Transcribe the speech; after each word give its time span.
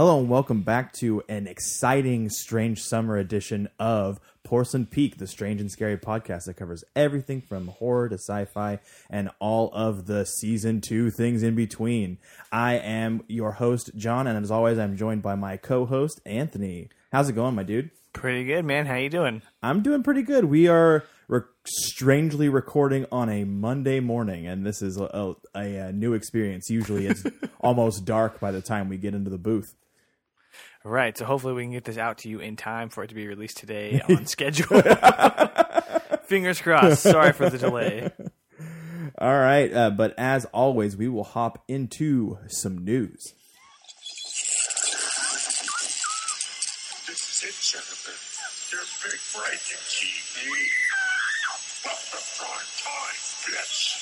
Hello 0.00 0.18
and 0.18 0.30
welcome 0.30 0.62
back 0.62 0.94
to 0.94 1.22
an 1.28 1.46
exciting 1.46 2.30
Strange 2.30 2.80
Summer 2.80 3.18
edition 3.18 3.68
of 3.78 4.18
Porcelain 4.42 4.86
Peak, 4.86 5.18
the 5.18 5.26
strange 5.26 5.60
and 5.60 5.70
scary 5.70 5.98
podcast 5.98 6.46
that 6.46 6.56
covers 6.56 6.82
everything 6.96 7.42
from 7.42 7.68
horror 7.68 8.08
to 8.08 8.14
sci-fi 8.14 8.78
and 9.10 9.28
all 9.40 9.68
of 9.74 10.06
the 10.06 10.24
season 10.24 10.80
two 10.80 11.10
things 11.10 11.42
in 11.42 11.54
between. 11.54 12.16
I 12.50 12.76
am 12.76 13.24
your 13.28 13.52
host, 13.52 13.90
John, 13.94 14.26
and 14.26 14.42
as 14.42 14.50
always, 14.50 14.78
I'm 14.78 14.96
joined 14.96 15.20
by 15.20 15.34
my 15.34 15.58
co-host, 15.58 16.22
Anthony. 16.24 16.88
How's 17.12 17.28
it 17.28 17.34
going, 17.34 17.54
my 17.54 17.62
dude? 17.62 17.90
Pretty 18.14 18.44
good, 18.44 18.64
man. 18.64 18.86
How 18.86 18.94
you 18.94 19.10
doing? 19.10 19.42
I'm 19.62 19.82
doing 19.82 20.02
pretty 20.02 20.22
good. 20.22 20.46
We 20.46 20.66
are 20.66 21.04
re- 21.28 21.42
strangely 21.66 22.48
recording 22.48 23.04
on 23.12 23.28
a 23.28 23.44
Monday 23.44 24.00
morning, 24.00 24.46
and 24.46 24.64
this 24.64 24.80
is 24.80 24.96
a, 24.96 25.04
a, 25.04 25.34
a 25.54 25.88
uh, 25.88 25.90
new 25.90 26.14
experience. 26.14 26.70
Usually, 26.70 27.06
it's 27.06 27.22
almost 27.60 28.06
dark 28.06 28.40
by 28.40 28.50
the 28.50 28.62
time 28.62 28.88
we 28.88 28.96
get 28.96 29.14
into 29.14 29.28
the 29.28 29.36
booth. 29.36 29.74
All 30.84 30.90
right. 30.92 31.16
So 31.16 31.24
hopefully 31.24 31.54
we 31.54 31.62
can 31.64 31.72
get 31.72 31.84
this 31.84 31.98
out 31.98 32.18
to 32.18 32.28
you 32.28 32.40
in 32.40 32.56
time 32.56 32.88
for 32.88 33.04
it 33.04 33.08
to 33.08 33.14
be 33.14 33.26
released 33.26 33.58
today 33.58 34.00
on 34.08 34.26
schedule. 34.26 34.82
Fingers 36.24 36.60
crossed. 36.60 37.02
Sorry 37.02 37.32
for 37.32 37.50
the 37.50 37.58
delay. 37.58 38.10
All 39.18 39.38
right, 39.38 39.70
uh, 39.74 39.90
but 39.90 40.14
as 40.16 40.46
always, 40.46 40.96
we 40.96 41.06
will 41.08 41.24
hop 41.24 41.62
into 41.68 42.38
some 42.46 42.78
news. 42.84 43.34
This 47.06 47.20
is 47.28 47.44
it, 47.44 47.56
Jennifer. 47.60 48.16
Your 48.74 48.82
big 49.02 49.20
breaking 49.34 49.82
TV. 49.90 50.48
Welcome 51.84 52.06
to 52.10 52.18
prime 52.38 52.70
time, 52.80 53.18
bitch. 53.44 53.98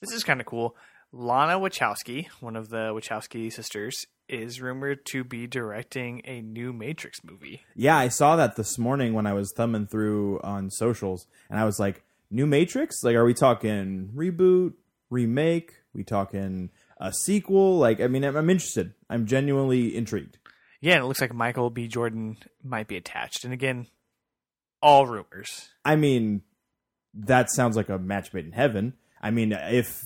This 0.00 0.12
is 0.12 0.24
kind 0.24 0.40
of 0.40 0.46
cool. 0.46 0.76
Lana 1.12 1.58
Wachowski, 1.58 2.28
one 2.40 2.56
of 2.56 2.70
the 2.70 2.92
Wachowski 2.94 3.52
sisters, 3.52 4.06
is 4.28 4.62
rumored 4.62 5.04
to 5.06 5.24
be 5.24 5.46
directing 5.46 6.22
a 6.24 6.40
new 6.40 6.72
Matrix 6.72 7.22
movie. 7.22 7.62
Yeah, 7.74 7.98
I 7.98 8.08
saw 8.08 8.36
that 8.36 8.56
this 8.56 8.78
morning 8.78 9.12
when 9.12 9.26
I 9.26 9.34
was 9.34 9.52
thumbing 9.54 9.86
through 9.86 10.40
on 10.40 10.70
socials, 10.70 11.26
and 11.50 11.60
I 11.60 11.64
was 11.64 11.78
like, 11.78 12.02
"New 12.30 12.46
Matrix? 12.46 13.02
Like, 13.02 13.14
are 13.14 13.24
we 13.24 13.34
talking 13.34 14.10
reboot, 14.14 14.72
remake? 15.10 15.74
We 15.92 16.02
talking 16.02 16.70
a 16.98 17.12
sequel? 17.12 17.78
Like, 17.78 18.00
I 18.00 18.06
mean, 18.06 18.24
I'm, 18.24 18.36
I'm 18.36 18.48
interested. 18.48 18.94
I'm 19.10 19.26
genuinely 19.26 19.94
intrigued." 19.94 20.38
Yeah, 20.80 20.94
and 20.94 21.04
it 21.04 21.06
looks 21.06 21.20
like 21.20 21.34
Michael 21.34 21.68
B. 21.68 21.88
Jordan 21.88 22.38
might 22.64 22.88
be 22.88 22.96
attached. 22.96 23.44
And 23.44 23.52
again, 23.52 23.86
all 24.82 25.06
rumors. 25.06 25.68
I 25.84 25.94
mean, 25.96 26.42
that 27.14 27.50
sounds 27.50 27.76
like 27.76 27.90
a 27.90 27.98
match 27.98 28.32
made 28.32 28.46
in 28.46 28.52
heaven. 28.52 28.94
I 29.20 29.30
mean, 29.30 29.52
if 29.52 30.04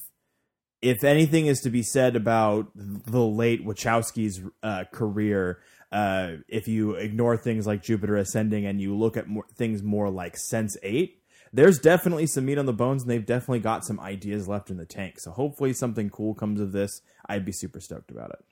if 0.89 1.05
anything 1.05 1.47
is 1.47 1.61
to 1.61 1.70
be 1.70 1.83
said 1.83 2.17
about 2.17 2.69
the 2.75 3.25
late 3.25 3.65
Wachowski's 3.67 4.41
uh, 4.62 4.84
career, 4.92 5.61
uh, 5.92 6.33
if 6.48 6.69
you 6.69 6.92
ignore 6.95 7.37
things 7.37 7.67
like 7.67 7.83
Jupiter 7.83 8.17
Ascending 8.17 8.67
and 8.67 8.81
you 8.81 8.97
look 8.97 9.17
at 9.17 9.27
more, 9.29 9.45
things 9.55 9.83
more 9.83 10.11
like 10.11 10.37
Sense8, 10.37 11.12
there's 11.53 11.79
definitely 11.79 12.27
some 12.27 12.45
meat 12.45 12.59
on 12.59 12.67
the 12.67 12.73
bones, 12.73 13.03
and 13.03 13.11
they've 13.11 13.25
definitely 13.25 13.61
got 13.61 13.84
some 13.84 13.98
ideas 14.01 14.47
left 14.48 14.70
in 14.70 14.77
the 14.77 14.84
tank. 14.84 15.19
So 15.20 15.30
hopefully, 15.30 15.73
something 15.73 16.11
cool 16.11 16.35
comes 16.35 16.61
of 16.61 16.73
this. 16.73 17.01
I'd 17.27 17.45
be 17.45 17.52
super 17.52 17.80
stoked 17.80 18.11
about 18.11 18.30
it. 18.30 18.45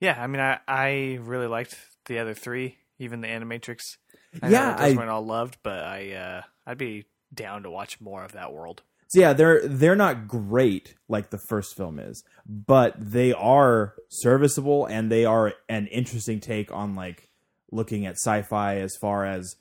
Yeah, 0.00 0.20
I 0.22 0.26
mean, 0.26 0.40
I, 0.40 0.58
I 0.68 1.18
really 1.22 1.46
liked 1.46 1.76
the 2.06 2.18
other 2.18 2.34
three, 2.34 2.78
even 2.98 3.20
the 3.20 3.28
Animatrix. 3.28 3.96
I 4.42 4.48
Yeah, 4.50 4.70
know 4.72 4.76
those 4.82 4.94
I- 4.94 4.96
weren't 4.96 5.10
all 5.10 5.24
loved, 5.26 5.58
but 5.62 5.78
I 5.84 6.12
uh, 6.12 6.42
I'd 6.66 6.78
be 6.78 7.04
down 7.34 7.62
to 7.64 7.70
watch 7.70 8.00
more 8.00 8.22
of 8.24 8.32
that 8.32 8.52
world. 8.52 8.82
So 9.12 9.20
yeah, 9.20 9.34
they're 9.34 9.68
they're 9.68 9.94
not 9.94 10.26
great 10.26 10.94
like 11.06 11.28
the 11.28 11.38
first 11.38 11.76
film 11.76 11.98
is, 11.98 12.24
but 12.46 12.94
they 12.98 13.34
are 13.34 13.92
serviceable 14.08 14.86
and 14.86 15.12
they 15.12 15.26
are 15.26 15.52
an 15.68 15.86
interesting 15.88 16.40
take 16.40 16.72
on 16.72 16.94
like 16.94 17.28
looking 17.70 18.06
at 18.06 18.14
sci-fi 18.14 18.76
as 18.76 18.96
far 18.96 19.26
as 19.26 19.56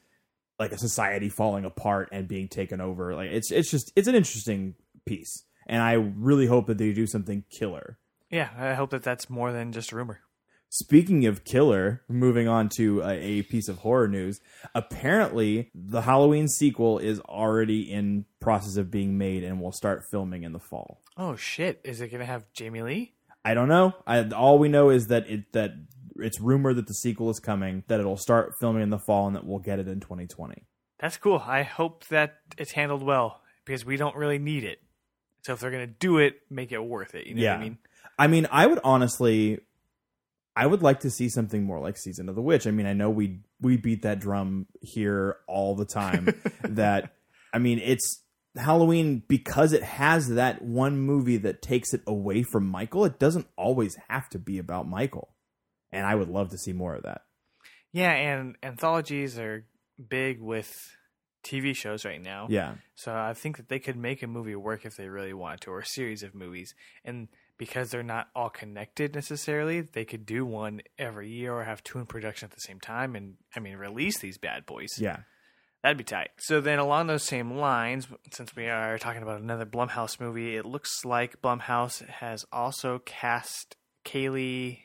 like 0.57 0.71
a 0.71 0.77
society 0.77 1.27
falling 1.27 1.65
apart 1.65 2.07
and 2.13 2.29
being 2.29 2.47
taken 2.47 2.79
over. 2.79 3.13
Like 3.13 3.31
it's 3.31 3.51
it's 3.51 3.69
just 3.69 3.91
it's 3.97 4.07
an 4.07 4.15
interesting 4.15 4.75
piece, 5.05 5.43
and 5.67 5.83
I 5.83 5.93
really 5.95 6.45
hope 6.45 6.67
that 6.67 6.77
they 6.77 6.93
do 6.93 7.05
something 7.05 7.43
killer. 7.49 7.97
Yeah, 8.29 8.51
I 8.57 8.75
hope 8.75 8.91
that 8.91 9.03
that's 9.03 9.29
more 9.29 9.51
than 9.51 9.73
just 9.73 9.91
a 9.91 9.97
rumor. 9.97 10.21
Speaking 10.73 11.25
of 11.25 11.43
killer, 11.43 12.01
moving 12.07 12.47
on 12.47 12.69
to 12.77 13.01
a, 13.01 13.09
a 13.11 13.41
piece 13.41 13.67
of 13.67 13.79
horror 13.79 14.07
news. 14.07 14.39
Apparently, 14.73 15.69
the 15.75 16.01
Halloween 16.03 16.47
sequel 16.47 16.97
is 16.97 17.19
already 17.21 17.91
in 17.91 18.23
process 18.39 18.77
of 18.77 18.89
being 18.89 19.17
made 19.17 19.43
and 19.43 19.59
will 19.61 19.73
start 19.73 20.05
filming 20.09 20.43
in 20.43 20.53
the 20.53 20.59
fall. 20.61 21.01
Oh 21.17 21.35
shit! 21.35 21.81
Is 21.83 21.99
it 21.99 22.07
gonna 22.07 22.25
have 22.25 22.45
Jamie 22.53 22.81
Lee? 22.83 23.13
I 23.43 23.53
don't 23.53 23.67
know. 23.67 23.93
I, 24.07 24.23
all 24.29 24.59
we 24.59 24.69
know 24.69 24.89
is 24.89 25.07
that 25.07 25.29
it 25.29 25.51
that 25.51 25.71
it's 26.15 26.39
rumored 26.39 26.77
that 26.77 26.87
the 26.87 26.93
sequel 26.93 27.29
is 27.29 27.41
coming, 27.41 27.83
that 27.87 27.99
it'll 27.99 28.15
start 28.15 28.53
filming 28.61 28.81
in 28.81 28.91
the 28.91 28.99
fall, 28.99 29.27
and 29.27 29.35
that 29.35 29.45
we'll 29.45 29.59
get 29.59 29.77
it 29.79 29.89
in 29.89 29.99
2020. 29.99 30.63
That's 30.99 31.17
cool. 31.17 31.43
I 31.45 31.63
hope 31.63 32.07
that 32.07 32.37
it's 32.57 32.71
handled 32.71 33.03
well 33.03 33.41
because 33.65 33.83
we 33.83 33.97
don't 33.97 34.15
really 34.15 34.39
need 34.39 34.63
it. 34.63 34.81
So 35.41 35.51
if 35.51 35.59
they're 35.59 35.71
gonna 35.71 35.85
do 35.87 36.17
it, 36.19 36.35
make 36.49 36.71
it 36.71 36.81
worth 36.81 37.13
it. 37.13 37.27
You 37.27 37.35
know 37.35 37.41
Yeah. 37.41 37.55
what 37.55 37.59
I 37.59 37.63
mean? 37.63 37.77
I 38.17 38.27
mean, 38.27 38.47
I 38.51 38.67
would 38.67 38.79
honestly, 38.85 39.59
I 40.55 40.65
would 40.65 40.83
like 40.83 41.01
to 41.01 41.09
see 41.09 41.29
something 41.29 41.63
more 41.63 41.79
like 41.79 41.97
Season 41.97 42.27
of 42.27 42.35
the 42.35 42.41
Witch. 42.41 42.67
I 42.67 42.71
mean, 42.71 42.85
I 42.85 42.93
know 42.93 43.09
we 43.09 43.41
we 43.61 43.77
beat 43.77 44.01
that 44.01 44.19
drum 44.19 44.67
here 44.81 45.37
all 45.47 45.75
the 45.75 45.85
time. 45.85 46.29
that 46.63 47.13
I 47.53 47.59
mean, 47.59 47.79
it's 47.79 48.23
Halloween 48.55 49.23
because 49.27 49.71
it 49.71 49.83
has 49.83 50.29
that 50.29 50.61
one 50.61 50.99
movie 50.99 51.37
that 51.37 51.61
takes 51.61 51.93
it 51.93 52.01
away 52.05 52.43
from 52.43 52.67
Michael. 52.67 53.05
It 53.05 53.19
doesn't 53.19 53.47
always 53.55 53.97
have 54.09 54.29
to 54.29 54.39
be 54.39 54.57
about 54.57 54.87
Michael, 54.87 55.29
and 55.91 56.05
I 56.05 56.15
would 56.15 56.29
love 56.29 56.49
to 56.49 56.57
see 56.57 56.73
more 56.73 56.95
of 56.95 57.03
that. 57.03 57.21
Yeah, 57.93 58.11
and 58.11 58.55
anthologies 58.63 59.37
are 59.37 59.65
big 60.09 60.41
with 60.41 60.73
TV 61.43 61.75
shows 61.75 62.05
right 62.05 62.21
now. 62.21 62.47
Yeah, 62.49 62.75
So 62.95 63.13
I 63.13 63.33
think 63.33 63.57
that 63.57 63.69
they 63.69 63.79
could 63.79 63.97
make 63.97 64.21
a 64.23 64.27
movie 64.27 64.55
work 64.55 64.85
if 64.85 64.95
they 64.95 65.07
really 65.09 65.33
wanted 65.33 65.61
to, 65.61 65.71
or 65.71 65.79
a 65.79 65.85
series 65.85 66.23
of 66.23 66.35
movies. 66.35 66.73
And 67.03 67.29
because 67.61 67.91
they're 67.91 68.01
not 68.01 68.27
all 68.35 68.49
connected 68.49 69.13
necessarily, 69.13 69.81
they 69.81 70.03
could 70.03 70.25
do 70.25 70.43
one 70.43 70.81
every 70.97 71.29
year 71.29 71.53
or 71.53 71.63
have 71.63 71.83
two 71.83 71.99
in 71.99 72.07
production 72.07 72.47
at 72.47 72.51
the 72.55 72.59
same 72.59 72.79
time 72.79 73.15
and 73.15 73.35
I 73.55 73.59
mean 73.59 73.75
release 73.77 74.17
these 74.17 74.39
bad 74.39 74.65
boys. 74.65 74.89
yeah. 74.97 75.17
That'd 75.83 75.95
be 75.99 76.03
tight. 76.03 76.29
So 76.39 76.59
then 76.59 76.79
along 76.79 77.05
those 77.05 77.21
same 77.21 77.51
lines, 77.51 78.07
since 78.31 78.55
we 78.55 78.67
are 78.67 78.97
talking 78.97 79.21
about 79.21 79.41
another 79.41 79.67
Blumhouse 79.67 80.19
movie, 80.19 80.55
it 80.55 80.65
looks 80.65 81.05
like 81.05 81.39
Blumhouse 81.43 82.03
has 82.07 82.45
also 82.51 82.99
cast 83.05 83.75
Cailee 84.05 84.79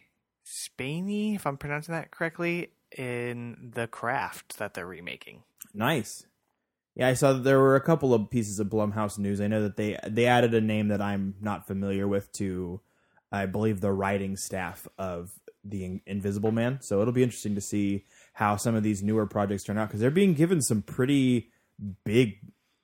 Spaeny, 0.45 1.35
if 1.35 1.47
I'm 1.47 1.57
pronouncing 1.57 1.95
that 1.95 2.11
correctly, 2.11 2.73
in 2.95 3.73
The 3.75 3.87
Craft 3.87 4.59
that 4.59 4.75
they're 4.75 4.87
remaking. 4.87 5.45
Nice. 5.73 6.27
Yeah, 6.97 7.09
I 7.09 7.15
saw 7.15 7.35
that 7.35 7.45
there 7.45 7.61
were 7.61 7.77
a 7.77 7.81
couple 7.81 8.15
of 8.15 8.31
pieces 8.31 8.59
of 8.59 8.69
Blumhouse 8.69 9.19
news. 9.19 9.41
I 9.41 9.49
know 9.49 9.63
that 9.63 9.77
they 9.77 9.99
they 10.09 10.27
added 10.27 10.55
a 10.55 10.61
name 10.63 10.89
that 10.89 11.03
I'm 11.03 11.35
not 11.41 11.67
familiar 11.67 12.09
with 12.09 12.33
to, 12.33 12.81
I 13.31 13.45
believe, 13.47 13.81
the 13.81 13.93
writing 13.93 14.37
staff 14.37 14.89
of 14.99 15.31
the 15.63 15.85
In- 15.85 16.01
Invisible 16.07 16.53
Man. 16.53 16.79
So 16.81 17.03
it'll 17.03 17.13
be 17.13 17.23
interesting 17.23 17.55
to 17.55 17.61
see 17.61 18.05
how 18.33 18.57
some 18.57 18.75
of 18.75 18.83
these 18.83 19.03
newer 19.03 19.27
projects 19.27 19.65
turn 19.65 19.77
out 19.77 19.89
because 19.89 20.01
they're 20.01 20.11
being 20.11 20.33
given 20.35 20.63
some 20.63 20.81
pretty 20.81 21.51
big 22.05 22.39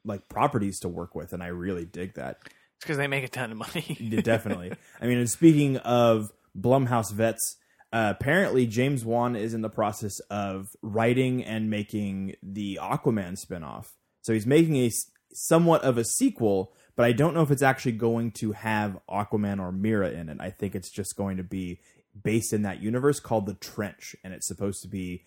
like 0.05 0.29
properties 0.29 0.79
to 0.81 0.89
work 0.89 1.15
with, 1.15 1.33
and 1.33 1.43
I 1.43 1.49
really 1.49 1.87
dig 1.87 2.15
that. 2.15 2.39
It's 2.45 2.85
because 2.85 2.99
they 2.99 3.07
make 3.07 3.25
a 3.25 3.29
ton 3.29 3.51
of 3.51 3.57
money. 3.59 3.97
Yeah, 4.01 4.21
definitely. 4.21 4.73
I 5.01 5.07
mean, 5.07 5.19
and 5.19 5.31
speaking 5.31 5.79
of 5.79 6.33
Blumhouse 6.59 7.13
vets, 7.13 7.57
uh, 7.93 8.13
apparently 8.19 8.67
James 8.67 9.05
Wan 9.05 9.37
is 9.37 9.55
in 9.55 9.63
the 9.63 9.71
process 9.71 10.19
of 10.29 10.69
writing 10.83 11.45
and 11.45 11.71
making 11.71 12.35
the 12.43 12.79
Aquaman 12.83 13.39
spinoff. 13.43 13.87
So 14.23 14.33
he's 14.33 14.47
making 14.47 14.77
a 14.77 14.91
somewhat 15.33 15.83
of 15.83 15.99
a 15.99 16.05
sequel, 16.05 16.73
but 16.97 17.05
I 17.05 17.13
don't 17.13 17.35
know 17.35 17.43
if 17.43 17.51
it's 17.51 17.63
actually 17.63 17.93
going 17.93 18.31
to 18.33 18.53
have 18.53 18.99
Aquaman 19.09 19.61
or 19.61 19.73
Mera 19.73 20.11
in 20.11 20.29
it. 20.29 20.39
I 20.41 20.51
think 20.51 20.75
it's 20.75 20.91
just 20.91 21.17
going 21.17 21.37
to 21.37 21.43
be 21.43 21.81
based 22.21 22.53
in 22.53 22.63
that 22.63 22.83
universe 22.83 23.21
called 23.21 23.47
The 23.47 23.55
Trench, 23.55 24.15
and 24.23 24.33
it's 24.33 24.47
supposed 24.47 24.83
to 24.83 24.89
be 24.89 25.25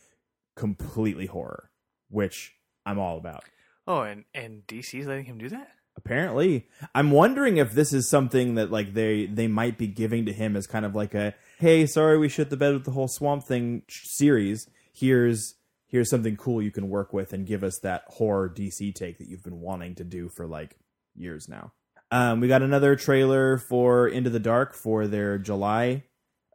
completely 0.56 1.26
horror, 1.26 1.72
which 2.10 2.54
I'm 2.86 3.00
all 3.00 3.18
about. 3.18 3.44
Oh, 3.88 4.02
and 4.02 4.26
and 4.34 4.66
DC's 4.68 5.08
letting 5.08 5.26
him 5.26 5.38
do 5.38 5.50
that? 5.50 5.70
Apparently, 5.98 6.68
I'm 6.94 7.12
wondering 7.12 7.58
if 7.58 7.72
this 7.72 7.94
is 7.94 8.10
something 8.10 8.56
that 8.56 8.72
like 8.72 8.94
they 8.94 9.26
they 9.28 9.48
might 9.48 9.78
be 9.78 9.88
giving 9.88 10.26
to 10.26 10.34
him 10.34 10.56
as 10.56 10.68
kind 10.68 10.86
of 10.86 10.96
like 10.96 11.14
a 11.14 11.34
hey, 11.60 11.86
sorry 11.86 12.18
we 12.18 12.30
shit 12.30 12.50
the 12.50 12.58
bed 12.58 12.74
with 12.74 12.86
the 12.86 12.92
whole 12.92 13.08
Swamp 13.08 13.44
Thing 13.44 13.84
series. 13.90 14.70
Here's 14.94 15.56
here's 15.88 16.10
something 16.10 16.36
cool 16.36 16.62
you 16.62 16.72
can 16.72 16.90
work 16.90 17.14
with 17.14 17.34
and 17.34 17.46
give 17.46 17.64
us 17.64 17.80
that 17.80 18.04
horror 18.08 18.50
DC 18.50 18.94
take 18.96 19.18
that 19.18 19.28
you've 19.28 19.44
been 19.44 19.62
wanting 19.62 19.96
to 19.96 20.04
do 20.04 20.30
for 20.30 20.48
like 20.48 20.78
years 21.16 21.48
now. 21.48 21.72
Um, 22.12 22.40
we 22.40 22.48
got 22.48 22.62
another 22.62 22.96
trailer 22.96 23.58
for 23.58 24.08
Into 24.08 24.30
the 24.30 24.40
Dark 24.40 24.74
for 24.74 25.08
their 25.08 25.38
July 25.38 26.04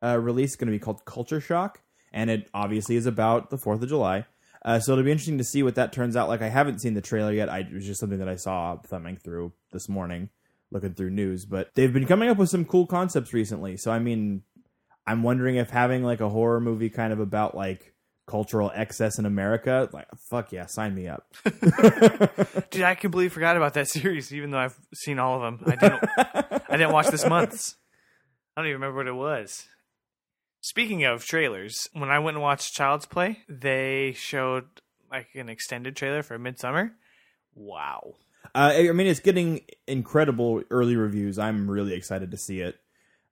uh, 0.03 0.19
release. 0.19 0.57
Going 0.57 0.69
to 0.69 0.73
be 0.73 0.79
called 0.79 1.05
Culture 1.05 1.41
Shock, 1.41 1.81
and 2.13 2.31
it 2.31 2.49
obviously 2.55 2.97
is 2.97 3.07
about 3.07 3.51
the 3.51 3.59
Fourth 3.59 3.83
of 3.83 3.89
July. 3.89 4.27
Uh, 4.65 4.79
so 4.79 4.93
it'll 4.93 5.05
be 5.05 5.11
interesting 5.11 5.39
to 5.39 5.45
see 5.45 5.63
what 5.63 5.75
that 5.75 5.93
turns 5.93 6.17
out 6.17 6.29
like. 6.29 6.43
I 6.43 6.49
haven't 6.49 6.81
seen 6.81 6.95
the 6.95 7.01
trailer 7.01 7.33
yet. 7.33 7.49
I, 7.49 7.61
it 7.61 7.73
was 7.73 7.87
just 7.87 7.99
something 7.99 8.19
that 8.19 8.29
I 8.29 8.37
saw 8.37 8.77
thumbing 8.77 9.17
through 9.17 9.53
this 9.73 9.89
morning 9.89 10.29
looking 10.71 10.95
through 10.95 11.11
news. 11.11 11.47
But 11.47 11.71
they've 11.75 11.93
been 11.93 12.07
coming 12.07 12.29
up 12.29 12.37
with 12.37 12.51
some 12.51 12.65
cool 12.65 12.87
concepts 12.87 13.33
recently. 13.33 13.77
So 13.77 13.91
I 13.91 13.99
mean, 13.99 14.43
I'm 15.07 15.23
wondering 15.23 15.57
if 15.57 15.71
having 15.71 16.05
like 16.05 16.21
a 16.21 16.29
horror 16.29 16.61
movie 16.61 16.91
kind 16.91 17.13
of 17.13 17.21
about 17.21 17.57
like 17.57 17.95
cultural 18.31 18.71
excess 18.75 19.19
in 19.19 19.27
America, 19.27 19.89
like 19.93 20.07
fuck 20.29 20.53
yeah, 20.53 20.67
sign 20.67 20.95
me 20.95 21.09
up. 21.09 21.27
Dude, 22.71 22.83
I 22.83 22.95
completely 22.95 23.29
forgot 23.29 23.57
about 23.57 23.75
that 23.75 23.89
series, 23.97 24.33
even 24.33 24.53
though 24.53 24.59
I've 24.59 24.79
seen 24.95 25.19
all 25.19 25.37
of 25.37 25.43
them. 25.43 25.65
I 25.67 25.77
didn't. 25.77 26.05
I 26.71 26.77
didn't 26.77 26.93
watch 26.93 27.09
this 27.09 27.27
month's. 27.27 27.77
I 28.57 28.61
don't 28.61 28.69
even 28.69 28.81
remember 28.81 28.99
what 28.99 29.07
it 29.09 29.13
was. 29.15 29.67
Speaking 30.61 31.05
of 31.05 31.25
trailers, 31.25 31.89
when 31.93 32.11
I 32.11 32.19
went 32.21 32.37
and 32.37 32.43
watched 32.43 32.75
Child's 32.75 33.07
Play, 33.07 33.39
they 33.49 34.13
showed 34.17 34.67
like 35.11 35.29
an 35.35 35.49
extended 35.49 35.97
trailer 35.97 36.23
for 36.23 36.39
Midsommar. 36.39 36.93
Wow. 37.55 38.15
Uh, 38.55 38.73
I 38.77 38.93
mean, 38.93 39.07
it's 39.07 39.21
getting 39.21 39.63
incredible 39.87 40.63
early 40.71 40.97
reviews. 40.97 41.39
I'm 41.39 41.69
really 41.71 41.95
excited 41.95 42.31
to 42.31 42.37
see 42.37 42.61
it. 42.61 42.77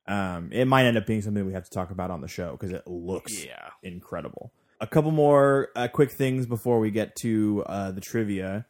Um, 0.06 0.48
it 0.52 0.64
might 0.64 0.86
end 0.86 0.96
up 0.96 1.06
being 1.06 1.20
something 1.22 1.44
we 1.46 1.52
have 1.52 1.64
to 1.64 1.70
talk 1.70 1.90
about 1.90 2.10
on 2.10 2.22
the 2.22 2.28
show 2.28 2.52
because 2.52 2.72
it 2.72 2.86
looks 2.86 3.44
Yeah. 3.44 3.68
incredible. 3.82 4.52
A 4.80 4.86
couple 4.86 5.10
more 5.10 5.68
uh, 5.74 5.88
quick 5.88 6.12
things 6.12 6.46
before 6.46 6.78
we 6.78 6.90
get 6.90 7.16
to 7.16 7.64
uh, 7.66 7.90
the 7.90 8.00
trivia. 8.00 8.66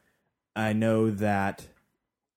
I 0.56 0.72
know 0.72 1.10
that 1.10 1.66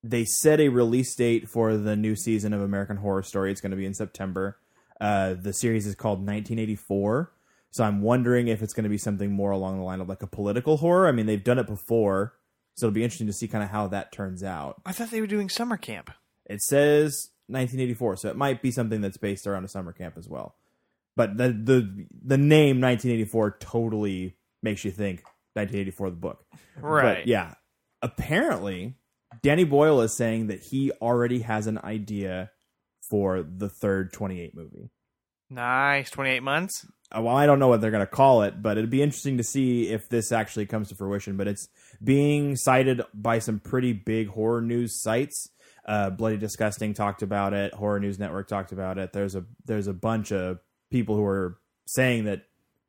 they 0.04 0.26
set 0.26 0.60
a 0.60 0.70
release 0.70 1.16
date 1.16 1.48
for 1.48 1.78
the 1.78 1.96
new 1.96 2.16
season 2.16 2.54
of 2.54 2.62
American 2.62 2.98
Horror 2.98 3.24
Story. 3.24 3.52
It's 3.52 3.62
going 3.62 3.72
to 3.72 3.78
be 3.78 3.86
in 3.86 3.94
September. 3.94 4.58
Uh, 5.00 5.34
the 5.34 5.54
series 5.54 5.88
is 5.88 5.96
called 5.96 6.20
1984. 6.20 7.32
So 7.72 7.84
I'm 7.84 8.02
wondering 8.02 8.48
if 8.48 8.62
it's 8.62 8.74
going 8.74 8.84
to 8.84 8.90
be 8.90 8.98
something 8.98 9.32
more 9.32 9.52
along 9.52 9.78
the 9.78 9.84
line 9.84 10.02
of 10.02 10.10
like 10.10 10.22
a 10.22 10.28
political 10.28 10.78
horror. 10.78 11.08
I 11.08 11.12
mean, 11.12 11.26
they've 11.26 11.44
done 11.44 11.58
it 11.58 11.68
before, 11.68 12.34
so 12.76 12.88
it'll 12.88 12.94
be 12.94 13.04
interesting 13.04 13.28
to 13.28 13.34
see 13.34 13.48
kind 13.48 13.64
of 13.64 13.70
how 13.70 13.88
that 13.88 14.12
turns 14.12 14.44
out. 14.44 14.82
I 14.86 14.92
thought 14.92 15.10
they 15.10 15.22
were 15.22 15.28
doing 15.28 15.50
summer 15.50 15.78
camp. 15.78 16.12
It 16.46 16.62
says 16.62 17.30
1984, 17.48 18.18
so 18.18 18.30
it 18.30 18.36
might 18.36 18.62
be 18.62 18.72
something 18.72 19.00
that's 19.00 19.18
based 19.18 19.48
around 19.48 19.64
a 19.64 19.70
summer 19.70 19.94
camp 19.94 20.18
as 20.18 20.28
well. 20.28 20.56
But 21.16 21.38
the 21.38 21.50
the 21.50 22.08
the 22.26 22.38
name 22.38 22.80
1984 22.82 23.58
totally 23.60 24.38
makes 24.64 24.86
you 24.86 24.92
think 24.92 25.24
1984 25.54 26.10
the 26.10 26.16
book. 26.16 26.46
Right. 26.80 27.18
But 27.18 27.28
yeah, 27.28 27.56
apparently 28.02 28.96
Danny 29.42 29.64
Boyle 29.64 30.02
is 30.02 30.16
saying 30.16 30.48
that 30.48 30.62
he 30.62 30.92
already 31.02 31.40
has 31.40 31.68
an 31.68 31.80
idea 31.84 32.52
for 33.10 33.44
the 33.44 33.70
third 33.70 34.14
28 34.14 34.56
movie. 34.56 34.90
Nice. 35.50 36.10
28 36.12 36.42
months. 36.42 36.86
Well, 37.14 37.36
I 37.36 37.46
don't 37.46 37.60
know 37.60 37.68
what 37.68 37.82
they're 37.82 37.92
going 37.92 38.06
to 38.06 38.08
call 38.08 38.44
it, 38.44 38.62
but 38.62 38.78
it'd 38.78 38.90
be 38.90 39.02
interesting 39.02 39.38
to 39.38 39.44
see 39.44 39.90
if 39.90 40.08
this 40.08 40.32
actually 40.32 40.66
comes 40.66 40.88
to 40.90 40.96
fruition. 40.96 41.36
But 41.36 41.50
it's 41.50 41.68
being 42.02 42.56
cited 42.56 43.02
by 43.14 43.40
some 43.40 43.60
pretty 43.60 43.92
big 43.92 44.30
horror 44.30 44.62
news 44.62 45.02
sites. 45.02 45.50
Uh, 45.86 46.10
Bloody 46.10 46.38
Disgusting 46.38 46.94
talked 46.94 47.22
about 47.22 47.54
it. 47.54 47.74
Horror 47.74 48.00
News 48.00 48.18
Network 48.18 48.48
talked 48.48 48.72
about 48.72 48.98
it. 48.98 49.12
There's 49.12 49.36
a 49.36 49.44
there's 49.66 49.88
a 49.88 49.94
bunch 49.94 50.32
of 50.32 50.60
people 50.92 51.16
who 51.16 51.26
are 51.26 51.58
saying 51.86 52.26
that 52.26 52.44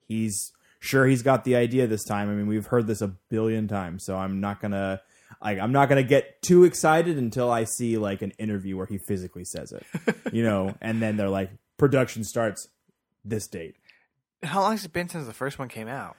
he's 0.07 0.53
sure 0.81 1.07
he's 1.07 1.23
got 1.23 1.45
the 1.45 1.57
idea 1.57 1.87
this 1.87 2.05
time. 2.05 2.29
I 2.29 2.35
mean, 2.35 2.47
we've 2.47 2.67
heard 2.67 2.87
this 2.87 3.01
a 3.01 3.09
billion 3.09 3.69
times, 3.69 4.05
so 4.05 4.17
I'm 4.17 4.41
not 4.41 4.61
gonna 4.61 5.01
like 5.41 5.59
I'm 5.59 5.73
not 5.73 5.89
gonna 5.89 6.03
get 6.03 6.43
too 6.43 6.65
excited 6.65 7.17
until 7.17 7.51
I 7.51 7.65
see 7.65 7.97
like 7.97 8.21
an 8.21 8.33
interview 8.33 8.77
where 8.77 8.87
he 8.87 8.99
physically 8.99 9.45
says 9.45 9.73
it, 9.73 9.87
you 10.33 10.43
know. 10.43 10.75
And 10.81 11.01
then 11.01 11.17
they're 11.17 11.31
like, 11.31 11.51
production 11.79 12.25
starts 12.25 12.69
this 13.25 13.47
date. 13.47 13.77
How 14.43 14.61
long 14.61 14.73
has 14.73 14.85
it 14.85 14.93
been 14.93 15.09
since 15.09 15.27
the 15.27 15.33
first 15.33 15.59
one 15.59 15.69
came 15.69 15.89
out? 15.89 16.17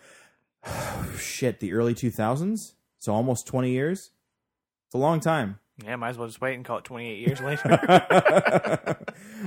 shit, 1.17 1.59
the 1.59 1.73
early 1.73 1.93
2000s? 1.93 2.73
So 2.99 3.13
almost 3.13 3.45
20 3.47 3.69
years? 3.69 4.11
It's 4.87 4.95
a 4.95 4.97
long 4.97 5.19
time. 5.19 5.59
Yeah, 5.83 5.95
might 5.97 6.09
as 6.09 6.17
well 6.17 6.27
just 6.27 6.39
wait 6.41 6.55
and 6.55 6.63
call 6.65 6.77
it 6.77 6.83
28 6.85 7.19
years 7.19 7.39
later. 7.41 7.71
uh, 7.81 8.95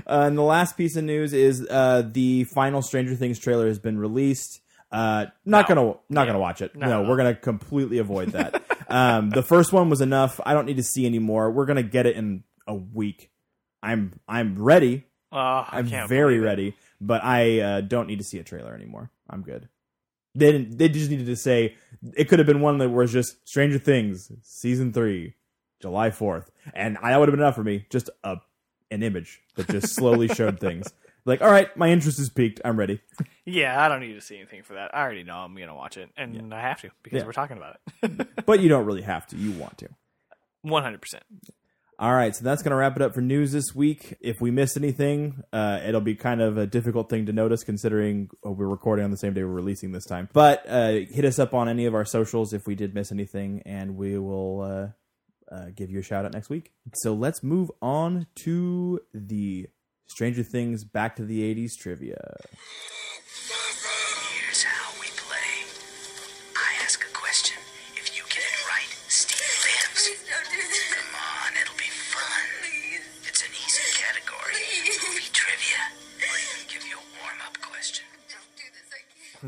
and 0.06 0.36
the 0.36 0.42
last 0.42 0.76
piece 0.76 0.96
of 0.96 1.04
news 1.04 1.32
is 1.32 1.66
uh, 1.68 2.02
the 2.10 2.44
final 2.44 2.82
Stranger 2.82 3.14
Things 3.14 3.38
trailer 3.38 3.66
has 3.68 3.78
been 3.78 3.98
released. 3.98 4.60
Uh, 4.92 5.26
not 5.44 5.68
No. 5.68 5.74
gonna 5.74 5.86
not 6.08 6.22
Yeah. 6.22 6.26
gonna 6.26 6.38
watch 6.38 6.62
it. 6.62 6.76
No, 6.76 7.02
No. 7.02 7.08
we're 7.08 7.16
gonna 7.16 7.34
completely 7.34 7.98
avoid 7.98 8.28
that. 8.30 8.62
um, 8.88 9.30
the 9.30 9.42
first 9.42 9.72
one 9.72 9.90
was 9.90 10.00
enough. 10.00 10.40
I 10.46 10.52
don't 10.54 10.66
need 10.66 10.76
to 10.76 10.82
see 10.82 11.06
anymore. 11.06 11.50
We're 11.50 11.66
gonna 11.66 11.82
get 11.82 12.06
it 12.06 12.16
in 12.16 12.44
a 12.66 12.74
week. 12.74 13.30
I'm 13.82 14.12
I'm 14.28 14.62
ready. 14.62 15.04
Oh, 15.32 15.66
I'm 15.68 15.86
very 16.08 16.38
ready, 16.38 16.76
but 17.00 17.22
I 17.24 17.60
uh, 17.60 17.80
don't 17.80 18.06
need 18.06 18.18
to 18.18 18.24
see 18.24 18.38
a 18.38 18.44
trailer 18.44 18.74
anymore. 18.74 19.10
I'm 19.28 19.42
good. 19.42 19.68
They 20.34 20.52
didn't. 20.52 20.78
They 20.78 20.88
just 20.88 21.10
needed 21.10 21.26
to 21.26 21.36
say 21.36 21.74
it 22.16 22.28
could 22.28 22.38
have 22.38 22.46
been 22.46 22.60
one 22.60 22.78
that 22.78 22.90
was 22.90 23.12
just 23.12 23.36
Stranger 23.46 23.78
Things 23.78 24.30
season 24.42 24.92
three, 24.92 25.34
July 25.80 26.10
fourth, 26.10 26.50
and 26.74 26.96
I, 26.98 27.10
that 27.10 27.18
would 27.20 27.28
have 27.28 27.32
been 27.34 27.42
enough 27.42 27.54
for 27.54 27.64
me. 27.64 27.86
Just 27.90 28.10
a 28.24 28.36
an 28.90 29.02
image 29.02 29.40
that 29.56 29.68
just 29.68 29.94
slowly 29.94 30.28
showed 30.34 30.60
things. 30.60 30.92
Like, 31.24 31.42
all 31.42 31.50
right, 31.50 31.76
my 31.76 31.88
interest 31.90 32.20
is 32.20 32.30
peaked. 32.30 32.60
I'm 32.64 32.78
ready. 32.78 33.00
Yeah, 33.44 33.84
I 33.84 33.88
don't 33.88 33.98
need 34.00 34.14
to 34.14 34.20
see 34.20 34.36
anything 34.36 34.62
for 34.62 34.74
that. 34.74 34.94
I 34.94 35.02
already 35.02 35.24
know 35.24 35.36
I'm 35.38 35.56
going 35.56 35.66
to 35.68 35.74
watch 35.74 35.96
it, 35.96 36.08
and 36.16 36.54
I 36.54 36.60
have 36.60 36.80
to 36.82 36.90
because 37.02 37.18
Yeah. 37.18 37.26
we're 37.26 37.32
talking 37.32 37.56
about 37.56 37.78
it. 38.02 38.28
But 38.46 38.60
you 38.60 38.68
don't 38.68 38.86
really 38.86 39.02
have 39.02 39.26
to. 39.28 39.36
You 39.36 39.50
want 39.52 39.76
to. 39.78 39.88
100%. 40.64 41.14
All 41.98 42.12
right, 42.14 42.36
so 42.36 42.44
that's 42.44 42.62
going 42.62 42.70
to 42.72 42.76
wrap 42.76 42.94
it 42.96 43.02
up 43.02 43.14
for 43.14 43.22
news 43.22 43.52
this 43.52 43.74
week. 43.74 44.14
If 44.20 44.36
we 44.40 44.50
miss 44.50 44.76
anything, 44.76 45.42
uh, 45.52 45.80
it'll 45.84 46.02
be 46.02 46.14
kind 46.14 46.42
of 46.42 46.58
a 46.58 46.66
difficult 46.66 47.08
thing 47.08 47.24
to 47.26 47.32
notice 47.32 47.64
considering 47.64 48.28
uh, 48.46 48.50
we're 48.50 48.68
recording 48.68 49.04
on 49.04 49.10
the 49.10 49.16
same 49.16 49.32
day 49.32 49.42
we're 49.44 49.50
releasing 49.50 49.92
this 49.92 50.04
time. 50.04 50.28
But 50.32 50.64
uh, 50.68 50.90
hit 51.10 51.24
us 51.24 51.38
up 51.38 51.54
on 51.54 51.68
any 51.70 51.86
of 51.86 51.94
our 51.94 52.04
socials 52.04 52.52
if 52.52 52.66
we 52.66 52.74
did 52.74 52.94
miss 52.94 53.10
anything, 53.10 53.62
and 53.64 53.96
we 53.96 54.18
will 54.18 54.60
uh, 54.60 54.86
uh, 55.50 55.66
give 55.74 55.90
you 55.90 56.00
a 56.00 56.02
shout 56.02 56.24
out 56.24 56.32
next 56.32 56.50
week. 56.50 56.72
So 56.94 57.14
let's 57.14 57.42
move 57.42 57.70
on 57.80 58.26
to 58.36 59.00
the 59.12 59.68
Stranger 60.06 60.42
Things 60.42 60.84
Back 60.84 61.16
to 61.16 61.24
the 61.24 61.42
80s 61.54 61.76
trivia. 61.78 62.36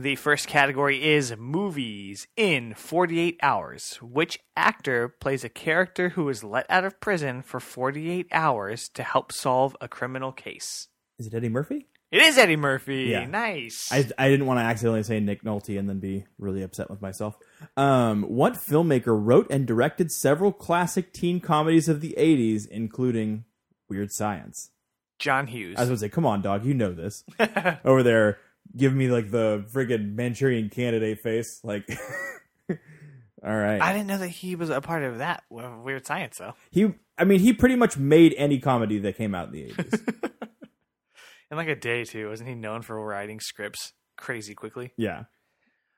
The 0.01 0.15
first 0.15 0.47
category 0.47 1.05
is 1.05 1.35
movies 1.37 2.29
in 2.37 2.75
48 2.75 3.37
hours. 3.43 3.99
Which 4.01 4.39
actor 4.57 5.09
plays 5.09 5.43
a 5.43 5.49
character 5.49 6.11
who 6.11 6.29
is 6.29 6.45
let 6.45 6.67
out 6.71 6.85
of 6.85 7.01
prison 7.01 7.43
for 7.43 7.59
48 7.59 8.29
hours 8.31 8.89
to 8.91 9.03
help 9.03 9.33
solve 9.33 9.77
a 9.81 9.89
criminal 9.89 10.31
case? 10.31 10.87
Is 11.19 11.27
it 11.27 11.35
Eddie 11.35 11.49
Murphy? 11.49 11.89
It 12.13 12.23
is 12.23 12.39
Eddie 12.39 12.55
Murphy. 12.55 13.07
Yeah. 13.07 13.27
Nice. 13.27 13.91
I, 13.91 14.09
I 14.17 14.29
didn't 14.29 14.47
want 14.47 14.61
to 14.61 14.65
accidentally 14.65 15.03
say 15.03 15.19
Nick 15.19 15.43
Nolte 15.43 15.77
and 15.77 15.89
then 15.89 15.99
be 15.99 16.27
really 16.39 16.63
upset 16.63 16.91
with 16.91 17.03
myself. 17.03 17.37
Um, 17.77 18.23
what 18.23 18.53
filmmaker 18.53 19.19
wrote 19.21 19.49
and 19.51 19.67
directed 19.67 20.13
several 20.13 20.53
classic 20.53 21.13
teen 21.13 21.41
comedies 21.41 21.89
of 21.89 22.01
the 22.01 22.15
80s, 22.17 22.69
including 22.69 23.47
Weird 23.89 24.13
Science? 24.13 24.71
John 25.19 25.49
Hughes. 25.49 25.77
I 25.77 25.81
was 25.81 25.89
going 25.89 25.97
to 25.97 26.01
say, 26.03 26.09
come 26.09 26.25
on, 26.25 26.41
dog, 26.43 26.65
you 26.65 26.75
know 26.75 26.93
this. 26.93 27.25
Over 27.85 28.05
there, 28.05 28.39
giving 28.77 28.99
me 28.99 29.09
like 29.09 29.31
the 29.31 29.67
friggin' 29.73 30.15
Manchurian 30.15 30.69
candidate 30.71 31.21
face. 31.21 31.61
Like, 31.63 31.89
all 32.71 32.77
right. 33.43 33.81
I 33.81 33.93
didn't 33.93 34.07
know 34.07 34.19
that 34.19 34.29
he 34.29 34.57
was 34.57 34.71
a 34.71 34.81
part 34.81 35.03
of 35.03 35.19
that 35.19 35.45
weird 35.51 36.07
science 36.07 36.39
though. 36.39 36.55
he, 36.71 36.95
I 37.17 37.25
mean, 37.25 37.41
he 37.41 37.53
pretty 37.53 37.77
much 37.77 37.97
made 37.97 38.35
any 38.37 38.59
comedy 38.59 38.99
that 39.01 39.17
came 39.17 39.35
out 39.35 39.49
in 39.49 39.53
the 39.53 39.73
80s. 39.73 40.23
In 41.51 41.57
like 41.57 41.69
a 41.69 41.75
day 41.75 42.05
too, 42.05 42.29
wasn't 42.29 42.51
he 42.51 42.55
known 42.55 42.83
for 42.83 43.03
writing 43.03 43.41
scripts 43.41 43.95
crazy 44.17 44.55
quickly? 44.55 44.93
yeah. 44.97 45.25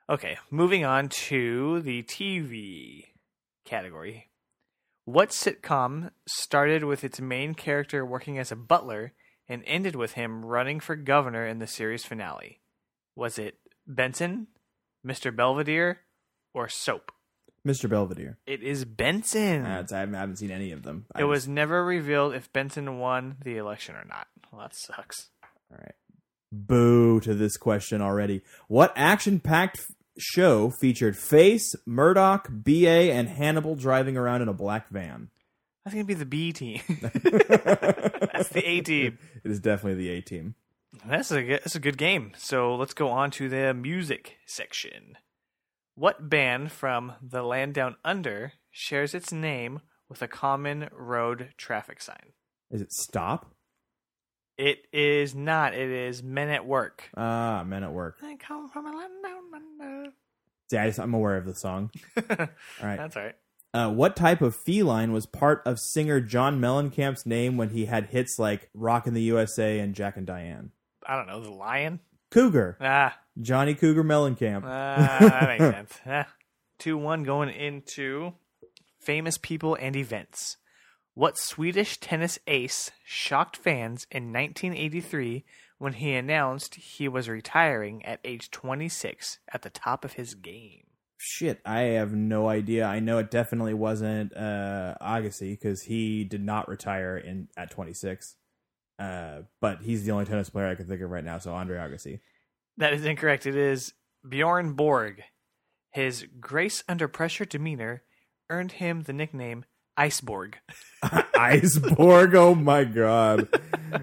Okay, 0.08 0.38
moving 0.50 0.84
on 0.84 1.08
to 1.08 1.80
the 1.82 2.02
TV 2.02 3.04
category. 3.64 4.30
What 5.04 5.30
sitcom 5.30 6.10
started 6.26 6.84
with 6.84 7.04
its 7.04 7.20
main 7.20 7.54
character 7.54 8.04
working 8.04 8.36
as 8.38 8.50
a 8.50 8.56
butler 8.56 9.12
and 9.48 9.62
ended 9.66 9.96
with 9.96 10.12
him 10.12 10.44
running 10.44 10.80
for 10.80 10.96
governor 10.96 11.46
in 11.46 11.58
the 11.58 11.66
series 11.66 12.04
finale? 12.04 12.59
Was 13.20 13.38
it 13.38 13.58
Benson, 13.86 14.46
Mr. 15.06 15.30
Belvedere, 15.36 15.98
or 16.54 16.70
Soap? 16.70 17.12
Mr. 17.68 17.86
Belvedere. 17.86 18.38
It 18.46 18.62
is 18.62 18.86
Benson. 18.86 19.66
Uh, 19.66 19.84
I 19.92 19.98
haven't, 19.98 20.36
seen 20.36 20.50
any 20.50 20.72
of 20.72 20.84
them. 20.84 21.04
I 21.14 21.20
it 21.20 21.24
was 21.24 21.46
never 21.46 21.84
revealed 21.84 22.32
if 22.34 22.50
Benson 22.50 22.98
won 22.98 23.36
the 23.44 23.58
election 23.58 23.94
or 23.94 24.06
not. 24.08 24.26
Well, 24.50 24.62
that 24.62 24.74
sucks. 24.74 25.28
All 25.70 25.76
right. 25.78 25.94
Boo 26.50 27.20
to 27.20 27.34
this 27.34 27.58
question 27.58 28.00
already. 28.00 28.40
What 28.68 28.90
action 28.96 29.38
packed 29.38 29.80
f- 29.80 29.94
show 30.18 30.70
featured 30.70 31.14
Face, 31.14 31.74
Murdock, 31.84 32.48
BA, 32.50 33.12
and 33.12 33.28
Hannibal 33.28 33.76
driving 33.76 34.16
around 34.16 34.40
in 34.40 34.48
a 34.48 34.54
black 34.54 34.88
van? 34.88 35.28
That's 35.84 35.92
gonna 35.92 36.06
be 36.06 36.14
the 36.14 36.24
B 36.24 36.54
team. 36.54 36.80
That's 37.02 38.48
the 38.48 38.62
A 38.64 38.80
team. 38.80 39.18
It 39.44 39.50
is 39.50 39.60
definitely 39.60 40.02
the 40.02 40.08
A 40.08 40.22
team. 40.22 40.54
That's 41.06 41.30
a 41.30 41.42
good, 41.42 41.60
that's 41.60 41.74
a 41.74 41.80
good 41.80 41.98
game. 41.98 42.32
So 42.36 42.74
let's 42.74 42.94
go 42.94 43.08
on 43.08 43.30
to 43.32 43.48
the 43.48 43.72
music 43.74 44.36
section. 44.46 45.16
What 45.94 46.28
band 46.28 46.72
from 46.72 47.14
the 47.22 47.42
land 47.42 47.74
down 47.74 47.96
under 48.04 48.54
shares 48.70 49.14
its 49.14 49.32
name 49.32 49.80
with 50.08 50.22
a 50.22 50.28
common 50.28 50.88
road 50.92 51.50
traffic 51.56 52.00
sign? 52.02 52.32
Is 52.70 52.80
it 52.80 52.92
stop? 52.92 53.54
It 54.56 54.84
is 54.92 55.34
not. 55.34 55.74
It 55.74 55.90
is 55.90 56.22
Men 56.22 56.50
at 56.50 56.66
Work. 56.66 57.08
Ah, 57.16 57.64
men 57.66 57.82
at 57.82 57.92
work. 57.92 58.18
I 58.22 58.36
come 58.36 58.68
from 58.68 58.86
a 58.86 58.94
land 58.94 59.12
down 59.22 59.42
under. 59.54 60.10
See, 60.70 60.76
I 60.76 60.92
I'm 61.02 61.14
aware 61.14 61.36
of 61.36 61.46
the 61.46 61.54
song. 61.54 61.90
All 62.16 62.36
right. 62.82 62.96
That's 62.96 63.16
all 63.16 63.22
right. 63.22 63.34
Uh, 63.72 63.90
what 63.90 64.16
type 64.16 64.42
of 64.42 64.54
feline 64.54 65.12
was 65.12 65.26
part 65.26 65.62
of 65.64 65.78
singer 65.78 66.20
John 66.20 66.60
Mellencamp's 66.60 67.24
name 67.24 67.56
when 67.56 67.70
he 67.70 67.86
had 67.86 68.06
hits 68.06 68.38
like 68.38 68.68
"Rockin' 68.74 69.14
the 69.14 69.22
USA" 69.22 69.78
and 69.78 69.94
"Jack 69.94 70.16
and 70.16 70.26
Diane"? 70.26 70.72
I 71.06 71.16
don't 71.16 71.26
know. 71.26 71.40
The 71.42 71.50
lion? 71.50 72.00
Cougar, 72.30 72.76
Ah, 72.80 73.18
Johnny 73.40 73.74
Cougar 73.74 74.04
Mellencamp. 74.04 74.62
ah 74.64 75.16
that 75.20 75.48
makes 75.58 75.64
sense. 75.76 76.00
Ah. 76.06 76.28
2 76.78 76.96
1 76.96 77.24
going 77.24 77.48
into 77.50 78.34
famous 79.00 79.36
people 79.38 79.74
and 79.80 79.96
events. 79.96 80.56
What 81.14 81.36
Swedish 81.36 81.98
tennis 81.98 82.38
ace 82.46 82.90
shocked 83.04 83.56
fans 83.56 84.06
in 84.10 84.32
1983 84.32 85.44
when 85.78 85.94
he 85.94 86.14
announced 86.14 86.76
he 86.76 87.08
was 87.08 87.28
retiring 87.28 88.04
at 88.06 88.20
age 88.24 88.50
26 88.50 89.38
at 89.52 89.62
the 89.62 89.70
top 89.70 90.04
of 90.04 90.12
his 90.14 90.34
game? 90.34 90.84
Shit, 91.18 91.60
I 91.66 91.80
have 91.80 92.14
no 92.14 92.48
idea. 92.48 92.86
I 92.86 93.00
know 93.00 93.18
it 93.18 93.30
definitely 93.30 93.74
wasn't 93.74 94.34
uh, 94.34 94.94
Agassi 95.02 95.50
because 95.58 95.82
he 95.82 96.24
did 96.24 96.42
not 96.42 96.68
retire 96.68 97.18
in 97.18 97.48
at 97.58 97.70
26. 97.72 98.36
Uh, 99.00 99.42
but 99.60 99.80
he's 99.80 100.04
the 100.04 100.12
only 100.12 100.26
tennis 100.26 100.50
player 100.50 100.68
I 100.68 100.74
can 100.74 100.86
think 100.86 101.00
of 101.00 101.10
right 101.10 101.24
now. 101.24 101.38
So 101.38 101.54
Andre 101.54 101.78
Agassi. 101.78 102.20
That 102.76 102.92
is 102.92 103.04
incorrect. 103.04 103.46
It 103.46 103.56
is 103.56 103.94
Bjorn 104.28 104.74
Borg. 104.74 105.22
His 105.90 106.26
grace 106.38 106.84
under 106.86 107.08
pressure 107.08 107.46
demeanor 107.46 108.02
earned 108.50 108.72
him 108.72 109.02
the 109.02 109.14
nickname 109.14 109.64
Iceborg. 109.98 110.54
Iceborg. 111.04 112.34
Oh 112.34 112.54
my 112.54 112.84
god. 112.84 113.48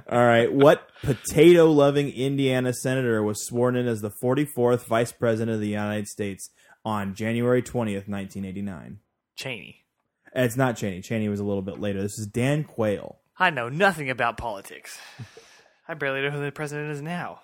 All 0.10 0.26
right. 0.26 0.52
What 0.52 0.90
potato 1.04 1.66
loving 1.66 2.10
Indiana 2.10 2.74
senator 2.74 3.22
was 3.22 3.46
sworn 3.46 3.76
in 3.76 3.88
as 3.88 4.02
the 4.02 4.12
44th 4.24 4.88
vice 4.88 5.12
president 5.12 5.54
of 5.54 5.62
the 5.62 5.70
United 5.70 6.08
States 6.08 6.50
on 6.84 7.14
January 7.14 7.62
20th, 7.62 8.10
1989? 8.10 9.00
Cheney. 9.36 9.86
It's 10.34 10.58
not 10.58 10.76
Cheney. 10.76 11.02
Cheney 11.02 11.30
was 11.30 11.40
a 11.40 11.44
little 11.46 11.62
bit 11.62 11.80
later. 11.80 12.02
This 12.02 12.18
is 12.18 12.28
Dan 12.28 12.64
Quayle. 12.64 13.20
I 13.40 13.50
know 13.50 13.70
nothing 13.70 14.10
about 14.10 14.38
politics. 14.38 15.00
I 15.88 15.94
barely 15.94 16.22
know 16.22 16.32
who 16.32 16.44
the 16.44 16.52
president 16.52 16.92
is 16.92 17.02
now. 17.02 17.42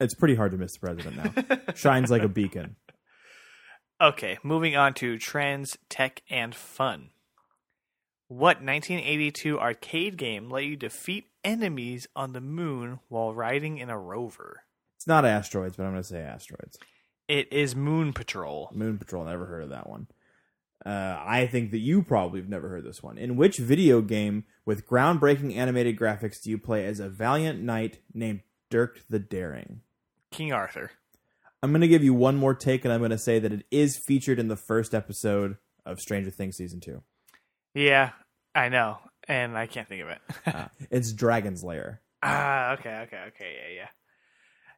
It's 0.00 0.14
pretty 0.14 0.34
hard 0.34 0.52
to 0.52 0.58
miss 0.58 0.74
the 0.74 0.80
president 0.80 1.16
now. 1.16 1.54
Shines 1.74 2.10
like 2.10 2.22
a 2.22 2.28
beacon. 2.28 2.76
Okay, 4.00 4.38
moving 4.42 4.76
on 4.76 4.94
to 4.94 5.18
trends, 5.18 5.76
tech, 5.88 6.22
and 6.30 6.54
fun. 6.54 7.10
What 8.28 8.62
1982 8.62 9.58
arcade 9.58 10.16
game 10.16 10.50
let 10.50 10.64
you 10.64 10.76
defeat 10.76 11.26
enemies 11.44 12.06
on 12.14 12.32
the 12.32 12.40
moon 12.40 13.00
while 13.08 13.34
riding 13.34 13.78
in 13.78 13.90
a 13.90 13.98
rover? 13.98 14.64
It's 14.96 15.06
not 15.06 15.24
asteroids, 15.24 15.76
but 15.76 15.84
I'm 15.84 15.92
going 15.92 16.02
to 16.02 16.08
say 16.08 16.20
asteroids. 16.20 16.78
It 17.26 17.52
is 17.52 17.74
Moon 17.74 18.12
Patrol. 18.12 18.70
Moon 18.72 18.98
Patrol. 18.98 19.24
Never 19.24 19.46
heard 19.46 19.62
of 19.62 19.70
that 19.70 19.88
one. 19.88 20.08
Uh, 20.84 21.18
I 21.20 21.46
think 21.46 21.72
that 21.72 21.78
you 21.78 22.02
probably 22.02 22.40
have 22.40 22.48
never 22.48 22.68
heard 22.68 22.84
this 22.84 23.02
one. 23.02 23.18
In 23.18 23.36
which 23.36 23.58
video 23.58 24.00
game 24.00 24.44
with 24.64 24.86
groundbreaking 24.86 25.56
animated 25.56 25.98
graphics 25.98 26.40
do 26.42 26.50
you 26.50 26.58
play 26.58 26.86
as 26.86 27.00
a 27.00 27.08
valiant 27.08 27.60
knight 27.60 27.98
named 28.14 28.42
Dirk 28.70 29.00
the 29.10 29.18
Daring? 29.18 29.80
King 30.30 30.52
Arthur. 30.52 30.92
I'm 31.62 31.72
going 31.72 31.80
to 31.80 31.88
give 31.88 32.04
you 32.04 32.14
one 32.14 32.36
more 32.36 32.54
take, 32.54 32.84
and 32.84 32.94
I'm 32.94 33.00
going 33.00 33.10
to 33.10 33.18
say 33.18 33.40
that 33.40 33.52
it 33.52 33.66
is 33.70 34.00
featured 34.06 34.38
in 34.38 34.46
the 34.48 34.56
first 34.56 34.94
episode 34.94 35.56
of 35.84 35.98
Stranger 35.98 36.30
Things 36.30 36.56
season 36.56 36.78
two. 36.80 37.02
Yeah, 37.74 38.10
I 38.54 38.68
know, 38.68 38.98
and 39.26 39.58
I 39.58 39.66
can't 39.66 39.88
think 39.88 40.02
of 40.02 40.08
it. 40.08 40.18
Uh, 40.46 40.68
it's 40.90 41.12
Dragon's 41.12 41.62
Lair. 41.62 42.00
ah, 42.22 42.72
okay, 42.72 43.00
okay, 43.02 43.24
okay, 43.28 43.52
yeah, 43.56 43.74
yeah. 43.74 43.88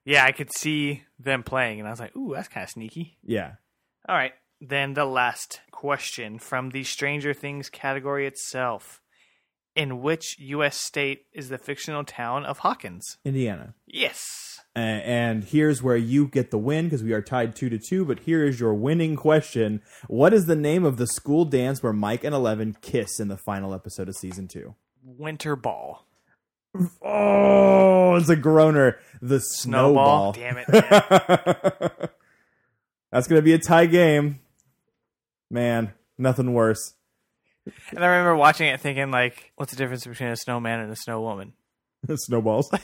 Yeah, 0.04 0.25
I 0.25 0.33
could 0.33 0.52
see 0.57 1.02
them 1.19 1.42
playing, 1.42 1.78
and 1.78 1.87
I 1.87 1.90
was 1.90 2.00
like, 2.00 2.16
ooh, 2.16 2.33
that's 2.35 2.49
kind 2.49 2.64
of 2.64 2.71
sneaky. 2.71 3.19
Yeah. 3.23 3.52
All 4.09 4.16
right. 4.16 4.33
Then 4.61 4.95
the 4.95 5.07
last 5.07 5.61
question 5.71 6.38
from 6.38 6.71
the 6.71 6.85
Stranger 6.85 7.33
Things 7.33 7.71
category 7.71 8.26
itself. 8.26 9.00
In 9.76 10.02
which 10.02 10.37
U.S. 10.40 10.76
state 10.76 11.26
is 11.33 11.49
the 11.49 11.57
fictional 11.57 12.05
town 12.05 12.45
of 12.45 12.59
Hawkins? 12.59 13.19
Indiana. 13.25 13.75
Yes. 13.87 14.61
Uh, 14.75 14.81
and 14.81 15.45
here's 15.45 15.83
where 15.83 15.97
you 15.97 16.26
get 16.26 16.50
the 16.50 16.59
win 16.59 16.87
because 16.87 17.02
we 17.02 17.12
are 17.12 17.23
tied 17.23 17.55
two 17.57 17.71
to 17.71 17.79
two. 17.79 18.05
But 18.05 18.21
here 18.21 18.45
is 18.45 18.61
your 18.61 18.75
winning 18.75 19.17
question: 19.17 19.81
What 20.09 20.35
is 20.35 20.47
the 20.47 20.57
name 20.57 20.85
of 20.85 20.97
the 20.97 21.07
school 21.07 21.45
dance 21.45 21.83
where 21.83 21.93
Mike 21.93 22.25
and 22.25 22.35
Eleven 22.35 22.76
kiss 22.83 23.21
in 23.21 23.29
the 23.29 23.37
final 23.37 23.73
episode 23.73 24.09
of 24.09 24.17
season 24.17 24.49
two? 24.49 24.75
Winter 25.02 25.57
Ball. 25.57 26.05
Oh, 27.02 28.17
it's 28.17 28.29
a 28.29 28.37
groaner. 28.37 28.99
The 29.23 29.40
snowball. 29.40 30.35
Snowball. 30.35 30.64
Damn 30.64 30.64
it. 30.69 32.11
That's 33.12 33.26
gonna 33.26 33.43
be 33.43 33.55
a 33.55 33.59
tie 33.59 33.87
game. 33.87 34.40
Man, 35.50 35.92
nothing 36.19 36.52
worse. 36.52 36.95
and 37.90 38.02
I 38.04 38.07
remember 38.07 38.37
watching 38.37 38.69
it 38.69 38.80
thinking, 38.80 39.11
like, 39.11 39.52
what's 39.57 39.73
the 39.73 39.76
difference 39.76 40.07
between 40.07 40.28
a 40.30 40.37
snowman 40.37 40.80
and 40.80 40.92
a 40.92 40.97
snow 40.97 41.21
woman? 41.21 41.52
Snowballs. 42.16 42.71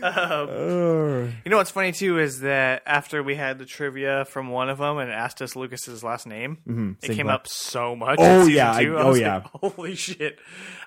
Um, 0.00 0.48
Oh. 0.48 1.28
you 1.44 1.50
know 1.50 1.56
what's 1.56 1.72
funny 1.72 1.90
too 1.90 2.20
is 2.20 2.40
that 2.40 2.82
after 2.86 3.20
we 3.20 3.34
had 3.34 3.58
the 3.58 3.64
trivia 3.66 4.24
from 4.26 4.48
one 4.50 4.68
of 4.68 4.78
them 4.78 4.98
and 4.98 5.10
asked 5.10 5.42
us 5.42 5.56
Lucas's 5.56 6.04
last 6.04 6.24
name, 6.24 6.58
Mhm, 6.68 6.96
it 7.02 7.06
same 7.08 7.16
came 7.16 7.26
one. 7.26 7.34
up 7.34 7.48
so 7.48 7.96
much. 7.96 8.18
Oh, 8.22 8.42
in 8.46 8.50
yeah, 8.50 8.72
I- 8.74 8.84
two. 8.84 8.96
I 8.96 9.02
oh, 9.02 9.08
was 9.08 9.18
yeah. 9.20 9.34
like, 9.38 9.46
holy 9.74 9.96
shit! 9.96 10.38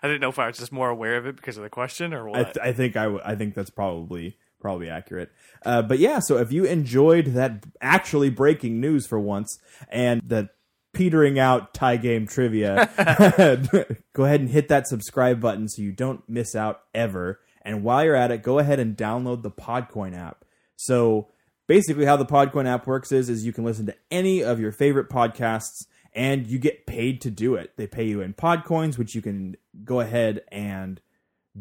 I 0.01 0.07
didn't 0.07 0.21
know 0.21 0.29
if 0.29 0.39
I 0.39 0.47
was 0.47 0.57
just 0.57 0.71
more 0.71 0.87
aware 0.89 1.17
of 1.17 1.25
it 1.25 1.35
because 1.35 1.57
of 1.57 1.63
the 1.63 1.69
question 1.69 2.13
or 2.13 2.29
I, 2.29 2.31
what. 2.31 2.53
th- 2.53 2.65
I 2.65 2.71
think 2.71 2.95
I, 2.95 3.03
w- 3.03 3.21
I 3.25 3.35
think 3.35 3.53
that's 3.53 3.69
probably 3.69 4.37
probably 4.61 4.89
accurate. 4.89 5.31
Uh, 5.65 5.81
but 5.81 5.99
yeah, 5.99 6.19
so 6.19 6.37
if 6.37 6.51
you 6.51 6.65
enjoyed 6.65 7.27
that 7.27 7.65
actually 7.81 8.29
breaking 8.29 8.79
news 8.79 9.05
for 9.05 9.19
once 9.19 9.59
and 9.89 10.21
the 10.25 10.49
petering 10.93 11.39
out 11.39 11.73
tie 11.73 11.97
game 11.97 12.27
trivia, 12.27 12.89
go 14.13 14.25
ahead 14.25 14.39
and 14.39 14.49
hit 14.49 14.67
that 14.69 14.87
subscribe 14.87 15.41
button 15.41 15.67
so 15.67 15.81
you 15.81 15.91
don't 15.91 16.27
miss 16.29 16.55
out 16.55 16.81
ever. 16.93 17.39
And 17.63 17.83
while 17.83 18.03
you're 18.03 18.15
at 18.15 18.31
it, 18.31 18.43
go 18.43 18.59
ahead 18.59 18.79
and 18.79 18.95
download 18.95 19.43
the 19.43 19.51
Podcoin 19.51 20.17
app. 20.17 20.45
So 20.75 21.29
basically, 21.67 22.05
how 22.05 22.17
the 22.17 22.25
Podcoin 22.25 22.67
app 22.67 22.87
works 22.87 23.11
is 23.11 23.29
is 23.29 23.45
you 23.45 23.53
can 23.53 23.63
listen 23.63 23.85
to 23.85 23.95
any 24.09 24.43
of 24.43 24.59
your 24.59 24.71
favorite 24.71 25.09
podcasts 25.09 25.85
and 26.13 26.47
you 26.47 26.59
get 26.59 26.85
paid 26.85 27.21
to 27.21 27.31
do 27.31 27.55
it. 27.55 27.71
They 27.77 27.87
pay 27.87 28.05
you 28.05 28.21
in 28.21 28.33
Podcoins, 28.33 28.97
which 28.97 29.15
you 29.15 29.21
can 29.21 29.55
go 29.83 29.99
ahead 29.99 30.41
and 30.51 30.99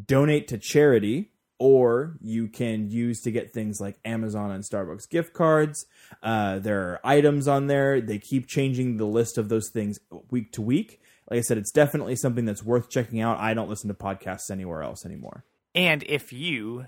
donate 0.07 0.49
to 0.49 0.59
charity 0.59 1.33
or 1.61 2.17
you 2.23 2.49
can 2.49 2.91
use 2.91 3.21
to 3.21 3.31
get 3.31 3.53
things 3.53 3.81
like 3.81 4.01
Amazon 4.05 4.51
and 4.51 4.65
Starbucks 4.65 5.09
gift 5.09 5.35
cards. 5.35 5.85
Uh, 6.23 6.59
there 6.59 6.81
are 6.81 7.01
items 7.05 7.47
on 7.47 7.67
there. 7.67 8.01
They 8.01 8.19
keep 8.19 8.49
changing 8.49 8.97
the 8.97 9.05
list 9.05 9.37
of 9.37 9.51
those 9.51 9.69
things 9.69 10.01
week 10.31 10.53
to 10.53 10.63
week. 10.63 11.01
Like 11.31 11.39
I 11.39 11.43
said, 11.43 11.59
it's 11.59 11.71
definitely 11.71 12.17
something 12.17 12.47
that's 12.47 12.65
worth 12.65 12.89
checking 12.89 13.21
out. 13.21 13.39
I 13.39 13.53
don't 13.53 13.69
listen 13.69 13.89
to 13.89 13.95
podcasts 13.95 14.51
anywhere 14.51 14.83
else 14.83 15.05
anymore. 15.05 15.45
and 15.75 16.03
if 16.05 16.33
you 16.33 16.87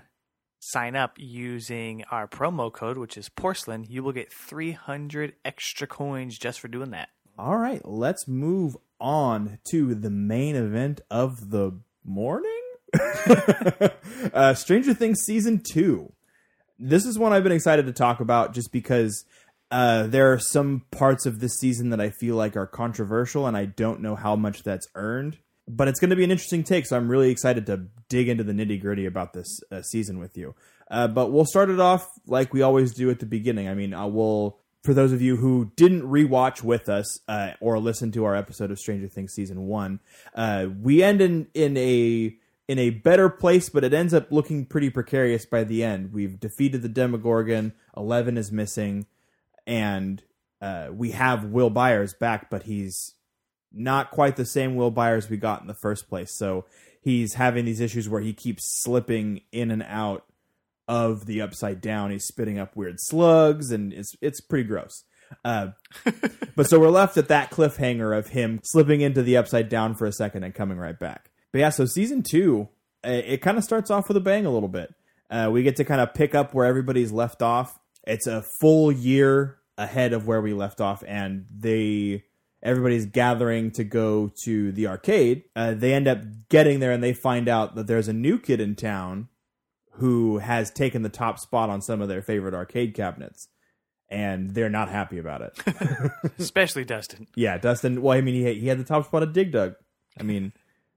sign 0.59 0.95
up 0.95 1.17
using 1.17 2.03
our 2.09 2.27
promo 2.27 2.73
code, 2.73 2.97
which 2.97 3.15
is 3.15 3.29
porcelain, 3.29 3.85
you 3.87 4.01
will 4.01 4.11
get 4.11 4.33
300 4.33 5.33
extra 5.45 5.85
coins 5.85 6.39
just 6.39 6.59
for 6.59 6.67
doing 6.67 6.91
that. 6.91 7.09
All 7.37 7.57
right, 7.57 7.81
let's 7.85 8.27
move 8.27 8.75
on 8.99 9.59
to 9.65 9.93
the 9.93 10.09
main 10.09 10.55
event 10.55 11.01
of 11.11 11.51
the 11.51 11.79
morning. 12.03 12.52
uh, 14.33 14.53
Stranger 14.53 14.93
Things 14.93 15.21
season 15.21 15.61
two. 15.63 16.13
This 16.79 17.05
is 17.05 17.17
one 17.17 17.33
I've 17.33 17.43
been 17.43 17.51
excited 17.51 17.85
to 17.85 17.93
talk 17.93 18.19
about 18.19 18.53
just 18.53 18.71
because 18.71 19.25
uh, 19.71 20.07
there 20.07 20.31
are 20.31 20.39
some 20.39 20.85
parts 20.91 21.25
of 21.25 21.39
this 21.39 21.55
season 21.55 21.89
that 21.89 22.01
I 22.01 22.09
feel 22.09 22.35
like 22.35 22.55
are 22.55 22.67
controversial, 22.67 23.47
and 23.47 23.55
I 23.55 23.65
don't 23.65 24.01
know 24.01 24.15
how 24.15 24.35
much 24.35 24.63
that's 24.63 24.87
earned. 24.95 25.37
But 25.67 25.87
it's 25.87 25.99
going 25.99 26.09
to 26.09 26.15
be 26.15 26.25
an 26.25 26.31
interesting 26.31 26.63
take, 26.63 26.85
so 26.85 26.97
I'm 26.97 27.09
really 27.09 27.31
excited 27.31 27.65
to 27.67 27.87
dig 28.09 28.27
into 28.27 28.43
the 28.43 28.51
nitty 28.51 28.81
gritty 28.81 29.05
about 29.05 29.33
this 29.33 29.61
uh, 29.71 29.81
season 29.81 30.19
with 30.19 30.37
you. 30.37 30.55
Uh, 30.91 31.07
but 31.07 31.31
we'll 31.31 31.45
start 31.45 31.69
it 31.69 31.79
off 31.79 32.07
like 32.27 32.53
we 32.53 32.61
always 32.61 32.93
do 32.93 33.09
at 33.09 33.19
the 33.19 33.25
beginning. 33.25 33.69
I 33.69 33.73
mean, 33.73 33.93
I 33.93 34.05
will 34.05 34.59
for 34.83 34.93
those 34.93 35.13
of 35.13 35.21
you 35.21 35.37
who 35.37 35.71
didn't 35.75 36.03
rewatch 36.03 36.61
with 36.61 36.89
us 36.89 37.19
uh, 37.27 37.51
or 37.61 37.79
listen 37.79 38.11
to 38.11 38.25
our 38.25 38.35
episode 38.35 38.69
of 38.69 38.77
Stranger 38.77 39.07
Things 39.07 39.33
season 39.33 39.65
one, 39.67 40.01
uh, 40.35 40.67
we 40.81 41.01
end 41.01 41.21
in 41.21 41.47
in 41.53 41.77
a 41.77 42.35
in 42.67 42.79
a 42.79 42.89
better 42.91 43.29
place, 43.29 43.69
but 43.69 43.83
it 43.83 43.93
ends 43.93 44.13
up 44.13 44.31
looking 44.31 44.65
pretty 44.65 44.89
precarious 44.89 45.45
by 45.45 45.63
the 45.63 45.83
end. 45.83 46.13
We've 46.13 46.39
defeated 46.39 46.81
the 46.81 46.89
Demogorgon. 46.89 47.73
Eleven 47.95 48.37
is 48.37 48.51
missing, 48.51 49.05
and 49.67 50.23
uh, 50.61 50.89
we 50.91 51.11
have 51.11 51.45
Will 51.45 51.69
Byers 51.69 52.13
back, 52.13 52.49
but 52.49 52.63
he's 52.63 53.15
not 53.71 54.11
quite 54.11 54.35
the 54.35 54.45
same 54.45 54.75
Will 54.75 54.91
Byers 54.91 55.29
we 55.29 55.37
got 55.37 55.61
in 55.61 55.67
the 55.67 55.73
first 55.73 56.07
place. 56.07 56.33
So 56.37 56.65
he's 57.01 57.33
having 57.33 57.65
these 57.65 57.81
issues 57.81 58.07
where 58.07 58.21
he 58.21 58.33
keeps 58.33 58.81
slipping 58.81 59.41
in 59.51 59.71
and 59.71 59.83
out 59.83 60.25
of 60.87 61.25
the 61.25 61.41
upside 61.41 61.81
down. 61.81 62.11
He's 62.11 62.25
spitting 62.25 62.59
up 62.59 62.75
weird 62.75 62.99
slugs, 62.99 63.71
and 63.71 63.91
it's 63.93 64.15
it's 64.21 64.41
pretty 64.41 64.67
gross. 64.67 65.03
Uh, 65.43 65.69
but 66.55 66.69
so 66.69 66.79
we're 66.79 66.89
left 66.89 67.17
at 67.17 67.27
that 67.27 67.51
cliffhanger 67.51 68.17
of 68.17 68.29
him 68.29 68.59
slipping 68.63 69.01
into 69.01 69.21
the 69.21 69.35
upside 69.37 69.69
down 69.69 69.95
for 69.95 70.05
a 70.05 70.13
second 70.13 70.43
and 70.43 70.53
coming 70.53 70.77
right 70.77 70.99
back. 70.99 71.29
But 71.53 71.59
yeah, 71.59 71.69
so 71.69 71.85
season 71.85 72.23
two, 72.23 72.67
uh, 73.05 73.11
it 73.11 73.41
kind 73.41 73.57
of 73.57 73.63
starts 73.63 73.89
off 73.89 74.09
with 74.09 74.17
a 74.17 74.21
bang 74.21 74.45
a 74.45 74.51
little 74.51 74.67
bit. 74.67 74.93
Uh, 75.29 75.49
we 75.51 75.63
get 75.63 75.77
to 75.77 75.85
kind 75.85 76.01
of 76.01 76.13
pick 76.13 76.35
up 76.35 76.53
where 76.53 76.65
everybody's 76.65 77.11
left 77.11 77.41
off. 77.41 77.79
It's 78.05 78.27
a 78.27 78.41
full 78.59 78.91
year 78.91 79.59
ahead 79.77 80.13
of 80.13 80.27
where 80.27 80.41
we 80.41 80.53
left 80.53 80.81
off, 80.81 81.03
and 81.07 81.45
they 81.55 82.25
everybody's 82.61 83.05
gathering 83.05 83.71
to 83.71 83.83
go 83.83 84.31
to 84.45 84.71
the 84.71 84.87
arcade. 84.87 85.43
Uh, 85.55 85.73
they 85.73 85.93
end 85.93 86.07
up 86.07 86.19
getting 86.49 86.79
there, 86.79 86.91
and 86.91 87.03
they 87.03 87.13
find 87.13 87.47
out 87.47 87.75
that 87.75 87.87
there's 87.87 88.07
a 88.07 88.13
new 88.13 88.39
kid 88.39 88.59
in 88.59 88.75
town 88.75 89.29
who 89.97 90.39
has 90.39 90.71
taken 90.71 91.03
the 91.03 91.09
top 91.09 91.39
spot 91.39 91.69
on 91.69 91.81
some 91.81 92.01
of 92.01 92.07
their 92.09 92.21
favorite 92.21 92.55
arcade 92.55 92.95
cabinets, 92.95 93.47
and 94.09 94.55
they're 94.55 94.69
not 94.69 94.89
happy 94.89 95.19
about 95.19 95.41
it. 95.41 96.31
Especially 96.39 96.83
Dustin. 96.83 97.27
yeah, 97.35 97.57
Dustin. 97.59 98.01
Well, 98.01 98.17
I 98.17 98.21
mean, 98.21 98.35
he 98.35 98.59
he 98.59 98.67
had 98.67 98.79
the 98.79 98.83
top 98.83 99.05
spot 99.05 99.21
at 99.23 99.33
Dig 99.33 99.51
Dug. 99.51 99.75
I 100.19 100.23
mean, 100.23 100.51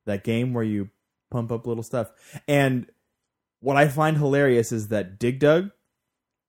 that 0.07 0.25
game 0.25 0.55
where 0.55 0.65
you 0.65 0.89
pump 1.31 1.53
up 1.53 1.67
little 1.67 1.83
stuff. 1.83 2.11
And 2.49 2.87
what 3.61 3.77
I 3.77 3.89
find 3.89 4.17
hilarious 4.17 4.73
is 4.73 4.89
that 4.89 5.19
Dig 5.19 5.39
Dug 5.39 5.71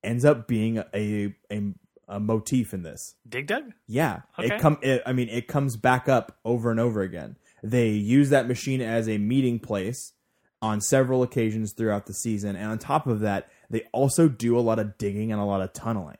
ends 0.04 0.24
up 0.26 0.48
being 0.48 0.78
a 0.94 1.36
a, 1.52 1.74
a 2.08 2.20
motif 2.20 2.74
in 2.74 2.84
this. 2.84 3.16
Dig 3.28 3.48
Dug? 3.48 3.74
Yeah, 3.88 4.22
Okay. 4.40 4.56
it 4.56 4.62
come. 4.62 4.78
It, 4.82 5.02
I 5.06 5.14
mean, 5.14 5.30
it 5.30 5.48
comes 5.48 5.76
back 5.76 6.08
up 6.08 6.38
over 6.46 6.72
and 6.72 6.80
over 6.80 7.02
again. 7.02 7.38
They 7.64 7.90
use 7.90 8.30
that 8.30 8.48
machine 8.48 8.82
as 8.82 9.10
a 9.10 9.18
meeting 9.18 9.60
place 9.60 10.14
on 10.62 10.80
several 10.82 11.22
occasions 11.24 11.74
throughout 11.74 12.06
the 12.06 12.14
season, 12.14 12.56
and 12.56 12.72
on 12.72 12.78
top 12.80 13.08
of 13.08 13.20
that, 13.22 13.50
they 13.70 13.82
also 13.92 14.28
do 14.28 14.58
a 14.58 14.62
lot 14.62 14.80
of 14.80 14.98
digging 14.98 15.32
and 15.32 15.42
a 15.42 15.46
lot 15.46 15.62
of 15.62 15.74
tunneling. 15.74 16.18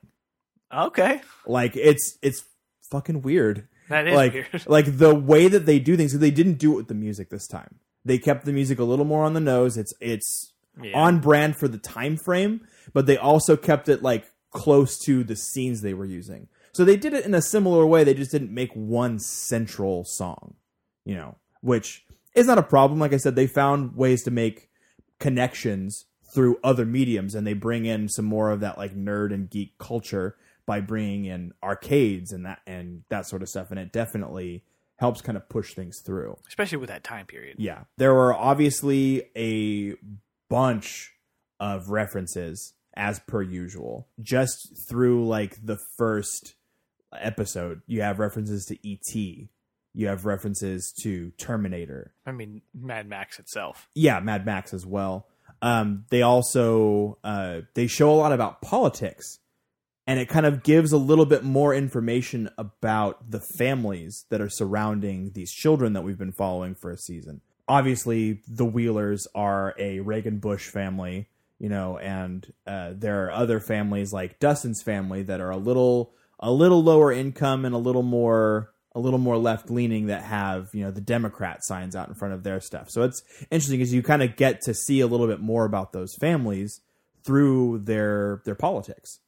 Okay. 0.72 1.20
Like 1.46 1.76
it's 1.76 2.18
it's 2.22 2.44
fucking 2.90 3.22
weird. 3.22 3.68
That 3.88 4.06
is 4.06 4.14
like 4.14 4.32
weird. 4.34 4.48
like 4.66 4.98
the 4.98 5.14
way 5.14 5.48
that 5.48 5.66
they 5.66 5.78
do 5.78 5.96
things. 5.96 6.16
They 6.18 6.30
didn't 6.30 6.58
do 6.58 6.72
it 6.74 6.76
with 6.76 6.88
the 6.88 6.94
music 6.94 7.30
this 7.30 7.46
time. 7.46 7.76
They 8.04 8.18
kept 8.18 8.44
the 8.44 8.52
music 8.52 8.78
a 8.78 8.84
little 8.84 9.04
more 9.04 9.24
on 9.24 9.34
the 9.34 9.40
nose. 9.40 9.76
It's 9.76 9.92
it's 10.00 10.52
Yeah. 10.82 10.92
on 10.94 11.20
brand 11.20 11.56
for 11.56 11.68
the 11.68 11.78
time 11.78 12.16
frame, 12.16 12.60
but 12.92 13.06
they 13.06 13.16
also 13.16 13.56
kept 13.56 13.88
it 13.88 14.02
like 14.02 14.30
close 14.50 14.98
to 15.04 15.24
the 15.24 15.36
scenes 15.36 15.80
they 15.82 15.94
were 15.94 16.04
using. 16.06 16.48
So 16.72 16.84
they 16.84 16.96
did 16.96 17.12
it 17.12 17.26
in 17.26 17.34
a 17.34 17.42
similar 17.42 17.84
way. 17.86 18.04
They 18.04 18.14
just 18.14 18.30
didn't 18.30 18.52
make 18.54 18.72
one 18.72 19.18
central 19.18 20.04
song, 20.04 20.54
you 21.04 21.14
know, 21.16 21.36
which 21.60 22.04
is 22.34 22.46
not 22.46 22.58
a 22.58 22.62
problem. 22.62 23.00
Like 23.00 23.12
I 23.12 23.16
said, 23.16 23.34
they 23.34 23.46
found 23.48 23.96
ways 23.96 24.22
to 24.24 24.30
make 24.30 24.68
connections 25.18 26.06
through 26.32 26.58
other 26.62 26.84
mediums, 26.84 27.34
and 27.34 27.46
they 27.46 27.54
bring 27.54 27.84
in 27.86 28.08
some 28.08 28.24
more 28.26 28.50
of 28.50 28.60
that 28.60 28.78
like 28.78 28.94
nerd 28.94 29.32
and 29.32 29.50
geek 29.50 29.76
culture 29.78 30.36
by 30.68 30.82
bringing 30.82 31.24
in 31.24 31.52
arcades 31.62 32.30
and 32.30 32.44
that 32.44 32.60
and 32.66 33.02
that 33.08 33.26
sort 33.26 33.40
of 33.40 33.48
stuff. 33.48 33.70
And 33.70 33.80
it 33.80 33.90
definitely 33.90 34.62
helps 34.96 35.22
kind 35.22 35.38
of 35.38 35.48
push 35.48 35.72
things 35.72 36.02
through. 36.04 36.36
Especially 36.46 36.76
with 36.76 36.90
that 36.90 37.02
time 37.02 37.24
period. 37.24 37.56
Yeah. 37.58 37.84
There 37.96 38.12
were 38.12 38.34
obviously 38.34 39.24
a 39.34 39.94
bunch 40.50 41.14
of 41.58 41.88
references 41.88 42.74
as 42.94 43.18
per 43.20 43.40
usual. 43.40 44.08
Just 44.20 44.86
through 44.88 45.26
like 45.26 45.64
the 45.64 45.78
first 45.96 46.54
episode, 47.18 47.80
you 47.86 48.02
have 48.02 48.18
references 48.18 48.66
to 48.66 48.76
ET. 48.86 49.48
You 49.94 50.06
have 50.06 50.26
references 50.26 50.92
to 51.00 51.30
Terminator. 51.38 52.12
I 52.26 52.32
mean, 52.32 52.60
Mad 52.78 53.08
Max 53.08 53.38
itself. 53.38 53.88
Yeah, 53.94 54.20
Mad 54.20 54.44
Max 54.44 54.74
as 54.74 54.84
well. 54.84 55.26
Um, 55.62 56.04
they 56.10 56.20
also 56.22 57.18
uh, 57.24 57.62
they 57.74 57.86
show 57.86 58.10
a 58.10 58.14
lot 58.14 58.32
about 58.32 58.60
politics, 58.60 59.38
and 60.08 60.18
it 60.18 60.26
kind 60.26 60.46
of 60.46 60.62
gives 60.62 60.90
a 60.90 60.96
little 60.96 61.26
bit 61.26 61.44
more 61.44 61.74
information 61.74 62.48
about 62.56 63.30
the 63.30 63.40
families 63.40 64.24
that 64.30 64.40
are 64.40 64.48
surrounding 64.48 65.32
these 65.34 65.52
children 65.52 65.92
that 65.92 66.00
we've 66.00 66.16
been 66.16 66.32
following 66.32 66.74
for 66.74 66.90
a 66.90 66.96
season. 66.96 67.42
Obviously, 67.68 68.40
the 68.48 68.64
Wheelers 68.64 69.28
are 69.34 69.74
a 69.78 70.00
Reagan 70.00 70.38
Bush 70.38 70.66
family, 70.68 71.28
you 71.58 71.68
know, 71.68 71.98
and 71.98 72.50
uh, 72.66 72.94
there 72.96 73.26
are 73.26 73.32
other 73.32 73.60
families 73.60 74.10
like 74.10 74.40
Dustin's 74.40 74.80
family 74.80 75.22
that 75.24 75.42
are 75.42 75.50
a 75.50 75.58
little 75.58 76.14
a 76.40 76.50
little 76.50 76.82
lower 76.82 77.12
income 77.12 77.66
and 77.66 77.74
a 77.74 77.78
little 77.78 78.02
more 78.02 78.72
a 78.94 79.00
little 79.00 79.18
more 79.18 79.36
left 79.36 79.70
leaning 79.70 80.06
that 80.06 80.22
have 80.22 80.70
you 80.72 80.84
know 80.84 80.90
the 80.90 81.02
Democrat 81.02 81.62
signs 81.62 81.94
out 81.94 82.08
in 82.08 82.14
front 82.14 82.32
of 82.32 82.44
their 82.44 82.62
stuff. 82.62 82.88
So 82.88 83.02
it's 83.02 83.22
interesting 83.50 83.78
because 83.78 83.92
you 83.92 84.02
kind 84.02 84.22
of 84.22 84.36
get 84.36 84.62
to 84.62 84.72
see 84.72 85.00
a 85.00 85.06
little 85.06 85.26
bit 85.26 85.40
more 85.40 85.66
about 85.66 85.92
those 85.92 86.14
families 86.14 86.80
through 87.24 87.80
their 87.80 88.40
their 88.46 88.54
politics, 88.54 89.18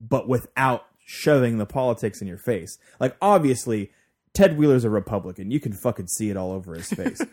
but 0.00 0.28
without 0.28 0.86
shoving 1.04 1.58
the 1.58 1.66
politics 1.66 2.20
in 2.20 2.28
your 2.28 2.38
face. 2.38 2.78
Like 2.98 3.16
obviously, 3.20 3.90
Ted 4.32 4.56
Wheeler's 4.56 4.84
a 4.84 4.90
Republican. 4.90 5.50
You 5.50 5.60
can 5.60 5.72
fucking 5.72 6.06
see 6.06 6.30
it 6.30 6.36
all 6.36 6.52
over 6.52 6.74
his 6.74 6.88
face. 6.88 7.20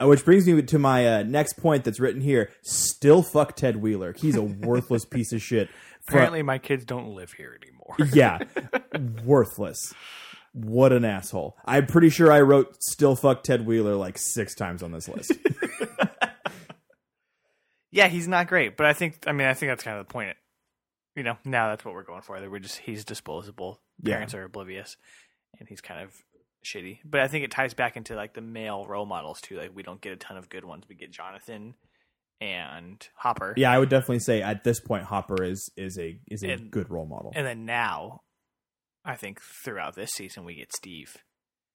Uh, 0.00 0.08
Which 0.08 0.24
brings 0.24 0.44
me 0.44 0.60
to 0.60 0.78
my 0.78 1.06
uh, 1.06 1.22
next 1.22 1.52
point 1.52 1.84
that's 1.84 2.00
written 2.00 2.20
here. 2.20 2.50
Still 2.62 3.22
fuck 3.22 3.54
Ted 3.54 3.76
Wheeler. 3.76 4.12
He's 4.12 4.34
a 4.34 4.42
worthless 4.42 5.04
piece 5.04 5.32
of 5.32 5.40
shit. 5.40 5.68
Apparently, 6.08 6.42
my 6.42 6.58
kids 6.58 6.84
don't 6.84 7.14
live 7.14 7.32
here 7.32 7.56
anymore. 7.62 7.94
yeah, 8.12 8.40
worthless. 9.24 9.94
What 10.52 10.92
an 10.92 11.04
asshole. 11.04 11.56
I'm 11.64 11.86
pretty 11.86 12.10
sure 12.10 12.32
I 12.32 12.40
wrote 12.40 12.76
still 12.82 13.16
fuck 13.16 13.42
Ted 13.42 13.66
Wheeler 13.66 13.94
like 13.94 14.18
six 14.18 14.54
times 14.54 14.82
on 14.82 14.92
this 14.92 15.08
list. 15.08 15.32
yeah, 17.90 18.08
he's 18.08 18.28
not 18.28 18.46
great, 18.46 18.76
but 18.76 18.86
I 18.86 18.92
think 18.92 19.24
I 19.26 19.32
mean 19.32 19.46
I 19.46 19.54
think 19.54 19.70
that's 19.70 19.82
kind 19.82 19.98
of 19.98 20.06
the 20.06 20.12
point. 20.12 20.36
You 21.16 21.22
know, 21.22 21.36
now 21.44 21.68
that's 21.68 21.84
what 21.84 21.94
we're 21.94 22.02
going 22.02 22.22
for. 22.22 22.40
That 22.40 22.50
we're 22.50 22.58
just 22.58 22.78
he's 22.78 23.04
disposable. 23.04 23.80
Yeah. 24.02 24.14
Parents 24.14 24.34
are 24.34 24.44
oblivious, 24.44 24.96
and 25.58 25.68
he's 25.68 25.80
kind 25.80 26.02
of 26.02 26.12
shitty. 26.64 26.98
But 27.04 27.20
I 27.20 27.28
think 27.28 27.44
it 27.44 27.50
ties 27.50 27.74
back 27.74 27.96
into 27.96 28.14
like 28.16 28.34
the 28.34 28.40
male 28.40 28.86
role 28.86 29.06
models 29.06 29.40
too. 29.40 29.56
Like 29.56 29.70
we 29.74 29.82
don't 29.82 30.00
get 30.00 30.12
a 30.12 30.16
ton 30.16 30.36
of 30.36 30.48
good 30.48 30.64
ones. 30.64 30.84
We 30.88 30.94
get 30.96 31.12
Jonathan 31.12 31.74
and 32.40 33.06
Hopper. 33.16 33.54
yeah, 33.56 33.70
I 33.70 33.78
would 33.78 33.88
definitely 33.88 34.18
say 34.18 34.42
at 34.42 34.64
this 34.64 34.80
point 34.80 35.04
Hopper 35.04 35.42
is 35.44 35.70
is 35.76 35.98
a 35.98 36.18
is 36.28 36.42
a 36.42 36.50
And- 36.52 36.70
good 36.70 36.90
role 36.90 37.06
model. 37.06 37.32
And 37.34 37.46
then 37.46 37.64
now, 37.64 38.22
I 39.04 39.14
think 39.14 39.40
throughout 39.64 39.94
this 39.94 40.10
season 40.12 40.44
we 40.44 40.56
get 40.56 40.74
Steve, 40.74 41.16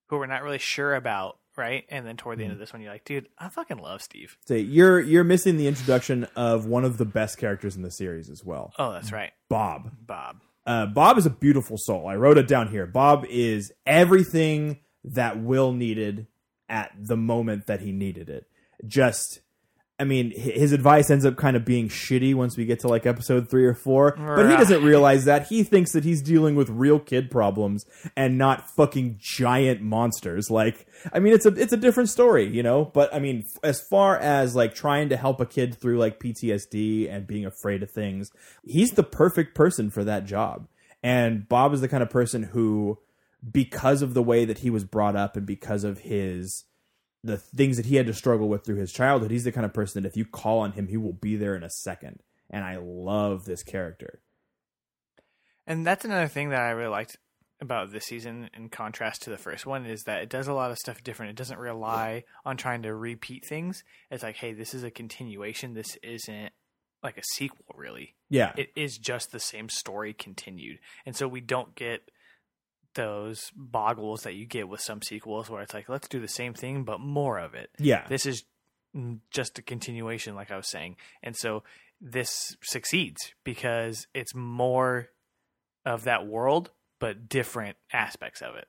who 0.09 0.17
we're 0.17 0.25
not 0.25 0.43
really 0.43 0.57
sure 0.59 0.95
about, 0.95 1.39
right? 1.59 1.85
And 1.89 2.07
then 2.07 2.17
toward 2.17 2.39
the 2.39 2.43
end 2.45 2.53
of 2.53 2.57
this 2.59 2.73
one, 2.73 2.81
you're 2.81 2.91
like, 2.91 3.05
dude, 3.05 3.27
I 3.37 3.49
fucking 3.49 3.77
love 3.77 4.01
Steve. 4.01 4.35
Say 4.47 4.59
you're 4.59 4.99
you're 4.99 5.23
missing 5.23 5.57
the 5.57 5.67
introduction 5.67 6.23
of 6.35 6.65
one 6.65 6.85
of 6.85 6.97
the 6.97 7.05
best 7.05 7.37
characters 7.37 7.75
in 7.75 7.83
the 7.83 7.91
series 7.91 8.29
as 8.31 8.43
well, 8.43 8.73
Oh, 8.79 8.91
that's 8.93 9.11
right, 9.11 9.31
Bob. 9.49 9.91
Bob. 10.07 10.37
Uh, 10.65 10.85
Bob 10.87 11.17
is 11.17 11.25
a 11.25 11.29
beautiful 11.31 11.77
soul. 11.77 12.07
I 12.07 12.15
wrote 12.15 12.37
it 12.37 12.47
down 12.47 12.67
here. 12.69 12.85
Bob 12.85 13.25
is 13.29 13.71
everything 13.85 14.79
that 15.03 15.39
Will 15.41 15.71
needed 15.73 16.27
at 16.67 16.91
the 16.99 17.17
moment 17.17 17.67
that 17.67 17.81
he 17.81 17.91
needed 17.91 18.29
it. 18.29 18.45
Just, 18.85 19.39
I 19.99 20.05
mean, 20.05 20.31
his 20.31 20.71
advice 20.71 21.09
ends 21.09 21.25
up 21.25 21.35
kind 21.35 21.57
of 21.57 21.65
being 21.65 21.89
shitty 21.89 22.33
once 22.33 22.55
we 22.55 22.63
get 22.65 22.79
to 22.79 22.87
like 22.87 23.05
episode 23.05 23.49
three 23.49 23.65
or 23.65 23.73
four, 23.73 24.13
but 24.15 24.49
he 24.49 24.55
doesn't 24.55 24.81
realize 24.81 25.25
that. 25.25 25.47
He 25.47 25.61
thinks 25.63 25.91
that 25.91 26.05
he's 26.05 26.21
dealing 26.21 26.55
with 26.55 26.69
real 26.69 26.99
kid 26.99 27.29
problems 27.29 27.85
and 28.15 28.37
not 28.37 28.69
fucking 28.75 29.17
giant 29.19 29.81
monsters. 29.81 30.49
Like, 30.49 30.87
I 31.11 31.19
mean, 31.19 31.33
it's 31.33 31.45
a 31.45 31.49
it's 31.49 31.73
a 31.73 31.77
different 31.77 32.09
story, 32.09 32.47
you 32.47 32.63
know. 32.63 32.85
But 32.85 33.13
I 33.13 33.19
mean, 33.19 33.43
f- 33.45 33.59
as 33.61 33.81
far 33.81 34.17
as 34.17 34.55
like 34.55 34.73
trying 34.73 35.09
to 35.09 35.17
help 35.17 35.41
a 35.41 35.45
kid 35.45 35.75
through 35.75 35.97
like 35.97 36.17
PTSD 36.19 37.11
and 37.13 37.27
being 37.27 37.45
afraid 37.45 37.83
of 37.83 37.91
things, 37.91 38.31
he's 38.63 38.91
the 38.91 39.03
perfect 39.03 39.53
person 39.53 39.89
for 39.89 40.05
that 40.05 40.25
job. 40.25 40.67
And 41.03 41.47
Bob 41.49 41.73
is 41.73 41.81
the 41.81 41.89
kind 41.89 42.03
of 42.03 42.09
person 42.09 42.43
who, 42.43 42.99
because 43.51 44.01
of 44.01 44.13
the 44.13 44.23
way 44.23 44.45
that 44.45 44.59
he 44.59 44.69
was 44.69 44.85
brought 44.85 45.15
up 45.17 45.35
and 45.35 45.45
because 45.45 45.83
of 45.83 45.99
his 45.99 46.63
the 47.23 47.37
things 47.37 47.77
that 47.77 47.85
he 47.85 47.95
had 47.95 48.07
to 48.07 48.13
struggle 48.13 48.47
with 48.47 48.65
through 48.65 48.77
his 48.77 48.93
childhood, 48.93 49.31
he's 49.31 49.43
the 49.43 49.51
kind 49.51 49.65
of 49.65 49.73
person 49.73 50.01
that 50.01 50.09
if 50.09 50.17
you 50.17 50.25
call 50.25 50.59
on 50.59 50.73
him, 50.73 50.87
he 50.87 50.97
will 50.97 51.13
be 51.13 51.35
there 51.35 51.55
in 51.55 51.63
a 51.63 51.69
second. 51.69 52.21
And 52.49 52.63
I 52.63 52.77
love 52.77 53.45
this 53.45 53.63
character. 53.63 54.21
And 55.67 55.85
that's 55.85 56.05
another 56.05 56.27
thing 56.27 56.49
that 56.49 56.61
I 56.61 56.71
really 56.71 56.89
liked 56.89 57.17
about 57.61 57.91
this 57.91 58.05
season 58.05 58.49
in 58.53 58.69
contrast 58.69 59.21
to 59.23 59.29
the 59.29 59.37
first 59.37 59.65
one 59.65 59.85
is 59.85 60.03
that 60.03 60.21
it 60.21 60.29
does 60.29 60.47
a 60.47 60.53
lot 60.53 60.71
of 60.71 60.77
stuff 60.77 61.03
different. 61.03 61.31
It 61.31 61.35
doesn't 61.35 61.59
rely 61.59 62.23
on 62.45 62.57
trying 62.57 62.83
to 62.83 62.95
repeat 62.95 63.45
things. 63.45 63.83
It's 64.09 64.23
like, 64.23 64.37
hey, 64.37 64.53
this 64.53 64.73
is 64.73 64.83
a 64.83 64.89
continuation. 64.89 65.73
This 65.73 65.97
isn't 66.01 66.53
like 67.03 67.17
a 67.17 67.23
sequel, 67.33 67.75
really. 67.75 68.15
Yeah. 68.29 68.53
It 68.57 68.71
is 68.75 68.97
just 68.97 69.31
the 69.31 69.39
same 69.39 69.69
story 69.69 70.13
continued. 70.13 70.79
And 71.05 71.15
so 71.15 71.27
we 71.27 71.41
don't 71.41 71.75
get 71.75 72.09
those 72.99 73.49
boggles 73.55 74.23
that 74.23 74.35
you 74.35 74.45
get 74.45 74.67
with 74.67 74.81
some 74.81 75.01
sequels 75.01 75.49
where 75.49 75.61
it's 75.61 75.73
like, 75.73 75.87
let's 75.87 76.09
do 76.09 76.19
the 76.19 76.27
same 76.27 76.53
thing, 76.53 76.83
but 76.83 76.99
more 76.99 77.39
of 77.39 77.53
it. 77.53 77.69
yeah. 77.79 78.05
This 78.09 78.25
is 78.25 78.43
just 79.31 79.57
a 79.57 79.61
continuation, 79.61 80.35
like 80.35 80.51
I 80.51 80.57
was 80.57 80.69
saying. 80.69 80.97
And 81.23 81.33
so 81.33 81.63
this 82.01 82.57
succeeds 82.61 83.33
because 83.45 84.05
it's 84.13 84.35
more 84.35 85.07
of 85.85 86.03
that 86.03 86.27
world, 86.27 86.71
but 86.99 87.29
different 87.29 87.77
aspects 87.93 88.41
of 88.41 88.55
it. 88.55 88.67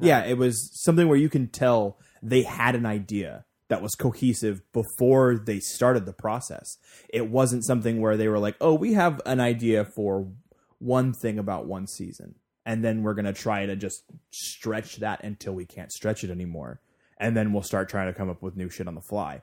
Yeah, 0.00 0.24
it 0.24 0.38
was 0.38 0.70
something 0.82 1.06
where 1.06 1.18
you 1.18 1.28
can 1.28 1.48
tell 1.48 1.98
they 2.22 2.44
had 2.44 2.74
an 2.74 2.86
idea 2.86 3.44
that 3.68 3.82
was 3.82 3.94
cohesive 3.96 4.62
before 4.72 5.36
they 5.36 5.60
started 5.60 6.06
the 6.06 6.14
process. 6.14 6.78
It 7.10 7.28
wasn't 7.28 7.66
something 7.66 8.00
where 8.00 8.16
they 8.16 8.28
were 8.28 8.38
like, 8.38 8.56
"Oh, 8.60 8.74
we 8.74 8.94
have 8.94 9.20
an 9.26 9.40
idea 9.40 9.84
for 9.84 10.28
one 10.78 11.12
thing 11.12 11.38
about 11.38 11.66
one 11.66 11.86
season, 11.86 12.36
and 12.68 12.84
then 12.84 13.02
we're 13.02 13.14
gonna 13.14 13.32
try 13.32 13.64
to 13.64 13.74
just 13.74 14.04
stretch 14.30 14.96
that 14.96 15.24
until 15.24 15.54
we 15.54 15.64
can't 15.64 15.90
stretch 15.90 16.22
it 16.22 16.30
anymore, 16.30 16.80
and 17.16 17.34
then 17.34 17.52
we'll 17.52 17.62
start 17.62 17.88
trying 17.88 18.12
to 18.12 18.16
come 18.16 18.28
up 18.28 18.42
with 18.42 18.56
new 18.56 18.68
shit 18.68 18.86
on 18.86 18.94
the 18.94 19.00
fly. 19.00 19.40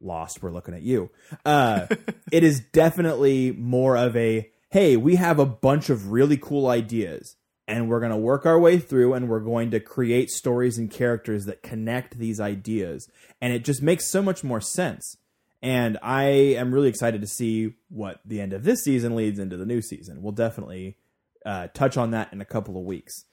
Lost, 0.00 0.42
we're 0.42 0.50
looking 0.50 0.74
at 0.74 0.82
you. 0.82 1.10
Uh, 1.46 1.86
it 2.32 2.42
is 2.42 2.60
definitely 2.72 3.52
more 3.52 3.96
of 3.96 4.16
a 4.16 4.50
hey, 4.70 4.96
we 4.96 5.14
have 5.14 5.38
a 5.38 5.46
bunch 5.46 5.88
of 5.88 6.10
really 6.10 6.36
cool 6.36 6.66
ideas 6.66 7.36
and 7.68 7.88
we're 7.88 8.00
going 8.00 8.10
to 8.10 8.16
work 8.16 8.44
our 8.44 8.58
way 8.58 8.76
through 8.76 9.14
and 9.14 9.28
we're 9.28 9.38
going 9.38 9.70
to 9.70 9.78
create 9.78 10.30
stories 10.30 10.78
and 10.78 10.90
characters 10.90 11.44
that 11.44 11.62
connect 11.62 12.18
these 12.18 12.40
ideas 12.40 13.08
and 13.40 13.52
it 13.52 13.64
just 13.64 13.82
makes 13.82 14.10
so 14.10 14.20
much 14.20 14.42
more 14.42 14.60
sense 14.60 15.16
and 15.62 15.96
i 16.02 16.24
am 16.24 16.74
really 16.74 16.88
excited 16.88 17.20
to 17.20 17.26
see 17.26 17.74
what 17.88 18.20
the 18.24 18.40
end 18.40 18.52
of 18.52 18.64
this 18.64 18.82
season 18.82 19.14
leads 19.14 19.38
into 19.38 19.56
the 19.56 19.64
new 19.64 19.80
season 19.80 20.22
we'll 20.22 20.32
definitely 20.32 20.96
uh, 21.44 21.68
touch 21.74 21.96
on 21.96 22.10
that 22.12 22.32
in 22.32 22.40
a 22.40 22.44
couple 22.44 22.78
of 22.78 22.84
weeks. 22.84 23.24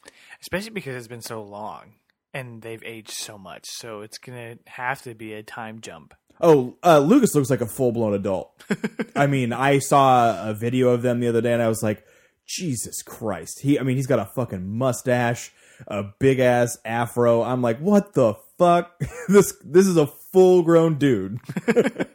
Especially 0.42 0.72
because 0.72 0.96
it's 0.96 1.08
been 1.08 1.22
so 1.22 1.42
long 1.44 1.94
and 2.34 2.62
they've 2.62 2.84
aged 2.84 3.12
so 3.12 3.38
much. 3.38 3.66
So 3.66 4.02
it's 4.02 4.18
gonna 4.18 4.58
have 4.68 5.02
to 5.04 5.14
be 5.16 5.34
a 5.34 5.44
time 5.44 5.82
jump. 5.82 6.14
oh 6.40 6.78
uh, 6.84 7.00
lucas 7.00 7.36
looks 7.36 7.50
like 7.50 7.62
a 7.62 7.68
full-blown 7.68 8.14
adult. 8.14 8.52
I 9.16 9.28
mean 9.28 9.54
i 9.54 9.80
saw 9.80 10.50
a 10.50 10.54
video 10.54 10.90
of 10.90 11.02
them 11.02 11.20
the 11.20 11.28
other 11.28 11.42
day 11.42 11.54
and 11.54 11.62
i 11.62 11.68
was 11.68 11.84
like 11.84 12.04
jesus 12.48 13.02
christ. 13.04 13.60
He 13.62 13.80
i 13.80 13.84
mean 13.84 13.96
he's 13.98 14.08
got 14.08 14.20
a 14.20 14.26
fucking 14.26 14.68
mustache 14.78 15.52
a 15.88 16.04
big 16.20 16.40
ass 16.40 16.78
afro. 16.86 17.44
I'm 17.44 17.62
like 17.62 17.80
what 17.80 18.14
the 18.14 18.36
fuck? 18.58 19.00
This 19.28 19.54
this 19.64 19.88
is 19.88 19.98
a 19.98 20.08
full 20.08 20.64
grown 20.64 20.98
dude. 20.98 21.40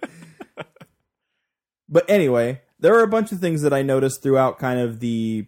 But 1.89 2.09
anyway 2.11 2.63
there 2.81 2.95
are 2.95 3.03
a 3.05 3.09
bunch 3.09 3.33
of 3.33 3.39
things 3.39 3.63
that 3.63 3.73
i 3.73 3.81
noticed 3.83 4.23
throughout 4.23 4.59
kind 4.59 4.79
of 4.81 5.01
the 5.01 5.47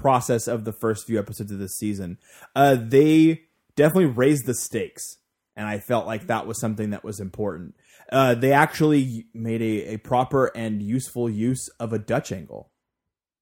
process 0.00 0.48
of 0.48 0.64
the 0.64 0.72
first 0.72 1.06
few 1.06 1.18
episodes 1.18 1.52
of 1.52 1.58
this 1.58 1.76
season 1.76 2.18
uh 2.56 2.74
they 2.74 3.42
definitely 3.76 4.06
raised 4.06 4.46
the 4.46 4.54
stakes 4.54 5.18
and 5.56 5.66
i 5.66 5.78
felt 5.78 6.06
like 6.06 6.26
that 6.26 6.46
was 6.46 6.58
something 6.58 6.90
that 6.90 7.04
was 7.04 7.20
important 7.20 7.74
uh, 8.10 8.34
they 8.34 8.52
actually 8.52 9.26
made 9.32 9.62
a, 9.62 9.94
a 9.94 9.96
proper 9.98 10.46
and 10.46 10.82
useful 10.82 11.30
use 11.30 11.68
of 11.78 11.92
a 11.92 11.98
Dutch 11.98 12.32
angle. 12.32 12.70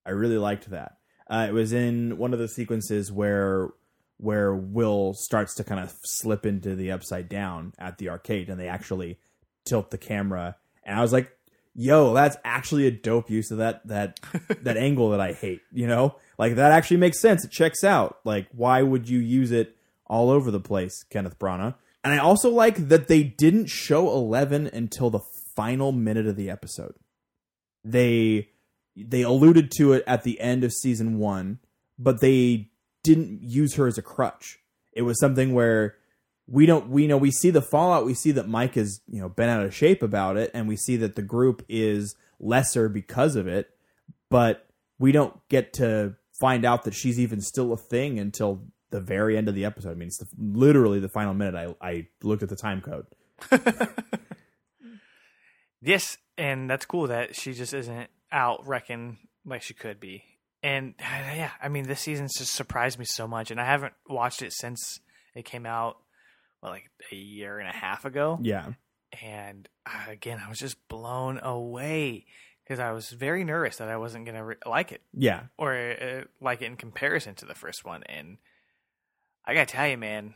I 0.05 0.11
really 0.11 0.39
liked 0.39 0.71
that. 0.71 0.99
Uh, 1.29 1.47
it 1.49 1.53
was 1.53 1.73
in 1.73 2.19
one 2.19 2.33
of 2.33 2.39
the 2.39 2.49
sequences 2.49 3.11
where 3.11 3.71
where 4.19 4.53
Will 4.53 5.15
starts 5.15 5.55
to 5.55 5.65
kind 5.65 5.81
of 5.81 5.95
slip 6.03 6.45
into 6.45 6.75
the 6.75 6.91
upside 6.91 7.29
down 7.29 7.73
at 7.79 7.99
the 7.99 8.09
arcade, 8.09 8.49
and 8.49 8.59
they 8.59 8.69
actually 8.69 9.19
tilt 9.65 9.91
the 9.91 9.99
camera. 9.99 10.57
And 10.85 10.99
I 10.99 11.03
was 11.03 11.13
like, 11.13 11.31
"Yo, 11.75 12.15
that's 12.15 12.37
actually 12.45 12.87
a 12.87 12.91
dope 12.91 13.31
use 13.31 13.51
of 13.51 13.59
that 13.59 13.87
that 13.87 14.19
that 14.63 14.77
angle 14.77 15.11
that 15.11 15.21
I 15.21 15.35
hate." 15.35 15.61
You 15.73 15.87
know, 15.87 16.17
like 16.39 16.55
that 16.55 16.73
actually 16.73 16.99
makes 16.99 17.21
sense. 17.21 17.45
It 17.45 17.51
checks 17.51 17.83
out. 17.83 18.21
Like, 18.25 18.47
why 18.53 18.83
would 18.83 19.09
you 19.09 19.19
use 19.19 19.51
it 19.51 19.77
all 20.07 20.31
over 20.31 20.51
the 20.51 20.61
place, 20.61 21.03
Kenneth 21.11 21.39
Branagh? 21.39 21.75
And 22.05 22.15
I 22.15 22.19
also 22.19 22.49
like 22.49 22.89
that 22.89 23.09
they 23.09 23.23
didn't 23.23 23.67
show 23.67 24.09
Eleven 24.09 24.69
until 24.73 25.11
the 25.11 25.21
final 25.57 25.91
minute 25.93 26.27
of 26.27 26.37
the 26.37 26.49
episode. 26.49 26.95
They 27.85 28.51
they 28.97 29.23
alluded 29.23 29.71
to 29.79 29.93
it 29.93 30.05
at 30.07 30.23
the 30.23 30.41
end 30.41 30.65
of 30.65 30.73
season 30.73 31.19
one, 31.19 31.59
but 31.99 32.21
they 32.21 32.71
didn't 33.03 33.43
use 33.43 33.75
her 33.75 33.87
as 33.87 33.99
a 33.99 34.03
crutch. 34.03 34.59
It 34.93 35.03
was 35.03 35.21
something 35.21 35.53
where 35.53 35.97
we 36.47 36.67
don't 36.67 36.89
we 36.89 37.07
know 37.07 37.17
we 37.17 37.31
see 37.31 37.51
the 37.51 37.63
fallout, 37.63 38.07
we 38.07 38.15
see 38.15 38.31
that 38.33 38.49
Mike 38.49 38.75
has, 38.75 39.01
you 39.09 39.21
know, 39.21 39.29
been 39.29 39.49
out 39.49 39.65
of 39.65 39.75
shape 39.75 40.03
about 40.03 40.37
it, 40.37 40.51
and 40.55 40.69
we 40.69 40.77
see 40.77 40.97
that 40.97 41.17
the 41.17 41.23
group 41.23 41.65
is 41.69 42.15
lesser 42.41 42.89
because 42.89 43.37
of 43.37 43.47
it, 43.47 43.71
but 44.31 44.67
we 44.99 45.13
don't 45.13 45.37
get 45.49 45.73
to 45.75 46.15
find 46.39 46.65
out 46.65 46.85
that 46.85 46.95
she's 46.95 47.19
even 47.19 47.41
still 47.41 47.73
a 47.73 47.77
thing 47.77 48.19
until 48.19 48.65
the 48.91 49.01
very 49.01 49.37
end 49.37 49.49
of 49.49 49.55
the 49.55 49.65
episode. 49.65 49.91
I 49.91 49.95
mean, 49.95 50.09
it's 50.09 50.19
the, 50.19 50.29
literally 50.39 51.01
the 51.01 51.09
final 51.09 51.35
minute. 51.35 51.55
I 51.55 51.87
I 51.87 52.07
looked 52.23 52.43
at 52.43 52.49
the 52.49 52.57
time 52.57 52.81
code. 52.81 53.07
Yes, 55.81 56.19
and 56.37 56.69
that's 56.69 56.87
cool 56.87 57.07
that 57.09 57.37
she 57.37 57.53
just 57.53 57.73
isn't 57.73 58.11
out 58.33 58.67
wrecking 58.67 59.19
like 59.45 59.63
she 59.63 59.75
could 59.75 60.01
be. 60.01 60.25
And 60.63 60.95
yeah, 61.01 61.51
I 61.63 61.69
mean, 61.69 61.87
this 61.87 62.01
season's 62.01 62.37
just 62.37 62.55
surprised 62.55 62.99
me 62.99 63.05
so 63.05 63.29
much, 63.29 63.51
and 63.51 63.61
I 63.61 63.65
haven't 63.65 63.95
watched 64.09 64.43
it 64.43 64.53
since 64.53 65.01
it 65.35 65.45
came 65.45 65.67
out, 65.67 65.99
well, 66.63 66.73
like 66.73 66.91
a 67.13 67.17
year 67.17 67.59
and 67.59 67.69
a 67.69 67.73
half 67.73 68.05
ago. 68.05 68.39
Yeah, 68.43 68.73
And 69.23 69.69
uh, 69.87 70.11
again, 70.11 70.43
I 70.45 70.49
was 70.49 70.59
just 70.59 70.89
blown 70.89 71.39
away 71.39 72.27
because 72.69 72.81
I 72.81 72.93
was 72.93 73.09
very 73.09 73.45
nervous 73.45 73.79
that 73.79 73.89
I 73.89 73.97
wasn't 73.97 74.27
gonna 74.27 74.45
re- 74.45 74.57
like 74.67 74.93
it 74.93 75.01
yeah, 75.15 75.45
or 75.57 75.75
uh, 75.75 76.25
like 76.41 76.61
it 76.61 76.67
in 76.67 76.77
comparison 76.77 77.35
to 77.37 77.47
the 77.47 77.55
first 77.55 77.83
one. 77.85 78.03
And 78.05 78.37
I 79.47 79.55
gotta 79.55 79.67
tell 79.67 79.89
you, 79.89 79.97
man, 79.97 80.35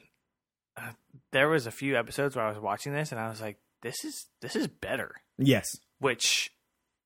uh, 0.77 0.93
there 1.33 1.49
was 1.51 1.67
a 1.67 1.71
few 1.71 1.97
episodes 1.99 2.35
where 2.35 2.45
I 2.47 2.49
was 2.49 2.59
watching 2.59 2.95
this 2.95 3.13
and 3.13 3.21
I 3.21 3.29
was 3.29 3.41
like, 3.43 3.59
"This 3.83 4.03
is 4.05 4.27
this 4.41 4.57
is 4.57 4.67
better." 4.67 5.17
yes, 5.39 5.77
which 5.99 6.51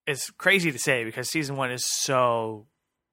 is 0.06 0.30
crazy 0.38 0.70
to 0.70 0.78
say 0.78 1.04
because 1.04 1.28
season 1.28 1.56
one 1.56 1.72
is 1.72 1.84
so 1.84 2.66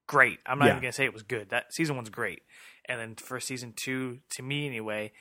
great. 0.08 0.38
I'm 0.46 0.60
not 0.60 0.66
Yeah. 0.66 0.72
even 0.74 0.82
gonna 0.84 0.92
say 0.92 1.06
it 1.06 1.14
was 1.14 1.24
good. 1.24 1.50
That 1.50 1.74
season 1.74 1.96
one's 1.96 2.10
great, 2.12 2.44
and 2.86 3.00
then 3.00 3.16
for 3.16 3.40
season 3.40 3.74
two, 3.76 4.20
to 4.36 4.44
me 4.44 4.68
anyway, 4.68 5.12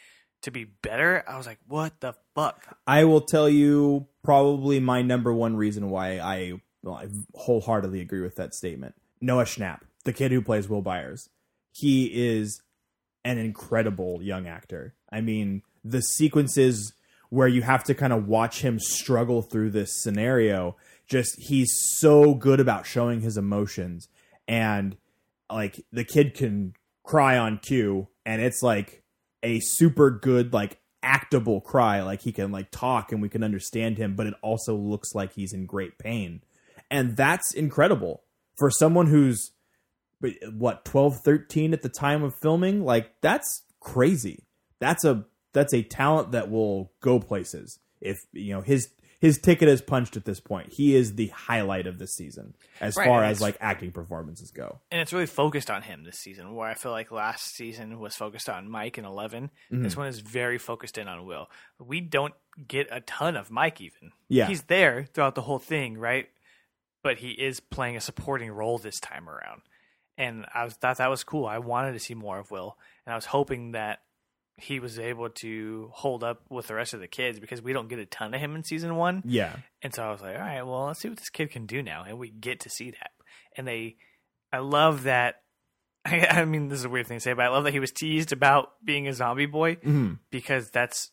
to 0.42 0.50
be 0.50 0.64
better, 0.64 1.24
I 1.26 1.38
was 1.38 1.46
like, 1.46 1.60
"What 1.66 2.00
the 2.00 2.14
fuck?" 2.34 2.76
I 2.86 3.04
will 3.04 3.22
tell 3.22 3.48
you 3.48 4.08
probably 4.22 4.78
my 4.80 5.00
number 5.00 5.32
one 5.32 5.56
reason 5.56 5.88
why 5.88 6.18
I, 6.18 6.60
well, 6.82 6.94
I 6.94 7.08
wholeheartedly 7.34 8.00
agree 8.00 8.20
with 8.20 8.36
that 8.36 8.54
statement. 8.54 8.94
Noah 9.20 9.44
Schnapp, 9.44 9.80
the 10.04 10.12
kid 10.12 10.32
who 10.32 10.42
plays 10.42 10.68
Will 10.68 10.82
Byers, 10.82 11.28
he 11.72 12.06
is 12.06 12.60
an 13.24 13.38
incredible 13.38 14.20
young 14.22 14.46
actor. 14.46 14.94
I 15.10 15.20
mean, 15.20 15.62
the 15.84 16.02
sequences 16.02 16.92
where 17.30 17.48
you 17.48 17.62
have 17.62 17.84
to 17.84 17.94
kind 17.94 18.12
of 18.12 18.26
watch 18.26 18.60
him 18.62 18.78
struggle 18.78 19.42
through 19.42 19.70
this 19.70 20.02
scenario, 20.02 20.76
just 21.06 21.40
he's 21.40 21.72
so 21.98 22.34
good 22.34 22.60
about 22.60 22.86
showing 22.86 23.20
his 23.20 23.36
emotions 23.36 24.08
and 24.48 24.96
like 25.50 25.84
the 25.92 26.04
kid 26.04 26.34
can 26.34 26.74
cry 27.04 27.36
on 27.36 27.58
cue 27.58 28.08
and 28.24 28.40
it's 28.40 28.62
like 28.62 29.02
a 29.42 29.60
super 29.60 30.10
good 30.10 30.52
like 30.52 30.78
actable 31.02 31.60
cry 31.60 32.00
like 32.00 32.22
he 32.22 32.32
can 32.32 32.52
like 32.52 32.70
talk 32.70 33.10
and 33.10 33.20
we 33.20 33.28
can 33.28 33.42
understand 33.42 33.98
him 33.98 34.14
but 34.14 34.26
it 34.26 34.34
also 34.40 34.74
looks 34.76 35.14
like 35.14 35.32
he's 35.32 35.52
in 35.52 35.66
great 35.66 35.98
pain 35.98 36.40
and 36.92 37.16
that's 37.16 37.52
incredible 37.52 38.22
for 38.58 38.70
someone 38.70 39.06
who's 39.08 39.50
what 40.52 40.84
12 40.84 41.20
13 41.24 41.72
at 41.72 41.82
the 41.82 41.88
time 41.88 42.22
of 42.22 42.32
filming 42.40 42.84
like 42.84 43.12
that's 43.20 43.62
crazy 43.80 44.44
that's 44.78 45.04
a 45.04 45.24
that's 45.52 45.74
a 45.74 45.82
talent 45.82 46.30
that 46.32 46.50
will 46.50 46.92
go 47.00 47.18
places 47.18 47.80
if 48.00 48.18
you 48.32 48.54
know 48.54 48.60
his 48.60 48.88
his 49.20 49.38
ticket 49.38 49.68
is 49.68 49.80
punched 49.82 50.16
at 50.16 50.24
this 50.24 50.38
point 50.38 50.72
he 50.72 50.94
is 50.94 51.16
the 51.16 51.26
highlight 51.28 51.88
of 51.88 51.98
this 51.98 52.14
season 52.14 52.54
as 52.80 52.96
Right, 52.96 53.06
far 53.06 53.24
as 53.24 53.40
like 53.40 53.56
acting 53.60 53.90
performances 53.90 54.52
go 54.52 54.80
And 54.92 55.00
it's 55.00 55.12
really 55.12 55.26
focused 55.26 55.70
on 55.70 55.82
him 55.82 56.04
this 56.04 56.18
season, 56.18 56.54
where 56.54 56.68
I 56.68 56.74
feel 56.74 56.92
like 56.92 57.10
last 57.10 57.54
season 57.56 57.98
was 57.98 58.14
focused 58.14 58.48
on 58.48 58.68
Mike 58.68 58.98
and 58.98 59.06
Eleven. 59.06 59.50
Mm-hmm. 59.72 59.82
This 59.82 59.96
one 59.96 60.06
is 60.08 60.20
very 60.20 60.58
focused 60.58 60.98
in 60.98 61.06
on 61.08 61.24
Will. 61.26 61.48
We 61.80 62.00
don't 62.00 62.34
get 62.66 62.88
a 62.90 63.00
ton 63.00 63.36
of 63.36 63.50
Mike 63.50 63.80
even. 63.80 64.12
Yeah. 64.28 64.46
he's 64.46 64.62
there 64.62 65.06
throughout 65.12 65.34
the 65.34 65.42
whole 65.42 65.58
thing, 65.60 65.98
right? 65.98 66.28
But 67.02 67.18
he 67.18 67.30
is 67.30 67.60
playing 67.60 67.96
a 67.96 68.00
supporting 68.00 68.50
role 68.50 68.78
this 68.78 69.00
time 69.00 69.28
around, 69.28 69.62
and 70.16 70.46
I 70.54 70.64
was 70.64 70.74
thought 70.74 70.98
that 70.98 71.10
was 71.10 71.24
cool. 71.24 71.46
I 71.46 71.58
wanted 71.58 71.92
to 71.92 71.98
see 72.00 72.14
more 72.14 72.38
of 72.38 72.50
Will, 72.50 72.76
and 73.06 73.12
I 73.12 73.16
was 73.16 73.26
hoping 73.26 73.72
that 73.72 74.00
he 74.58 74.78
was 74.78 74.98
able 74.98 75.28
to 75.30 75.90
hold 75.92 76.22
up 76.22 76.42
with 76.48 76.68
the 76.68 76.74
rest 76.74 76.94
of 76.94 77.00
the 77.00 77.08
kids 77.08 77.40
because 77.40 77.60
we 77.62 77.72
don't 77.72 77.88
get 77.88 77.98
a 77.98 78.04
ton 78.06 78.32
of 78.34 78.40
him 78.40 78.54
in 78.54 78.62
season 78.62 78.94
one. 78.96 79.22
yeah 79.24 79.56
And 79.82 79.92
so 79.94 80.04
I 80.04 80.12
was 80.12 80.20
like, 80.20 80.36
all 80.36 80.42
right, 80.42 80.62
well, 80.62 80.84
let's 80.86 81.00
see 81.00 81.08
what 81.08 81.18
this 81.18 81.30
kid 81.30 81.50
can 81.50 81.66
do 81.66 81.82
now. 81.82 82.04
And 82.06 82.18
we 82.18 82.28
get 82.30 82.60
to 82.60 82.70
see 82.70 82.90
that. 82.90 83.10
And 83.56 83.66
they, 83.66 83.96
I 84.52 84.58
love 84.58 85.04
that. 85.04 85.36
I, 86.04 86.26
I 86.30 86.44
mean, 86.44 86.68
this 86.68 86.78
is 86.80 86.84
a 86.84 86.88
weird 86.90 87.06
thing 87.08 87.16
to 87.16 87.20
say, 87.22 87.32
but 87.32 87.44
I 87.46 87.48
love 87.48 87.64
that 87.64 87.72
he 87.72 87.80
was 87.80 87.90
teased 87.92 88.30
about 88.30 88.72
being 88.84 89.08
a 89.08 89.14
zombie 89.14 89.46
boy 89.46 89.76
Mhm. 89.76 90.18
because 90.30 90.70
that's 90.70 91.10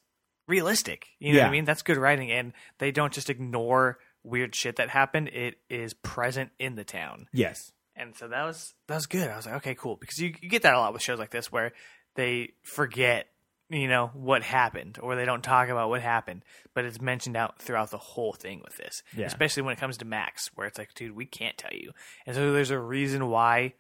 realistic. 0.48 1.08
You 1.20 1.34
know 1.34 1.40
what 1.40 1.48
I 1.48 1.52
mean? 1.52 1.66
That's 1.66 1.82
good 1.82 1.98
writing. 1.98 2.32
And 2.32 2.54
they 2.78 2.92
don't 2.92 3.14
just 3.14 3.30
ignore 3.30 4.00
weird 4.24 4.56
shit 4.56 4.76
that 4.78 4.90
happened, 4.90 5.30
it 5.30 5.56
is 5.70 5.94
present 5.94 6.52
in 6.60 6.76
the 6.76 6.84
town. 6.84 7.28
yes 7.34 7.72
And 7.96 8.16
so 8.16 8.28
that 8.28 8.44
was 8.44 8.74
that 8.88 8.96
was 8.96 9.06
good. 9.06 9.30
I 9.30 9.36
was 9.36 9.46
like, 9.46 9.56
okay, 9.56 9.76
cool, 9.76 9.96
because 9.96 10.20
you, 10.20 10.34
you 10.42 10.50
get 10.50 10.62
that 10.64 10.74
a 10.74 10.80
lot 10.80 10.94
with 10.94 11.02
shows 11.02 11.20
like 11.20 11.32
this 11.32 11.52
where 11.52 11.74
they 12.16 12.54
forget, 12.64 13.28
you 13.70 13.88
know, 13.88 14.08
what 14.14 14.44
happened 14.44 14.98
or 15.02 15.16
they 15.16 15.26
don't 15.26 15.44
talk 15.44 15.70
about 15.70 15.90
what 15.90 16.02
happened, 16.02 16.44
but 16.74 16.86
it's 16.86 17.02
mentioned 17.02 17.38
out 17.38 17.62
throughout 17.62 17.92
the 17.92 17.98
whole 17.98 18.34
thing 18.34 18.62
with 18.64 18.78
this. 18.78 19.04
Yeah. 19.16 19.26
Especially 19.26 19.64
when 19.64 19.74
it 19.74 19.80
comes 19.80 19.98
to 19.98 20.06
Max, 20.06 20.50
where 20.56 20.68
it's 20.68 20.78
like, 20.78 20.94
dude, 20.94 21.16
we 21.16 21.26
can't 21.26 21.58
tell 21.58 21.74
you, 21.74 21.92
and 22.26 22.36
so 22.36 22.54
there's 22.54 22.72
a 22.72 22.80
reason 22.80 23.30
why 23.30 23.74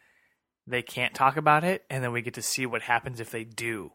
they 0.67 0.81
can't 0.83 1.15
talk 1.15 1.35
about 1.35 1.63
it, 1.63 1.83
and 1.89 2.03
then 2.03 2.11
we 2.11 2.21
get 2.21 2.35
to 2.35 2.41
see 2.41 2.65
what 2.65 2.83
happens 2.83 3.19
if 3.19 3.31
they 3.31 3.43
do. 3.43 3.91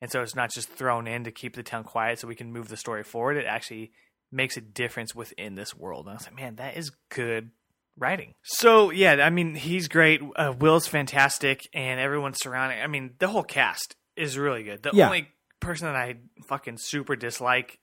And 0.00 0.12
so 0.12 0.22
it's 0.22 0.36
not 0.36 0.52
just 0.52 0.68
thrown 0.68 1.06
in 1.06 1.24
to 1.24 1.30
keep 1.30 1.56
the 1.56 1.62
town 1.62 1.82
quiet 1.82 2.18
so 2.18 2.28
we 2.28 2.34
can 2.34 2.52
move 2.52 2.68
the 2.68 2.76
story 2.76 3.02
forward. 3.02 3.36
It 3.36 3.46
actually 3.46 3.92
makes 4.36 4.56
a 4.56 4.60
difference 4.60 5.14
within 5.14 5.54
this 5.54 5.74
world. 5.74 6.06
And 6.06 6.12
I 6.12 6.14
was 6.16 6.26
like, 6.26 6.36
man, 6.36 6.56
that 6.56 6.76
is 6.76 6.90
good 7.08 7.50
writing. 7.98 8.34
So 8.42 8.90
yeah, 8.90 9.12
I 9.24 9.30
mean 9.30 9.54
he's 9.54 9.88
great. 9.88 10.20
Uh, 10.36 10.52
Will's 10.58 10.86
fantastic, 10.86 11.66
and 11.72 11.98
everyone 11.98 12.34
surrounding. 12.34 12.80
I 12.80 12.86
mean 12.86 13.14
the 13.18 13.28
whole 13.28 13.42
cast 13.42 13.96
is 14.16 14.38
really 14.38 14.62
good. 14.62 14.82
The 14.82 14.90
Yeah. 14.92 15.06
only 15.06 15.28
person 15.60 15.86
that 15.86 15.96
I 15.96 16.16
fucking 16.46 16.76
super 16.78 17.16
dislike 17.16 17.78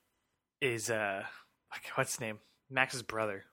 is 0.62 0.90
uh, 0.90 1.24
like, 1.72 1.84
what's 1.96 2.14
his 2.14 2.22
name? 2.22 2.40
Max's 2.70 3.02
brother. 3.02 3.44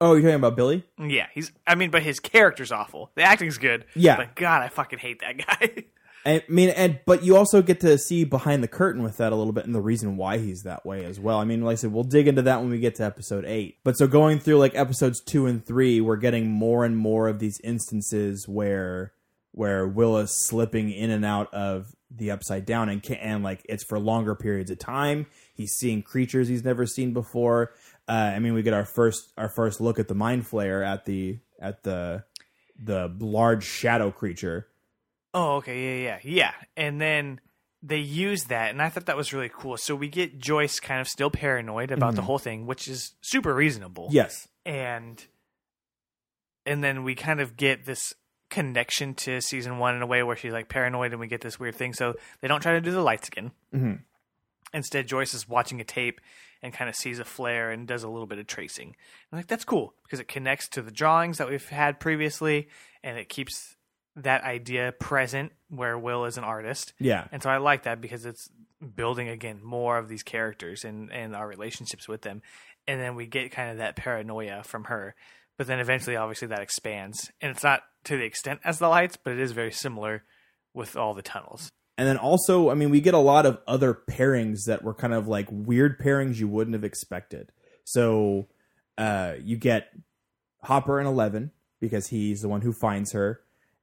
Oh, 0.00 0.14
you're 0.14 0.22
talking 0.22 0.34
about 0.34 0.56
Billy? 0.56 0.82
Yeah, 0.98 1.28
he's. 1.32 1.52
I 1.64 1.76
mean, 1.76 1.90
but 1.92 2.02
his 2.02 2.18
character's 2.18 2.72
awful. 2.72 3.12
The 3.14 3.22
acting's 3.22 3.56
good. 3.58 3.84
Yeah. 3.94 4.16
but 4.16 4.34
God, 4.34 4.62
I 4.62 4.68
fucking 4.68 4.98
hate 4.98 5.20
that 5.20 5.36
guy. 5.46 5.84
I 6.24 6.44
mean, 6.48 6.68
and 6.70 7.00
but 7.04 7.24
you 7.24 7.36
also 7.36 7.62
get 7.62 7.80
to 7.80 7.98
see 7.98 8.24
behind 8.24 8.62
the 8.62 8.68
curtain 8.68 9.02
with 9.02 9.16
that 9.16 9.32
a 9.32 9.36
little 9.36 9.52
bit, 9.52 9.66
and 9.66 9.74
the 9.74 9.80
reason 9.80 10.16
why 10.16 10.38
he's 10.38 10.62
that 10.62 10.86
way 10.86 11.04
as 11.04 11.18
well. 11.18 11.38
I 11.38 11.44
mean, 11.44 11.62
like 11.62 11.72
I 11.72 11.76
said, 11.76 11.92
we'll 11.92 12.04
dig 12.04 12.28
into 12.28 12.42
that 12.42 12.60
when 12.60 12.70
we 12.70 12.78
get 12.78 12.94
to 12.96 13.04
episode 13.04 13.44
eight. 13.44 13.78
But 13.82 13.96
so 13.96 14.06
going 14.06 14.38
through 14.38 14.58
like 14.58 14.74
episodes 14.74 15.20
two 15.20 15.46
and 15.46 15.64
three, 15.64 16.00
we're 16.00 16.16
getting 16.16 16.48
more 16.48 16.84
and 16.84 16.96
more 16.96 17.28
of 17.28 17.38
these 17.38 17.60
instances 17.64 18.46
where 18.46 19.12
where 19.50 19.86
Will 19.86 20.16
is 20.18 20.46
slipping 20.46 20.90
in 20.90 21.10
and 21.10 21.24
out 21.24 21.52
of 21.52 21.94
the 22.10 22.30
upside 22.30 22.66
down, 22.66 22.88
and 22.88 23.02
can, 23.02 23.16
and 23.16 23.42
like 23.42 23.66
it's 23.68 23.84
for 23.84 23.98
longer 23.98 24.34
periods 24.34 24.70
of 24.70 24.78
time. 24.78 25.26
He's 25.54 25.72
seeing 25.72 26.02
creatures 26.02 26.46
he's 26.46 26.64
never 26.64 26.86
seen 26.86 27.12
before. 27.12 27.72
Uh, 28.08 28.32
I 28.34 28.38
mean, 28.38 28.54
we 28.54 28.62
get 28.62 28.74
our 28.74 28.84
first 28.84 29.32
our 29.36 29.48
first 29.48 29.80
look 29.80 29.98
at 29.98 30.08
the 30.08 30.14
mind 30.14 30.44
flayer 30.48 30.86
at 30.86 31.04
the 31.04 31.38
at 31.60 31.82
the 31.82 32.24
the 32.80 33.12
large 33.18 33.64
shadow 33.64 34.10
creature. 34.10 34.68
Oh, 35.34 35.56
okay, 35.56 36.02
yeah, 36.04 36.18
yeah, 36.22 36.30
yeah. 36.34 36.52
And 36.76 37.00
then 37.00 37.40
they 37.82 37.98
use 37.98 38.44
that, 38.44 38.70
and 38.70 38.80
I 38.82 38.88
thought 38.90 39.06
that 39.06 39.16
was 39.16 39.32
really 39.32 39.50
cool. 39.52 39.76
So 39.76 39.94
we 39.96 40.08
get 40.08 40.38
Joyce 40.38 40.78
kind 40.78 41.00
of 41.00 41.08
still 41.08 41.30
paranoid 41.30 41.90
about 41.90 42.14
the 42.14 42.22
whole 42.22 42.38
thing, 42.38 42.66
which 42.66 42.86
is 42.86 43.14
super 43.22 43.54
reasonable. 43.54 44.08
Yes. 44.10 44.48
and 44.64 45.24
and 46.64 46.84
then 46.84 47.02
we 47.02 47.16
kind 47.16 47.40
of 47.40 47.56
get 47.56 47.86
this 47.86 48.14
connection 48.50 49.14
to 49.14 49.40
season 49.40 49.78
one 49.78 49.96
in 49.96 50.02
a 50.02 50.06
way 50.06 50.22
where 50.22 50.36
she's 50.36 50.52
like 50.52 50.68
paranoid, 50.68 51.10
and 51.12 51.20
we 51.20 51.26
get 51.26 51.40
this 51.40 51.58
weird 51.58 51.74
thing. 51.74 51.92
So 51.92 52.14
they 52.40 52.48
don't 52.48 52.60
try 52.60 52.72
to 52.72 52.80
do 52.80 52.92
the 52.92 53.00
lights 53.02 53.26
again. 53.28 53.50
Mhm. 53.74 54.00
Instead, 54.72 55.06
Joyce 55.08 55.34
is 55.34 55.48
watching 55.48 55.80
a 55.80 55.84
tape 55.84 56.20
and 56.62 56.72
kind 56.72 56.88
of 56.88 56.94
sees 56.94 57.18
a 57.18 57.24
flare 57.24 57.70
and 57.72 57.88
does 57.88 58.04
a 58.04 58.08
little 58.08 58.26
bit 58.28 58.38
of 58.38 58.46
tracing. 58.46 58.94
I'm 59.32 59.38
like, 59.38 59.48
that's 59.48 59.64
cool 59.64 59.94
because 60.04 60.20
it 60.20 60.28
connects 60.28 60.68
to 60.68 60.82
the 60.82 60.92
drawings 60.92 61.38
that 61.38 61.48
we've 61.50 61.68
had 61.68 61.98
previously, 61.98 62.68
and 63.02 63.18
it 63.18 63.28
keeps 63.28 63.74
that 64.16 64.44
idea 64.44 64.92
present 64.92 65.52
where 65.68 65.98
Will 65.98 66.24
is 66.24 66.36
an 66.36 66.44
artist. 66.44 66.92
Yeah. 66.98 67.26
And 67.32 67.42
so 67.42 67.50
I 67.50 67.58
like 67.58 67.84
that 67.84 68.00
because 68.00 68.26
it's 68.26 68.48
building 68.94 69.28
again 69.28 69.60
more 69.62 69.98
of 69.98 70.08
these 70.08 70.22
characters 70.22 70.84
and, 70.84 71.10
and 71.12 71.34
our 71.34 71.48
relationships 71.48 72.08
with 72.08 72.22
them. 72.22 72.42
And 72.86 73.00
then 73.00 73.14
we 73.14 73.26
get 73.26 73.52
kind 73.52 73.70
of 73.70 73.78
that 73.78 73.96
paranoia 73.96 74.62
from 74.64 74.84
her. 74.84 75.14
But 75.56 75.66
then 75.66 75.80
eventually, 75.80 76.16
obviously, 76.16 76.48
that 76.48 76.60
expands. 76.60 77.30
And 77.40 77.52
it's 77.52 77.62
not 77.62 77.82
to 78.04 78.16
the 78.16 78.24
extent 78.24 78.60
as 78.64 78.78
the 78.78 78.88
lights, 78.88 79.16
but 79.16 79.34
it 79.34 79.38
is 79.38 79.52
very 79.52 79.70
similar 79.70 80.24
with 80.74 80.96
all 80.96 81.14
the 81.14 81.22
tunnels. 81.22 81.70
And 81.98 82.08
then 82.08 82.16
also, 82.16 82.70
I 82.70 82.74
mean, 82.74 82.90
we 82.90 83.00
get 83.00 83.14
a 83.14 83.18
lot 83.18 83.46
of 83.46 83.60
other 83.66 83.94
pairings 83.94 84.64
that 84.66 84.82
were 84.82 84.94
kind 84.94 85.12
of 85.12 85.28
like 85.28 85.46
weird 85.50 86.00
pairings 86.00 86.36
you 86.36 86.48
wouldn't 86.48 86.74
have 86.74 86.84
expected. 86.84 87.52
So 87.84 88.48
uh, 88.98 89.34
you 89.42 89.56
get 89.56 89.88
Hopper 90.62 90.98
and 90.98 91.06
Eleven 91.06 91.52
because 91.80 92.08
he's 92.08 92.40
the 92.40 92.48
one 92.48 92.62
who 92.62 92.72
finds 92.72 93.12
her, 93.12 93.40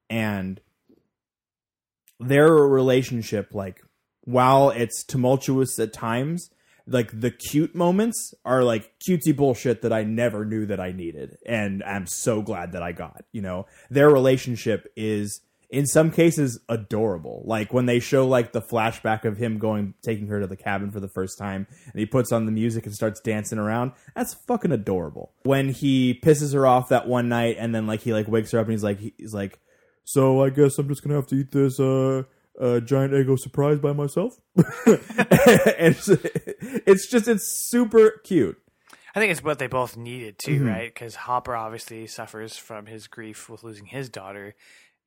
and 0.09 0.59
their 2.19 2.51
relationship, 2.51 3.53
like, 3.53 3.81
while 4.21 4.69
it's 4.69 5.03
tumultuous 5.03 5.79
at 5.79 5.93
times, 5.93 6.49
like 6.87 7.19
the 7.19 7.31
cute 7.31 7.75
moments 7.75 8.33
are 8.43 8.63
like 8.63 8.91
cutesy 8.99 9.35
bullshit 9.35 9.81
that 9.83 9.93
I 9.93 10.03
never 10.03 10.43
knew 10.45 10.65
that 10.65 10.79
I 10.79 10.91
needed, 10.91 11.37
and 11.45 11.83
I'm 11.83 12.07
so 12.07 12.41
glad 12.41 12.73
that 12.73 12.83
I 12.83 12.91
got. 12.91 13.25
You 13.31 13.41
know, 13.41 13.67
their 13.89 14.09
relationship 14.09 14.91
is 14.95 15.41
in 15.69 15.85
some 15.85 16.09
cases 16.11 16.59
adorable. 16.67 17.43
Like 17.45 17.71
when 17.71 17.85
they 17.85 17.99
show 17.99 18.27
like 18.27 18.51
the 18.51 18.61
flashback 18.61 19.23
of 19.23 19.37
him 19.37 19.59
going 19.59 19.93
taking 20.01 20.27
her 20.27 20.39
to 20.39 20.47
the 20.47 20.57
cabin 20.57 20.91
for 20.91 20.99
the 20.99 21.07
first 21.09 21.37
time 21.37 21.67
and 21.91 21.99
he 21.99 22.05
puts 22.05 22.31
on 22.31 22.45
the 22.45 22.51
music 22.51 22.85
and 22.85 22.95
starts 22.95 23.21
dancing 23.21 23.59
around. 23.59 23.91
That's 24.15 24.33
fucking 24.33 24.71
adorable. 24.71 25.33
When 25.43 25.69
he 25.69 26.19
pisses 26.19 26.53
her 26.53 26.65
off 26.65 26.89
that 26.89 27.07
one 27.07 27.29
night 27.29 27.57
and 27.59 27.73
then 27.73 27.85
like 27.85 28.01
he 28.01 28.13
like 28.13 28.27
wakes 28.27 28.51
her 28.51 28.59
up 28.59 28.65
and 28.65 28.71
he's 28.71 28.83
like 28.83 28.99
he's 29.17 29.33
like 29.33 29.59
so 30.09 30.43
I 30.43 30.49
guess 30.49 30.79
I'm 30.79 30.87
just 30.87 31.03
going 31.03 31.09
to 31.09 31.15
have 31.17 31.27
to 31.27 31.35
eat 31.35 31.51
this 31.51 31.79
uh 31.79 32.23
uh, 32.59 32.79
giant 32.81 33.13
Eggo 33.13 33.39
surprise 33.39 33.79
by 33.79 33.93
myself. 33.93 34.37
it's, 34.85 36.09
it's 36.09 37.07
just 37.07 37.27
it's 37.27 37.69
super 37.69 38.19
cute. 38.25 38.61
I 39.15 39.19
think 39.19 39.31
it's 39.31 39.43
what 39.43 39.59
they 39.59 39.67
both 39.67 39.95
needed 39.95 40.37
too, 40.37 40.65
right? 40.65 40.93
Because 40.93 41.15
Hopper 41.15 41.55
obviously 41.55 42.05
suffers 42.05 42.57
from 42.57 42.85
his 42.85 43.07
grief 43.07 43.49
with 43.49 43.63
losing 43.63 43.85
his 43.85 44.09
daughter, 44.09 44.55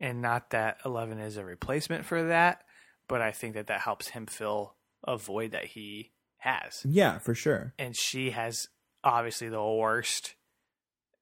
and 0.00 0.22
not 0.22 0.50
that 0.50 0.78
Eleven 0.84 1.18
is 1.18 1.36
a 1.36 1.44
replacement 1.44 2.04
for 2.04 2.24
that, 2.24 2.62
but 3.06 3.20
I 3.20 3.32
think 3.32 3.54
that 3.54 3.66
that 3.66 3.82
helps 3.82 4.08
him 4.08 4.26
fill 4.26 4.74
a 5.04 5.16
void 5.16 5.52
that 5.52 5.66
he 5.66 6.12
has. 6.38 6.84
Yeah, 6.84 7.18
for 7.18 7.34
sure. 7.34 7.74
And 7.78 7.94
she 7.94 8.30
has 8.30 8.68
obviously 9.04 9.48
the 9.48 9.62
worst 9.62 10.34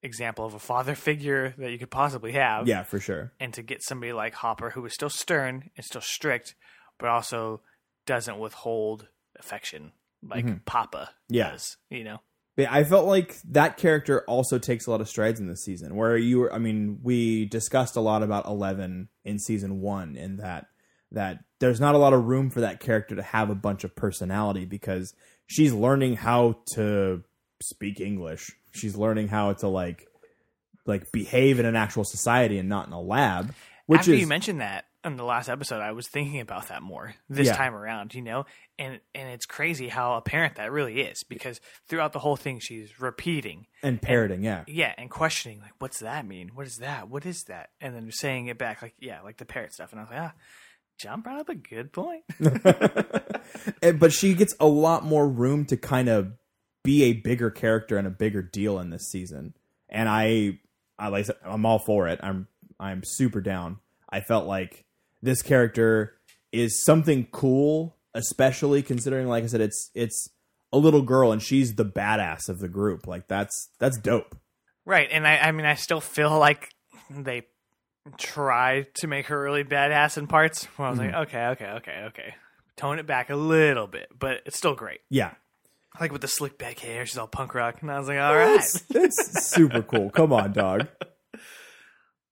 example 0.02 0.44
of 0.44 0.54
a 0.54 0.58
father 0.58 0.94
figure 0.96 1.54
that 1.58 1.70
you 1.70 1.78
could 1.78 1.90
possibly 1.90 2.32
have. 2.32 2.66
Yeah, 2.66 2.82
for 2.82 2.98
sure. 2.98 3.32
And 3.40 3.52
to 3.54 3.62
get 3.62 3.82
somebody 3.82 4.12
like 4.12 4.34
Hopper, 4.34 4.70
who 4.70 4.84
is 4.86 4.94
still 4.94 5.10
stern 5.10 5.70
and 5.76 5.84
still 5.84 6.00
strict, 6.00 6.54
but 6.98 7.08
also 7.08 7.62
doesn't 8.06 8.38
withhold 8.38 9.08
affection 9.38 9.92
like 10.22 10.44
mm-hmm. 10.44 10.58
Papa 10.66 11.10
Yeah. 11.28 11.50
does, 11.52 11.76
you 11.88 12.04
know? 12.04 12.18
But 12.56 12.68
I 12.70 12.84
felt 12.84 13.06
like 13.06 13.36
that 13.50 13.76
character 13.76 14.22
also 14.26 14.58
takes 14.58 14.86
a 14.86 14.90
lot 14.90 15.00
of 15.00 15.08
strides 15.08 15.40
in 15.40 15.46
this 15.46 15.64
season. 15.64 15.96
Where 15.96 16.16
you 16.16 16.40
were, 16.40 16.52
I 16.52 16.58
mean, 16.58 16.98
we 17.02 17.46
discussed 17.46 17.96
a 17.96 18.00
lot 18.00 18.22
about 18.22 18.46
Eleven 18.46 19.08
in 19.24 19.38
season 19.38 19.80
one, 19.80 20.16
in 20.16 20.36
that 20.38 20.66
that 21.12 21.38
there's 21.58 21.80
not 21.80 21.94
a 21.94 21.98
lot 21.98 22.12
of 22.12 22.24
room 22.24 22.50
for 22.50 22.60
that 22.60 22.80
character 22.80 23.16
to 23.16 23.22
have 23.22 23.50
a 23.50 23.54
bunch 23.54 23.84
of 23.84 23.96
personality 23.96 24.64
because 24.64 25.14
she's 25.46 25.72
learning 25.72 26.16
how 26.16 26.58
to 26.74 27.22
speak 27.62 28.00
English. 28.00 28.50
She's 28.72 28.96
learning 28.96 29.28
how 29.28 29.52
to 29.52 29.68
like 29.68 30.06
like 30.86 31.12
behave 31.12 31.58
in 31.58 31.66
an 31.66 31.76
actual 31.76 32.04
society 32.04 32.58
and 32.58 32.68
not 32.68 32.86
in 32.86 32.92
a 32.92 33.00
lab. 33.00 33.54
Which 33.86 34.00
After 34.00 34.14
is 34.14 34.20
you 34.20 34.26
mentioned 34.26 34.60
that 34.60 34.86
in 35.04 35.16
the 35.16 35.24
last 35.24 35.48
episode, 35.48 35.80
I 35.80 35.92
was 35.92 36.08
thinking 36.08 36.40
about 36.40 36.68
that 36.68 36.82
more 36.82 37.14
this 37.28 37.46
Yeah. 37.48 37.56
time 37.56 37.74
around, 37.74 38.14
you 38.14 38.22
know? 38.22 38.44
And 38.78 39.00
and 39.14 39.28
it's 39.30 39.46
crazy 39.46 39.88
how 39.88 40.14
apparent 40.14 40.56
that 40.56 40.70
really 40.72 41.00
is 41.00 41.22
because 41.24 41.60
throughout 41.88 42.12
the 42.12 42.18
whole 42.18 42.36
thing 42.36 42.60
she's 42.60 43.00
repeating 43.00 43.66
and 43.82 44.00
parroting, 44.00 44.42
yeah. 44.44 44.64
yeah, 44.66 44.94
and 44.96 45.10
questioning 45.10 45.60
like, 45.60 45.72
"What's 45.78 46.00
that 46.00 46.26
mean? 46.26 46.50
What 46.54 46.66
is 46.66 46.76
that? 46.78 47.08
What 47.08 47.26
is 47.26 47.44
that?" 47.44 47.70
And 47.80 47.94
then 47.94 48.10
saying 48.12 48.46
it 48.46 48.58
back 48.58 48.80
like, 48.82 48.94
"Yeah, 48.98 49.20
like 49.22 49.36
the 49.38 49.44
parrot 49.44 49.72
stuff." 49.74 49.90
And 49.92 50.00
I 50.00 50.04
was 50.04 50.10
like, 50.10 50.20
"Ah, 50.20 50.32
John 50.98 51.20
brought 51.20 51.40
up 51.40 51.48
a 51.50 51.54
good 51.54 51.92
point." 51.92 52.24
And- 53.82 53.98
but 53.98 54.12
she 54.12 54.34
gets 54.34 54.54
a 54.60 54.66
lot 54.66 55.04
more 55.04 55.28
room 55.28 55.64
to 55.66 55.76
kind 55.76 56.08
of 56.08 56.32
be 56.82 57.04
a 57.04 57.12
bigger 57.12 57.50
character 57.50 57.96
and 57.96 58.06
a 58.06 58.10
bigger 58.10 58.42
deal 58.42 58.78
in 58.78 58.90
this 58.90 59.10
season. 59.10 59.54
And 59.88 60.08
I, 60.08 60.58
I 60.98 61.08
like, 61.08 61.20
I 61.20 61.22
said, 61.24 61.36
I'm 61.44 61.66
all 61.66 61.78
for 61.78 62.08
it. 62.08 62.20
I'm, 62.22 62.48
I'm 62.78 63.02
super 63.04 63.40
down. 63.40 63.78
I 64.08 64.20
felt 64.20 64.46
like 64.46 64.84
this 65.22 65.42
character 65.42 66.14
is 66.52 66.82
something 66.84 67.26
cool, 67.32 67.96
especially 68.14 68.82
considering, 68.82 69.28
like 69.28 69.44
I 69.44 69.46
said, 69.48 69.60
it's, 69.60 69.90
it's 69.94 70.30
a 70.72 70.78
little 70.78 71.02
girl 71.02 71.32
and 71.32 71.42
she's 71.42 71.74
the 71.74 71.84
badass 71.84 72.48
of 72.48 72.58
the 72.60 72.68
group. 72.68 73.06
Like 73.06 73.28
that's, 73.28 73.70
that's 73.78 73.98
dope. 73.98 74.36
right, 74.84 75.08
and 75.10 75.26
I, 75.26 75.38
I 75.38 75.52
mean, 75.52 75.66
I 75.66 75.74
still 75.74 76.00
feel 76.00 76.38
like 76.38 76.70
they 77.10 77.46
tried 78.18 78.94
to 78.96 79.06
make 79.06 79.26
her 79.26 79.40
really 79.40 79.64
badass 79.64 80.18
in 80.18 80.26
parts. 80.26 80.64
Where 80.76 80.88
I 80.88 80.90
was 80.90 80.98
like, 80.98 81.10
mm-hmm. 81.10 81.22
"Okay, 81.22 81.46
okay, 81.48 81.66
okay, 81.66 82.04
okay." 82.08 82.34
Tone 82.76 82.98
it 82.98 83.06
back 83.06 83.30
a 83.30 83.36
little 83.36 83.86
bit, 83.86 84.08
but 84.18 84.40
it's 84.46 84.56
still 84.56 84.74
great. 84.74 85.00
Yeah. 85.10 85.32
Like 85.98 86.12
with 86.12 86.20
the 86.22 86.28
slick 86.28 86.58
back 86.58 86.78
hair, 86.78 87.04
she's 87.06 87.18
all 87.18 87.26
punk 87.26 87.54
rock, 87.54 87.82
and 87.82 87.90
I 87.90 87.98
was 87.98 88.08
like, 88.08 88.18
"All 88.18 88.34
right." 88.34 88.58
It's, 88.60 88.84
it's 88.90 89.44
super 89.46 89.82
cool. 89.82 90.10
Come 90.10 90.32
on, 90.32 90.52
dog. 90.52 90.86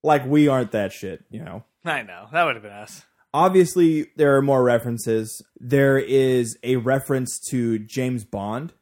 Like 0.02 0.24
we 0.26 0.48
aren't 0.48 0.72
that 0.72 0.92
shit, 0.92 1.24
you 1.30 1.42
know. 1.42 1.64
I 1.84 2.02
know 2.02 2.26
that 2.32 2.44
would 2.44 2.54
have 2.54 2.62
been 2.62 2.72
us. 2.72 3.04
obviously 3.34 4.06
there 4.16 4.36
are 4.36 4.42
more 4.42 4.62
references 4.62 5.42
there 5.58 5.98
is 5.98 6.56
a 6.62 6.76
reference 6.76 7.38
to 7.50 7.78
james 7.78 8.24
bond 8.24 8.72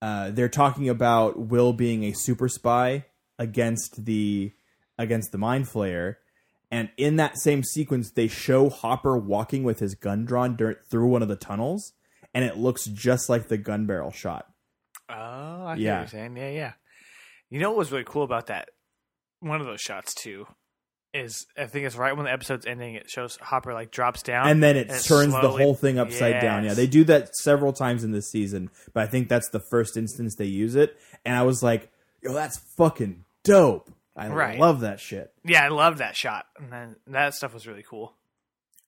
uh, 0.00 0.30
they're 0.30 0.48
talking 0.48 0.88
about 0.88 1.38
will 1.38 1.72
being 1.72 2.04
a 2.04 2.12
super 2.12 2.48
spy 2.48 3.04
against 3.38 4.04
the 4.04 4.52
against 4.98 5.32
the 5.32 5.38
mind 5.38 5.66
flayer 5.66 6.16
and 6.70 6.88
in 6.96 7.16
that 7.16 7.38
same 7.38 7.62
sequence 7.62 8.10
they 8.12 8.26
show 8.28 8.68
hopper 8.68 9.16
walking 9.16 9.62
with 9.64 9.78
his 9.80 9.94
gun 9.94 10.24
drawn 10.24 10.56
dur- 10.56 10.80
through 10.90 11.06
one 11.08 11.22
of 11.22 11.28
the 11.28 11.36
tunnels 11.36 11.92
and 12.34 12.44
it 12.44 12.56
looks 12.56 12.84
just 12.86 13.28
like 13.28 13.48
the 13.48 13.56
gun 13.58 13.86
barrel 13.86 14.10
shot 14.12 14.46
Oh, 15.10 15.14
I 15.14 15.74
Yeah. 15.78 15.94
what 15.94 16.00
you're 16.00 16.20
saying. 16.20 16.36
Yeah, 16.36 16.50
yeah. 16.50 16.72
You 17.50 17.60
know 17.60 17.70
what 17.70 17.78
was 17.78 17.90
really 17.92 18.04
cool 18.06 18.24
about 18.24 18.48
that? 18.48 18.68
One 19.40 19.60
of 19.60 19.66
those 19.66 19.80
shots 19.80 20.12
too 20.14 20.46
is 21.14 21.46
I 21.56 21.64
think 21.64 21.86
it's 21.86 21.96
right 21.96 22.14
when 22.14 22.26
the 22.26 22.32
episode's 22.32 22.66
ending. 22.66 22.94
It 22.94 23.08
shows 23.08 23.36
Hopper 23.40 23.72
like 23.72 23.90
drops 23.90 24.22
down, 24.22 24.46
and 24.48 24.62
then 24.62 24.76
it 24.76 24.88
turns 25.06 25.32
the 25.32 25.50
whole 25.50 25.74
thing 25.74 25.98
upside 25.98 26.42
down. 26.42 26.64
Yeah, 26.64 26.74
they 26.74 26.86
do 26.86 27.04
that 27.04 27.34
several 27.36 27.72
times 27.72 28.04
in 28.04 28.12
this 28.12 28.30
season, 28.30 28.68
but 28.92 29.02
I 29.02 29.06
think 29.06 29.30
that's 29.30 29.48
the 29.48 29.60
first 29.60 29.96
instance 29.96 30.34
they 30.36 30.44
use 30.44 30.74
it. 30.74 30.98
And 31.24 31.34
I 31.34 31.42
was 31.44 31.62
like, 31.62 31.90
"Yo, 32.22 32.34
that's 32.34 32.58
fucking 32.76 33.24
dope. 33.44 33.90
I 34.14 34.28
Right. 34.28 34.58
love 34.58 34.80
that 34.80 35.00
shit. 35.00 35.32
Yeah, 35.44 35.64
I 35.64 35.68
love 35.68 35.98
that 35.98 36.16
shot. 36.16 36.44
And 36.60 36.70
then 36.70 36.96
that 37.06 37.32
stuff 37.32 37.54
was 37.54 37.66
really 37.66 37.84
cool. 37.88 38.17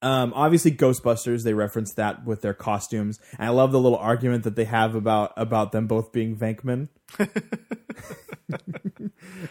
Um, 0.03 0.33
obviously, 0.35 0.73
Ghostbusters. 0.73 1.43
They 1.45 1.55
reference 1.55 1.95
that 1.95 2.25
with 2.25 2.41
their 2.43 2.55
costumes, 2.55 3.19
and 3.39 3.47
I 3.47 3.51
love 3.51 3.73
the 3.73 3.81
little 3.81 3.99
argument 3.99 4.45
that 4.45 4.57
they 4.57 4.65
have 4.65 4.95
about 4.95 5.33
about 5.37 5.73
them 5.73 5.87
both 5.87 6.13
being 6.13 6.37
Venkman. 6.37 6.89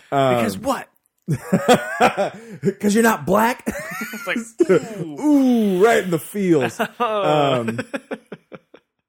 Because 0.10 0.58
what? 0.58 0.90
Because 2.62 2.94
you're 2.94 3.04
not 3.04 3.26
black. 3.26 3.68
Like, 4.28 4.38
ooh. 4.70 5.20
Ooh, 5.20 5.84
right 5.84 6.04
in 6.04 6.12
the 6.12 6.20
feels. 6.20 6.80
Um, 7.00 7.80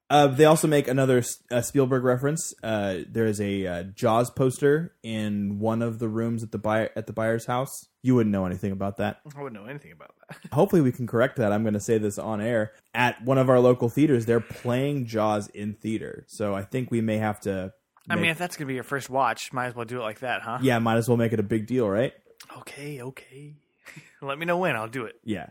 uh, 0.09 0.29
they 0.29 0.45
also 0.45 0.67
make 0.67 0.89
another 0.89 1.23
uh, 1.51 1.61
Spielberg 1.61 2.05
reference. 2.05 2.55
Uh, 2.63 2.99
there 3.09 3.27
is 3.27 3.41
a 3.41 3.67
uh, 3.67 3.83
Jaws 3.83 4.31
poster 4.31 4.95
in 5.03 5.59
one 5.59 5.83
of 5.83 5.99
the 5.99 6.09
rooms 6.09 6.43
at 6.43 6.53
the 6.53 6.59
buyer 6.59 6.91
at 6.97 7.07
the 7.07 7.13
buyer's 7.13 7.47
house. 7.47 7.89
You 8.03 8.15
wouldn't 8.15 8.33
know 8.33 8.47
anything 8.47 8.73
about 8.73 8.97
that. 8.97 9.21
I 9.37 9.43
wouldn't 9.43 9.61
know 9.63 9.69
anything 9.69 9.93
about 9.93 10.15
that. 10.29 10.39
Hopefully, 10.53 10.81
we 10.81 10.91
can 10.93 11.07
correct 11.07 11.37
that. 11.37 11.53
I'm 11.53 11.63
going 11.63 11.75
to 11.75 11.81
say 11.81 11.99
this 11.99 12.19
on 12.19 12.41
air. 12.41 12.73
At 12.95 13.23
one 13.23 13.37
of 13.37 13.51
our 13.51 13.61
local 13.61 13.89
theaters, 13.91 14.25
they're 14.27 14.41
playing 14.41 15.07
Jaws 15.07 15.49
in 15.49 15.75
theater, 15.75 16.25
so 16.27 16.55
I 16.55 16.63
think 16.63 16.91
we 16.91 17.01
may 17.03 17.19
have 17.19 17.41
to. 17.41 17.73
I 18.09 18.15
make- 18.15 18.23
mean, 18.23 18.31
if 18.31 18.39
that's 18.39 18.57
gonna 18.57 18.67
be 18.69 18.75
your 18.75 18.83
first 18.83 19.11
watch, 19.11 19.53
might 19.53 19.67
as 19.67 19.75
well 19.75 19.85
do 19.85 19.99
it 19.99 20.03
like 20.03 20.21
that, 20.21 20.43
huh? 20.43 20.59
yeah, 20.63 20.79
might 20.79 20.97
as 20.97 21.09
well 21.09 21.19
make 21.19 21.33
it 21.33 21.41
a 21.41 21.45
big 21.45 21.67
deal, 21.67 21.89
right? 21.89 22.13
Okay, 22.59 23.03
okay. 23.03 23.55
Let 24.23 24.39
me 24.39 24.47
know 24.47 24.57
when. 24.57 24.75
I'll 24.77 24.89
do 24.89 25.05
it. 25.05 25.21
Yeah, 25.23 25.51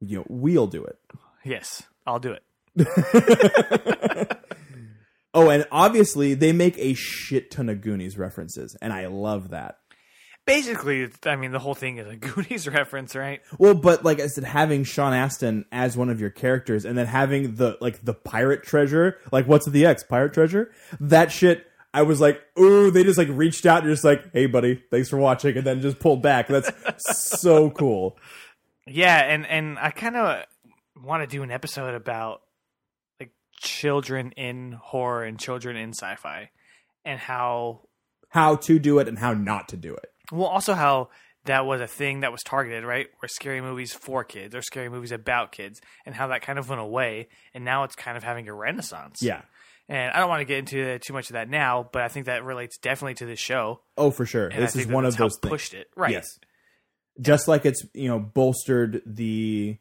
you 0.00 0.18
know, 0.18 0.24
we'll 0.28 0.68
do 0.68 0.84
it. 0.84 0.98
Yes, 1.44 1.82
I'll 2.06 2.20
do 2.20 2.36
it. 2.36 2.42
Oh, 5.32 5.48
and 5.48 5.64
obviously 5.70 6.34
they 6.34 6.52
make 6.52 6.76
a 6.78 6.94
shit 6.94 7.50
ton 7.52 7.68
of 7.68 7.80
Goonies 7.80 8.18
references, 8.18 8.76
and 8.82 8.92
I 8.92 9.06
love 9.06 9.50
that. 9.50 9.78
Basically, 10.46 11.08
I 11.26 11.36
mean, 11.36 11.52
the 11.52 11.58
whole 11.58 11.74
thing 11.74 11.98
is 11.98 12.08
a 12.08 12.16
Goonies 12.16 12.66
reference, 12.66 13.14
right? 13.14 13.40
Well, 13.58 13.74
but 13.74 14.04
like 14.04 14.20
I 14.20 14.26
said, 14.26 14.44
having 14.44 14.84
Sean 14.84 15.12
Astin 15.12 15.64
as 15.70 15.96
one 15.96 16.08
of 16.10 16.20
your 16.20 16.30
characters, 16.30 16.84
and 16.84 16.98
then 16.98 17.06
having 17.06 17.54
the 17.56 17.78
like 17.80 18.04
the 18.04 18.14
pirate 18.14 18.62
treasure, 18.64 19.18
like 19.30 19.46
what's 19.46 19.66
the 19.68 19.86
X 19.86 20.02
pirate 20.02 20.32
treasure? 20.32 20.72
That 20.98 21.30
shit, 21.30 21.66
I 21.94 22.02
was 22.02 22.20
like, 22.20 22.40
ooh, 22.58 22.90
they 22.90 23.04
just 23.04 23.18
like 23.18 23.28
reached 23.30 23.66
out 23.66 23.82
and 23.84 23.92
just 23.92 24.02
like, 24.04 24.32
hey, 24.32 24.46
buddy, 24.46 24.82
thanks 24.90 25.08
for 25.08 25.18
watching, 25.18 25.56
and 25.56 25.66
then 25.66 25.80
just 25.82 25.98
pulled 26.00 26.22
back. 26.22 26.48
That's 26.48 26.70
so 27.40 27.70
cool. 27.70 28.16
Yeah, 28.86 29.18
and 29.18 29.46
and 29.46 29.78
I 29.78 29.90
kind 29.90 30.16
of 30.16 30.44
want 31.00 31.22
to 31.22 31.26
do 31.26 31.42
an 31.42 31.50
episode 31.50 31.94
about 31.94 32.42
like 33.20 33.32
children 33.60 34.32
in 34.32 34.72
horror 34.72 35.22
and 35.24 35.38
children 35.38 35.76
in 35.76 35.90
sci-fi, 35.90 36.50
and 37.04 37.20
how 37.20 37.82
How 38.30 38.56
to 38.56 38.78
do 38.78 38.98
it 38.98 39.06
and 39.06 39.18
how 39.18 39.32
not 39.32 39.68
to 39.68 39.76
do 39.76 39.94
it. 39.94 40.06
Well, 40.30 40.48
also 40.48 40.74
how 40.74 41.10
that 41.44 41.64
was 41.64 41.80
a 41.80 41.86
thing 41.86 42.20
that 42.20 42.32
was 42.32 42.42
targeted, 42.42 42.84
right? 42.84 43.06
Where 43.20 43.28
scary 43.28 43.60
movies 43.60 43.92
for 43.92 44.24
kids 44.24 44.54
or 44.54 44.62
scary 44.62 44.88
movies 44.88 45.12
about 45.12 45.52
kids, 45.52 45.80
and 46.04 46.14
how 46.14 46.28
that 46.28 46.42
kind 46.42 46.58
of 46.58 46.68
went 46.68 46.80
away, 46.80 47.28
and 47.54 47.64
now 47.64 47.84
it's 47.84 47.94
kind 47.94 48.16
of 48.16 48.22
having 48.22 48.48
a 48.48 48.54
renaissance. 48.54 49.22
Yeah. 49.22 49.42
And 49.88 50.12
I 50.12 50.20
don't 50.20 50.28
want 50.28 50.40
to 50.40 50.44
get 50.44 50.58
into 50.58 50.98
too 51.00 51.12
much 51.12 51.30
of 51.30 51.32
that 51.32 51.48
now, 51.48 51.88
but 51.92 52.02
I 52.02 52.08
think 52.08 52.26
that 52.26 52.44
relates 52.44 52.78
definitely 52.78 53.14
to 53.14 53.26
this 53.26 53.40
show. 53.40 53.80
Oh, 53.96 54.12
for 54.12 54.24
sure. 54.24 54.46
And 54.46 54.62
this 54.62 54.76
is 54.76 54.86
one 54.86 55.04
of 55.04 55.16
those 55.16 55.36
things. 55.38 55.50
pushed 55.50 55.74
it, 55.74 55.88
right? 55.96 56.12
Yes. 56.12 56.38
Just 57.20 57.48
like 57.48 57.66
it's 57.66 57.84
you 57.92 58.08
know 58.08 58.20
bolstered 58.20 59.02
the 59.04 59.78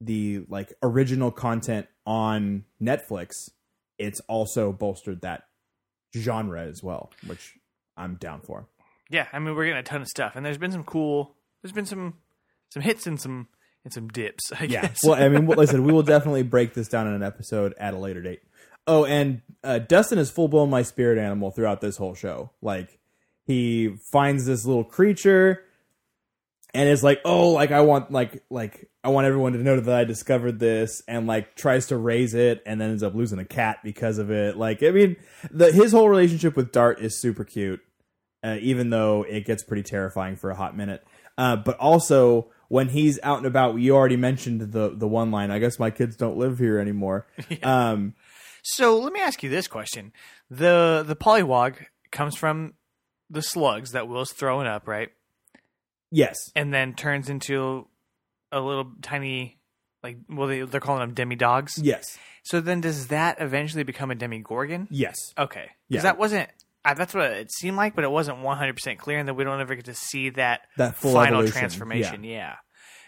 the 0.00 0.44
like 0.48 0.72
original 0.82 1.30
content 1.30 1.86
on 2.04 2.64
Netflix, 2.82 3.32
it's 3.98 4.20
also 4.28 4.72
bolstered 4.72 5.20
that 5.22 5.44
genre 6.16 6.62
as 6.66 6.82
well, 6.82 7.10
which 7.26 7.54
I'm 7.96 8.16
down 8.16 8.40
for. 8.40 8.66
Yeah, 9.10 9.26
I 9.32 9.38
mean 9.38 9.54
we're 9.54 9.64
getting 9.64 9.78
a 9.78 9.82
ton 9.82 10.02
of 10.02 10.08
stuff, 10.08 10.36
and 10.36 10.44
there's 10.44 10.58
been 10.58 10.72
some 10.72 10.84
cool. 10.84 11.34
There's 11.62 11.72
been 11.72 11.86
some 11.86 12.14
some 12.70 12.82
hits 12.82 13.06
and 13.06 13.20
some 13.20 13.48
and 13.84 13.92
some 13.92 14.08
dips. 14.08 14.52
I 14.52 14.64
Yeah. 14.64 14.82
guess. 14.82 14.98
well, 15.04 15.14
I 15.22 15.28
mean, 15.28 15.46
listen, 15.56 15.84
we 15.84 15.92
will 15.92 16.02
definitely 16.02 16.42
break 16.42 16.74
this 16.74 16.88
down 16.88 17.06
in 17.06 17.14
an 17.14 17.22
episode 17.22 17.74
at 17.78 17.94
a 17.94 17.98
later 17.98 18.20
date. 18.22 18.40
Oh, 18.86 19.04
and 19.04 19.42
uh, 19.64 19.78
Dustin 19.78 20.18
is 20.18 20.30
full 20.30 20.48
blown 20.48 20.70
my 20.70 20.82
spirit 20.82 21.18
animal 21.18 21.50
throughout 21.50 21.80
this 21.80 21.96
whole 21.98 22.14
show. 22.14 22.50
Like, 22.62 22.98
he 23.44 23.96
finds 24.12 24.46
this 24.46 24.64
little 24.64 24.84
creature 24.84 25.62
and 26.74 26.88
is 26.88 27.02
like, 27.02 27.20
oh, 27.24 27.50
like 27.50 27.70
I 27.70 27.80
want, 27.82 28.10
like, 28.10 28.42
like 28.50 28.90
I 29.04 29.08
want 29.08 29.26
everyone 29.26 29.52
to 29.54 29.58
know 29.58 29.78
that 29.80 29.94
I 29.94 30.04
discovered 30.04 30.58
this, 30.58 31.02
and 31.08 31.26
like 31.26 31.54
tries 31.54 31.86
to 31.86 31.96
raise 31.96 32.34
it, 32.34 32.62
and 32.66 32.80
then 32.80 32.90
ends 32.90 33.02
up 33.02 33.14
losing 33.14 33.38
a 33.38 33.44
cat 33.44 33.78
because 33.82 34.18
of 34.18 34.30
it. 34.30 34.56
Like, 34.56 34.82
I 34.82 34.90
mean, 34.90 35.16
the 35.50 35.72
his 35.72 35.92
whole 35.92 36.08
relationship 36.08 36.56
with 36.56 36.72
Dart 36.72 37.00
is 37.00 37.18
super 37.20 37.44
cute, 37.44 37.80
uh, 38.44 38.56
even 38.60 38.90
though 38.90 39.24
it 39.28 39.44
gets 39.44 39.62
pretty 39.62 39.82
terrifying 39.82 40.36
for 40.36 40.50
a 40.50 40.54
hot 40.54 40.76
minute. 40.76 41.04
Uh, 41.36 41.56
but 41.56 41.76
also 41.78 42.50
when 42.68 42.88
he's 42.88 43.18
out 43.22 43.38
and 43.38 43.46
about, 43.46 43.76
you 43.76 43.94
already 43.94 44.16
mentioned 44.16 44.60
the 44.72 44.90
the 44.94 45.08
one 45.08 45.30
line. 45.30 45.50
I 45.50 45.58
guess 45.58 45.78
my 45.78 45.90
kids 45.90 46.16
don't 46.16 46.36
live 46.36 46.58
here 46.58 46.78
anymore. 46.78 47.26
Um, 47.62 48.14
So 48.62 48.98
let 48.98 49.12
me 49.12 49.20
ask 49.20 49.42
you 49.42 49.48
this 49.50 49.68
question: 49.68 50.12
the 50.50 51.04
the 51.06 51.16
polywog 51.16 51.76
comes 52.10 52.36
from 52.36 52.74
the 53.30 53.42
slugs 53.42 53.92
that 53.92 54.08
Will's 54.08 54.32
throwing 54.32 54.66
up, 54.66 54.88
right? 54.88 55.10
yes, 56.10 56.36
And 56.56 56.72
then 56.72 56.94
turns 56.94 57.28
into 57.28 57.86
a 58.50 58.60
little 58.60 58.92
tiny, 59.02 59.58
like, 60.02 60.16
well, 60.28 60.48
they, 60.48 60.62
they're 60.62 60.80
calling 60.80 61.00
them 61.00 61.12
demi 61.14 61.36
dogs. 61.36 61.78
yes, 61.82 62.18
So 62.44 62.60
then, 62.60 62.80
does 62.80 63.08
that 63.08 63.36
eventually 63.40 63.82
become 63.84 64.10
a 64.10 64.14
demi 64.14 64.38
gorgon? 64.38 64.88
yes. 64.90 65.14
Okay, 65.36 65.60
Yeah. 65.66 65.68
because 65.90 66.02
that 66.04 66.18
wasn't. 66.18 66.48
Uh, 66.84 66.94
that's 66.94 67.12
what 67.14 67.30
it 67.32 67.50
seemed 67.52 67.76
like, 67.76 67.94
but 67.94 68.04
it 68.04 68.10
wasn't 68.10 68.38
one 68.38 68.56
hundred 68.56 68.74
percent 68.74 68.98
clear, 68.98 69.18
and 69.18 69.28
then 69.28 69.36
we 69.36 69.44
don't 69.44 69.60
ever 69.60 69.74
get 69.74 69.86
to 69.86 69.94
see 69.94 70.30
that 70.30 70.62
That 70.76 70.94
full 70.94 71.12
final 71.12 71.38
evolution, 71.38 71.58
transformation. 71.58 72.24
Yeah. 72.24 72.54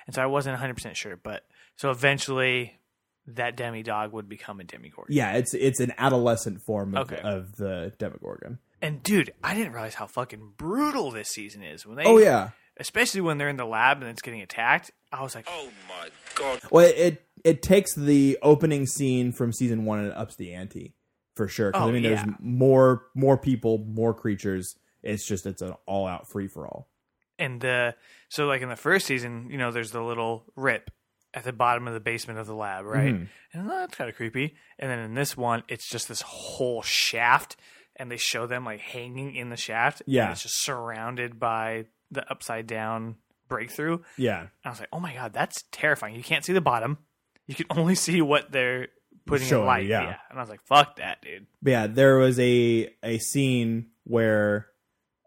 and 0.06 0.14
so 0.14 0.22
I 0.22 0.26
wasn't 0.26 0.54
one 0.54 0.60
hundred 0.60 0.74
percent 0.74 0.96
sure, 0.96 1.16
but 1.16 1.42
so 1.76 1.90
eventually 1.90 2.78
that 3.26 3.56
demi 3.56 3.82
dog 3.82 4.12
would 4.12 4.28
become 4.28 4.60
a 4.60 4.64
demigorgon. 4.64 5.06
Yeah, 5.10 5.32
it's 5.36 5.54
it's 5.54 5.78
an 5.80 5.92
adolescent 5.98 6.62
form 6.62 6.94
of, 6.96 7.10
Okay. 7.12 7.20
of 7.22 7.56
the 7.56 7.92
Demogorgon. 7.98 8.58
And 8.82 9.02
dude, 9.02 9.32
I 9.44 9.54
didn't 9.54 9.72
realize 9.72 9.94
how 9.94 10.06
fucking 10.06 10.52
brutal 10.56 11.10
this 11.10 11.28
season 11.28 11.62
is 11.62 11.86
when 11.86 11.96
they. 11.96 12.04
Oh 12.04 12.18
yeah. 12.18 12.50
especially 12.78 13.20
when 13.20 13.36
they're 13.38 13.48
in 13.50 13.56
the 13.56 13.66
lab 13.66 14.00
and 14.00 14.10
it's 14.10 14.22
getting 14.22 14.40
attacked. 14.40 14.90
I 15.12 15.22
was 15.22 15.34
like, 15.34 15.46
Oh 15.48 15.68
my 15.88 16.08
god. 16.34 16.60
Well, 16.70 16.86
it, 16.86 16.96
it 16.98 17.26
it 17.44 17.62
takes 17.62 17.94
the 17.94 18.38
opening 18.42 18.86
scene 18.86 19.32
from 19.32 19.52
season 19.52 19.84
one 19.84 19.98
and 20.00 20.08
it 20.08 20.16
ups 20.16 20.36
the 20.36 20.54
ante 20.54 20.94
for 21.40 21.48
sure. 21.48 21.72
'Cause, 21.72 21.82
Oh, 21.82 21.88
I 21.88 21.92
mean, 21.92 22.02
yeah. 22.02 22.22
there's 22.24 22.34
more 22.38 23.06
more 23.14 23.38
people, 23.38 23.78
more 23.78 24.12
creatures. 24.12 24.76
It's 25.02 25.26
just 25.26 25.46
it's 25.46 25.62
an 25.62 25.72
all 25.86 26.06
out 26.06 26.28
free 26.30 26.48
for 26.48 26.66
all. 26.66 26.90
and 27.38 27.64
uh, 27.64 27.92
so 28.28 28.44
like 28.46 28.60
in 28.60 28.68
the 28.68 28.76
first 28.76 29.06
season, 29.06 29.48
you 29.50 29.56
know, 29.56 29.70
there's 29.70 29.92
the 29.92 30.02
little 30.02 30.44
rip 30.56 30.90
at 31.32 31.44
the 31.44 31.52
bottom 31.54 31.88
of 31.88 31.94
the 31.94 32.00
basement 32.00 32.38
of 32.38 32.46
the 32.46 32.54
lab, 32.54 32.84
right? 32.84 33.14
Mhm. 33.14 33.28
And 33.54 33.70
that's 33.70 33.96
kind 33.96 34.10
of 34.10 34.16
creepy. 34.16 34.56
And 34.78 34.90
then 34.90 34.98
in 34.98 35.14
this 35.14 35.36
one, 35.38 35.62
it's 35.68 35.88
just 35.88 36.06
this 36.08 36.20
whole 36.20 36.82
shaft, 36.82 37.56
and 37.96 38.10
they 38.10 38.18
show 38.18 38.46
them 38.46 38.66
like 38.66 38.80
hanging 38.80 39.34
in 39.34 39.48
the 39.48 39.56
shaft. 39.56 40.02
and 40.02 40.12
Yeah. 40.12 40.30
it's 40.32 40.42
just 40.42 40.62
surrounded 40.62 41.38
by 41.40 41.86
the 42.10 42.30
upside 42.30 42.66
down 42.66 43.16
breakthrough. 43.48 44.00
Yeah, 44.18 44.40
And 44.40 44.50
I 44.64 44.68
was 44.70 44.80
like, 44.80 44.88
oh 44.92 45.00
my 45.00 45.14
god, 45.14 45.32
that's 45.32 45.64
terrifying. 45.72 46.14
You 46.16 46.22
can't 46.22 46.44
see 46.44 46.52
the 46.52 46.60
bottom. 46.60 46.98
You 47.46 47.54
can 47.54 47.66
only 47.70 47.94
see 48.06 48.20
what 48.20 48.52
they're 48.52 48.88
putting 49.30 49.46
Showing 49.46 49.66
light. 49.66 49.86
yeah. 49.86 50.16
And 50.28 50.38
I 50.38 50.42
was 50.42 50.50
like, 50.50 50.62
fuck 50.66 50.96
that, 50.96 51.22
dude. 51.22 51.46
But 51.62 51.70
yeah. 51.70 51.86
There 51.86 52.18
was 52.18 52.38
a 52.38 52.92
a 53.02 53.18
scene 53.18 53.86
where 54.04 54.66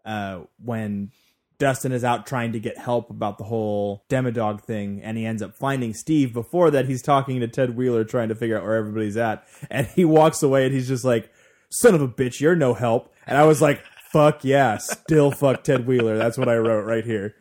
uh 0.06 0.42
when 0.64 1.12
Dustin 1.60 1.92
is 1.94 2.04
out 2.04 2.26
trying 2.26 2.52
to 2.54 2.60
get 2.60 2.78
help 2.78 3.10
about 3.10 3.38
the 3.38 3.46
whole 3.46 4.04
Demodog 4.10 4.62
thing, 4.62 5.02
and 5.02 5.18
he 5.18 5.26
ends 5.26 5.42
up 5.42 5.56
finding 5.56 5.94
Steve. 5.94 6.34
Before 6.34 6.70
that, 6.72 6.88
he's 6.88 7.02
talking 7.02 7.40
to 7.40 7.48
Ted 7.48 7.78
Wheeler 7.78 8.04
trying 8.04 8.30
to 8.30 8.36
figure 8.36 8.58
out 8.58 8.64
where 8.64 8.76
everybody's 8.76 9.16
at, 9.16 9.46
and 9.70 9.88
he 9.88 10.04
walks 10.04 10.44
away 10.44 10.66
and 10.66 10.74
he's 10.74 10.88
just 10.88 11.06
like, 11.06 11.32
"Son 11.70 11.96
of 11.96 12.02
a 12.02 12.08
bitch, 12.08 12.42
you're 12.42 12.56
no 12.56 12.74
help." 12.74 13.14
And 13.26 13.38
I 13.38 13.46
was 13.46 13.62
like, 13.62 13.82
"Fuck 14.12 14.44
yeah, 14.44 14.78
still 14.78 15.32
fuck 15.32 15.64
Ted 15.64 15.88
Wheeler." 15.88 16.18
That's 16.18 16.38
what 16.38 16.50
I 16.50 16.56
wrote 16.58 16.84
right 16.86 17.06
here 17.06 17.36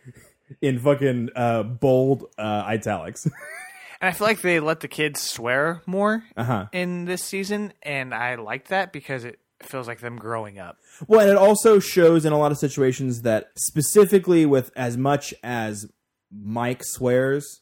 in 0.61 0.79
fucking 0.79 1.31
uh, 1.35 1.63
bold 1.65 2.27
uh, 2.39 2.63
italics. 2.67 3.27
And 4.03 4.09
I 4.09 4.13
feel 4.13 4.27
like 4.27 4.41
they 4.41 4.59
let 4.59 4.81
the 4.81 4.89
kids 4.89 5.21
swear 5.21 5.81
more 5.87 6.25
uh 6.37 6.45
huh. 6.45 6.67
in 6.73 7.05
this 7.05 7.23
season, 7.23 7.73
and 7.83 8.13
I 8.13 8.35
like 8.35 8.69
that 8.69 8.93
because 8.93 9.25
it 9.25 9.39
feels 9.63 9.87
like 9.87 10.01
them 10.01 10.17
growing 10.17 10.59
up. 10.59 10.79
Well, 11.07 11.21
and 11.21 11.31
it 11.31 11.37
also 11.37 11.79
shows 11.79 12.25
in 12.25 12.33
a 12.33 12.39
lot 12.39 12.51
of 12.51 12.59
situations 12.59 13.23
that 13.23 13.53
specifically 13.57 14.45
with 14.45 14.73
as 14.75 14.97
much 14.97 15.33
as 15.45 15.87
Mike 16.33 16.83
swears, 16.83 17.61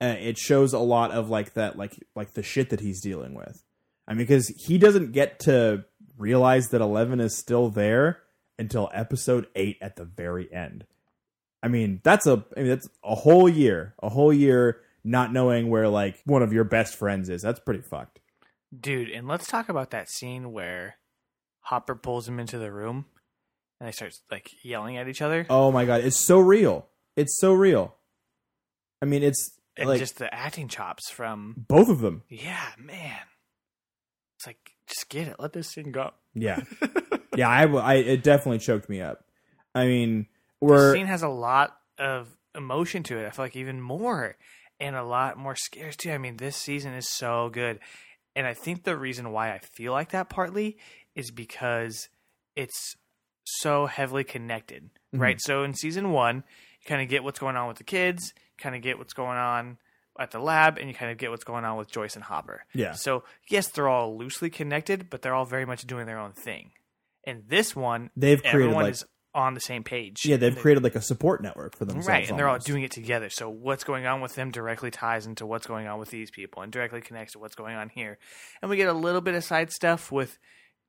uh, 0.00 0.16
it 0.18 0.36
shows 0.36 0.74
a 0.74 0.78
lot 0.78 1.10
of 1.10 1.30
like 1.30 1.54
that, 1.54 1.78
like 1.78 1.98
like 2.14 2.34
the 2.34 2.42
shit 2.42 2.68
that 2.68 2.80
he's 2.80 3.00
dealing 3.00 3.32
with. 3.32 3.62
I 4.06 4.12
mean, 4.12 4.18
because 4.18 4.48
he 4.48 4.76
doesn't 4.76 5.12
get 5.12 5.40
to 5.40 5.86
realize 6.18 6.68
that 6.68 6.82
Eleven 6.82 7.18
is 7.18 7.34
still 7.34 7.70
there 7.70 8.20
until 8.58 8.90
episode 8.92 9.46
eight 9.54 9.78
at 9.80 9.96
the 9.96 10.04
very 10.04 10.52
end. 10.52 10.84
I 11.62 11.68
mean, 11.68 12.02
that's 12.04 12.26
a 12.26 12.44
I 12.56 12.60
mean 12.60 12.68
that's 12.68 12.90
a 13.02 13.14
whole 13.14 13.48
year, 13.48 13.94
a 14.02 14.10
whole 14.10 14.34
year 14.34 14.82
not 15.08 15.32
knowing 15.32 15.70
where 15.70 15.88
like 15.88 16.18
one 16.26 16.42
of 16.42 16.52
your 16.52 16.64
best 16.64 16.94
friends 16.96 17.28
is. 17.28 17.42
That's 17.42 17.60
pretty 17.60 17.82
fucked. 17.82 18.20
Dude, 18.78 19.08
and 19.10 19.26
let's 19.26 19.46
talk 19.46 19.68
about 19.68 19.90
that 19.90 20.08
scene 20.10 20.52
where 20.52 20.96
Hopper 21.60 21.94
pulls 21.94 22.28
him 22.28 22.38
into 22.38 22.58
the 22.58 22.70
room 22.70 23.06
and 23.80 23.88
they 23.88 23.92
start 23.92 24.12
like 24.30 24.50
yelling 24.62 24.96
at 24.96 25.08
each 25.08 25.22
other. 25.22 25.46
Oh 25.48 25.72
my 25.72 25.84
god, 25.84 26.02
it's 26.02 26.16
so 26.24 26.38
real. 26.38 26.86
It's 27.16 27.38
so 27.40 27.52
real. 27.52 27.94
I 29.02 29.06
mean, 29.06 29.22
it's 29.22 29.58
and 29.76 29.88
like 29.88 29.98
just 30.00 30.18
the 30.18 30.32
acting 30.32 30.68
chops 30.68 31.10
from 31.10 31.54
both 31.68 31.88
of 31.88 32.00
them. 32.00 32.22
yeah, 32.28 32.66
man. 32.78 33.18
It's 34.36 34.46
like 34.46 34.58
just 34.86 35.08
get 35.08 35.28
it, 35.28 35.36
let 35.38 35.52
this 35.52 35.72
thing 35.74 35.90
go. 35.92 36.10
Yeah, 36.34 36.60
yeah. 37.36 37.48
I, 37.48 37.64
I- 37.66 37.94
it 37.94 38.22
definitely 38.22 38.58
choked 38.58 38.88
me 38.88 39.00
up. 39.00 39.24
I 39.74 39.86
mean, 39.86 40.26
The 40.60 40.66
we're 40.66 40.92
scene 40.94 41.06
has 41.06 41.22
a 41.22 41.28
lot 41.28 41.76
of 41.98 42.28
emotion 42.54 43.02
to 43.04 43.18
it. 43.18 43.26
I 43.26 43.30
feel 43.30 43.44
like 43.44 43.56
even 43.56 43.80
more, 43.80 44.36
and 44.80 44.96
a 44.96 45.04
lot 45.04 45.36
more 45.36 45.56
scares 45.56 45.96
too. 45.96 46.10
I 46.10 46.18
mean, 46.18 46.36
this 46.36 46.56
season 46.56 46.94
is 46.94 47.08
so 47.08 47.50
good, 47.50 47.80
and 48.34 48.46
I 48.46 48.54
think 48.54 48.84
the 48.84 48.96
reason 48.96 49.32
why 49.32 49.52
I 49.52 49.58
feel 49.58 49.92
like 49.92 50.10
that 50.10 50.28
partly 50.28 50.78
is 51.14 51.30
because 51.30 52.08
it's 52.56 52.96
so 53.44 53.86
heavily 53.86 54.24
connected, 54.24 54.84
mm-hmm. 54.84 55.20
right? 55.20 55.40
So 55.40 55.64
in 55.64 55.74
season 55.74 56.12
one, 56.12 56.36
you 56.36 56.86
kind 56.86 57.02
of 57.02 57.08
get 57.08 57.24
what's 57.24 57.38
going 57.38 57.56
on 57.56 57.68
with 57.68 57.78
the 57.78 57.84
kids, 57.84 58.32
kind 58.58 58.76
of 58.76 58.82
get 58.82 58.98
what's 58.98 59.14
going 59.14 59.38
on 59.38 59.78
at 60.18 60.30
the 60.30 60.38
lab, 60.38 60.78
and 60.78 60.88
you 60.88 60.94
kind 60.94 61.10
of 61.10 61.18
get 61.18 61.30
what's 61.30 61.44
going 61.44 61.64
on 61.64 61.76
with 61.76 61.90
Joyce 61.90 62.14
and 62.16 62.24
Hopper. 62.24 62.64
Yeah. 62.74 62.92
So 62.92 63.24
yes, 63.48 63.68
they're 63.68 63.88
all 63.88 64.16
loosely 64.16 64.50
connected, 64.50 65.08
but 65.10 65.22
they're 65.22 65.34
all 65.34 65.44
very 65.44 65.64
much 65.64 65.86
doing 65.86 66.06
their 66.06 66.18
own 66.18 66.32
thing. 66.32 66.70
And 67.24 67.44
this 67.48 67.74
one, 67.76 68.10
They've 68.16 68.40
created, 68.40 68.62
everyone 68.62 68.84
like- 68.84 68.92
is 68.92 69.04
on 69.34 69.54
the 69.54 69.60
same 69.60 69.84
page. 69.84 70.24
yeah, 70.24 70.36
they've 70.36 70.54
They- 70.54 70.60
created 70.60 70.82
like 70.82 70.94
a 70.94 71.02
support 71.02 71.42
network 71.42 71.76
for 71.76 71.84
themselves. 71.84 72.08
Right, 72.08 72.28
and 72.28 72.38
they're 72.38 72.48
all 72.48 72.58
doing 72.58 72.82
it 72.82 72.90
together. 72.90 73.28
So 73.28 73.48
what's 73.50 73.84
going 73.84 74.06
on 74.06 74.20
with 74.20 74.34
them 74.34 74.50
directly 74.50 74.90
ties 74.90 75.26
into 75.26 75.46
what's 75.46 75.66
going 75.66 75.86
on 75.86 75.98
with 76.00 76.10
these 76.10 76.30
people, 76.30 76.62
and 76.62 76.72
directly 76.72 77.00
connects 77.00 77.34
to 77.34 77.38
what's 77.38 77.54
going 77.54 77.76
on 77.76 77.88
here. 77.90 78.18
And 78.62 78.70
we 78.70 78.76
get 78.76 78.88
a 78.88 78.92
little 78.94 79.20
bit 79.20 79.34
of 79.34 79.44
side 79.44 79.70
stuff 79.70 80.10
with 80.10 80.38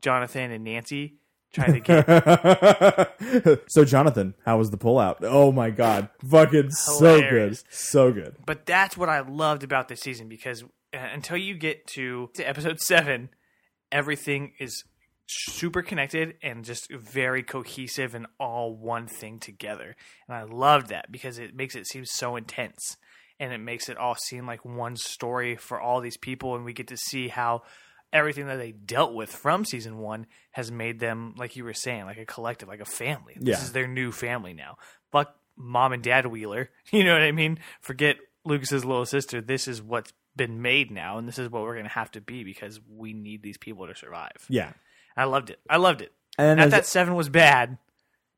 Jonathan 0.02 0.52
and 0.52 0.64
Nancy 0.64 1.18
trying 1.54 1.74
to 1.74 1.80
get. 1.82 3.62
so 3.72 3.84
Jonathan, 3.86 4.36
how 4.46 4.58
was 4.58 4.72
the 4.72 4.78
pullout? 4.78 5.18
Oh 5.22 5.52
my 5.52 5.70
god, 5.70 6.10
fucking 6.28 6.72
so 6.72 7.20
good, 7.20 7.58
so 7.70 8.12
good. 8.12 8.36
but 8.46 8.66
that's 8.66 8.96
what 8.98 9.10
I 9.10 9.20
loved 9.22 9.64
about 9.64 9.88
this 9.90 10.00
season 10.02 10.30
because 10.30 10.64
uh, 10.94 10.98
until 11.14 11.38
you 11.38 11.56
get 11.56 11.86
to, 11.88 12.30
to 12.36 12.44
episode 12.48 12.80
seven, 12.80 13.30
everything 13.92 14.54
is 14.60 14.84
super 15.30 15.82
connected 15.82 16.36
and 16.41 16.65
just 16.65 16.91
very 16.91 17.43
cohesive 17.43 18.15
and 18.15 18.27
all 18.39 18.75
one 18.75 19.07
thing 19.07 19.39
together. 19.39 19.95
And 20.27 20.36
I 20.36 20.43
love 20.43 20.88
that 20.89 21.11
because 21.11 21.38
it 21.38 21.55
makes 21.55 21.75
it 21.75 21.88
seem 21.88 22.05
so 22.05 22.36
intense 22.36 22.97
and 23.39 23.53
it 23.53 23.59
makes 23.59 23.89
it 23.89 23.97
all 23.97 24.15
seem 24.15 24.45
like 24.45 24.65
one 24.65 24.97
story 24.97 25.55
for 25.55 25.80
all 25.80 26.01
these 26.01 26.17
people 26.17 26.55
and 26.55 26.65
we 26.65 26.73
get 26.73 26.88
to 26.88 26.97
see 26.97 27.27
how 27.27 27.63
everything 28.11 28.47
that 28.47 28.57
they 28.57 28.71
dealt 28.71 29.13
with 29.13 29.32
from 29.32 29.63
season 29.63 29.99
1 29.99 30.25
has 30.51 30.71
made 30.71 30.99
them 30.99 31.36
like 31.38 31.55
you 31.55 31.63
were 31.63 31.73
saying 31.73 32.05
like 32.05 32.17
a 32.17 32.25
collective 32.25 32.67
like 32.67 32.82
a 32.82 32.86
family. 32.86 33.38
This 33.39 33.63
is 33.63 33.71
their 33.71 33.88
new 33.88 34.11
family 34.11 34.53
now. 34.53 34.77
Fuck 35.11 35.36
mom 35.55 35.93
and 35.93 36.03
dad 36.03 36.25
Wheeler. 36.25 36.69
You 36.91 37.03
know 37.03 37.13
what 37.13 37.21
I 37.21 37.32
mean? 37.32 37.59
Forget 37.82 38.17
Lucas's 38.45 38.84
little 38.84 39.05
sister. 39.05 39.41
This 39.41 39.67
is 39.67 39.82
what's 39.82 40.11
been 40.36 40.61
made 40.61 40.89
now 40.89 41.17
and 41.17 41.27
this 41.27 41.38
is 41.38 41.49
what 41.49 41.61
we're 41.61 41.75
going 41.75 41.86
to 41.86 41.91
have 41.91 42.11
to 42.11 42.21
be 42.21 42.43
because 42.43 42.80
we 42.89 43.13
need 43.13 43.43
these 43.43 43.57
people 43.57 43.86
to 43.88 43.95
survive. 43.95 44.45
Yeah, 44.49 44.71
I 45.16 45.26
loved 45.26 45.49
it. 45.49 45.60
I 45.70 45.78
loved 45.78 46.01
it. 46.01 46.12
and 46.38 46.60
Not 46.60 46.70
that 46.72 46.86
seven 46.86 47.16
was 47.16 47.30
bad, 47.30 47.78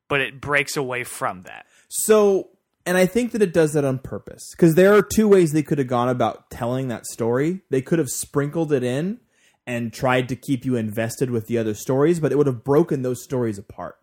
but 0.08 0.20
it 0.20 0.40
breaks 0.40 0.76
away 0.76 1.04
from 1.04 1.42
that. 1.42 1.66
So, 1.88 2.48
and 2.84 2.96
I 2.96 3.06
think 3.06 3.32
that 3.32 3.42
it 3.42 3.52
does 3.52 3.74
that 3.74 3.84
on 3.84 3.98
purpose 3.98 4.50
because 4.52 4.74
there 4.74 4.94
are 4.94 5.02
two 5.02 5.28
ways 5.28 5.52
they 5.52 5.62
could 5.62 5.78
have 5.78 5.86
gone 5.86 6.08
about 6.08 6.50
telling 6.50 6.88
that 6.88 7.06
story. 7.06 7.60
They 7.70 7.82
could 7.82 7.98
have 7.98 8.10
sprinkled 8.10 8.72
it 8.72 8.82
in 8.82 9.20
and 9.66 9.92
tried 9.92 10.28
to 10.28 10.36
keep 10.36 10.64
you 10.64 10.76
invested 10.76 11.30
with 11.30 11.46
the 11.46 11.58
other 11.58 11.74
stories, 11.74 12.18
but 12.18 12.32
it 12.32 12.36
would 12.36 12.46
have 12.46 12.64
broken 12.64 13.02
those 13.02 13.22
stories 13.22 13.58
apart. 13.58 13.96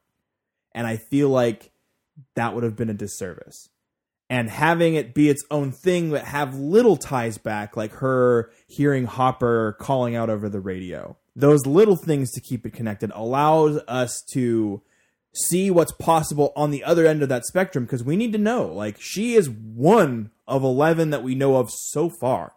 And 0.74 0.88
I 0.88 0.98
feel 0.98 1.30
like 1.30 1.72
that 2.36 2.54
would 2.54 2.64
have 2.64 2.76
been 2.76 2.90
a 2.90 2.94
disservice. 2.94 3.70
And 4.30 4.50
having 4.50 4.94
it 4.94 5.16
be 5.16 5.28
its 5.28 5.44
own 5.50 5.72
thing, 5.72 6.12
but 6.12 6.24
have 6.24 6.56
little 6.56 6.98
ties 6.98 7.38
back, 7.40 7.76
like 7.76 7.94
her 7.94 8.52
hearing 8.68 9.06
Hopper 9.06 9.76
calling 9.80 10.16
out 10.16 10.30
over 10.30 10.48
the 10.48 10.60
radio. 10.60 11.18
Those 11.40 11.66
little 11.66 11.96
things 11.96 12.32
to 12.32 12.42
keep 12.42 12.66
it 12.66 12.74
connected 12.74 13.12
allows 13.14 13.80
us 13.88 14.22
to 14.34 14.82
see 15.34 15.70
what's 15.72 15.92
possible 15.94 16.52
on 16.56 16.72
the 16.72 16.84
other 16.84 17.06
end 17.06 17.24
of 17.24 17.30
that 17.30 17.46
spectrum 17.46 17.86
because 17.86 18.04
we 18.04 18.18
need 18.18 18.34
to 18.34 18.38
know. 18.38 18.66
Like 18.68 19.00
she 19.00 19.36
is 19.36 19.50
one 19.50 20.32
of 20.48 20.64
11 20.64 21.12
that 21.12 21.24
we 21.24 21.36
know 21.36 21.58
of 21.58 21.70
so 21.72 22.10
far. 22.10 22.54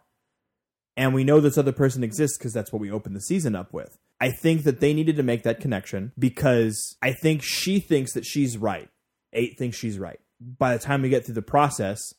And 0.95 1.13
we 1.13 1.23
know 1.23 1.39
this 1.39 1.57
other 1.57 1.71
person 1.71 2.03
exists 2.03 2.37
because 2.37 2.53
that's 2.53 2.71
what 2.71 2.81
we 2.81 2.91
opened 2.91 3.15
the 3.15 3.21
season 3.21 3.55
up 3.55 3.73
with. 3.73 3.97
I 4.19 4.29
think 4.29 4.63
that 4.63 4.79
they 4.79 4.93
needed 4.93 5.15
to 5.15 5.23
make 5.23 5.43
that 5.43 5.59
connection 5.59 6.11
because 6.17 6.95
i 7.01 7.11
think 7.11 7.41
she 7.41 7.79
thinks 7.79 8.13
that 8.13 8.25
she's 8.25 8.57
right. 8.57 8.89
Eight 9.31 9.57
thinks 9.57 9.77
she's 9.77 9.97
right. 9.97 10.19
By 10.39 10.75
the 10.75 10.83
time 10.83 11.01
we 11.01 11.09
get 11.09 11.25
through 11.25 11.35
the 11.35 11.41
process 11.41 12.13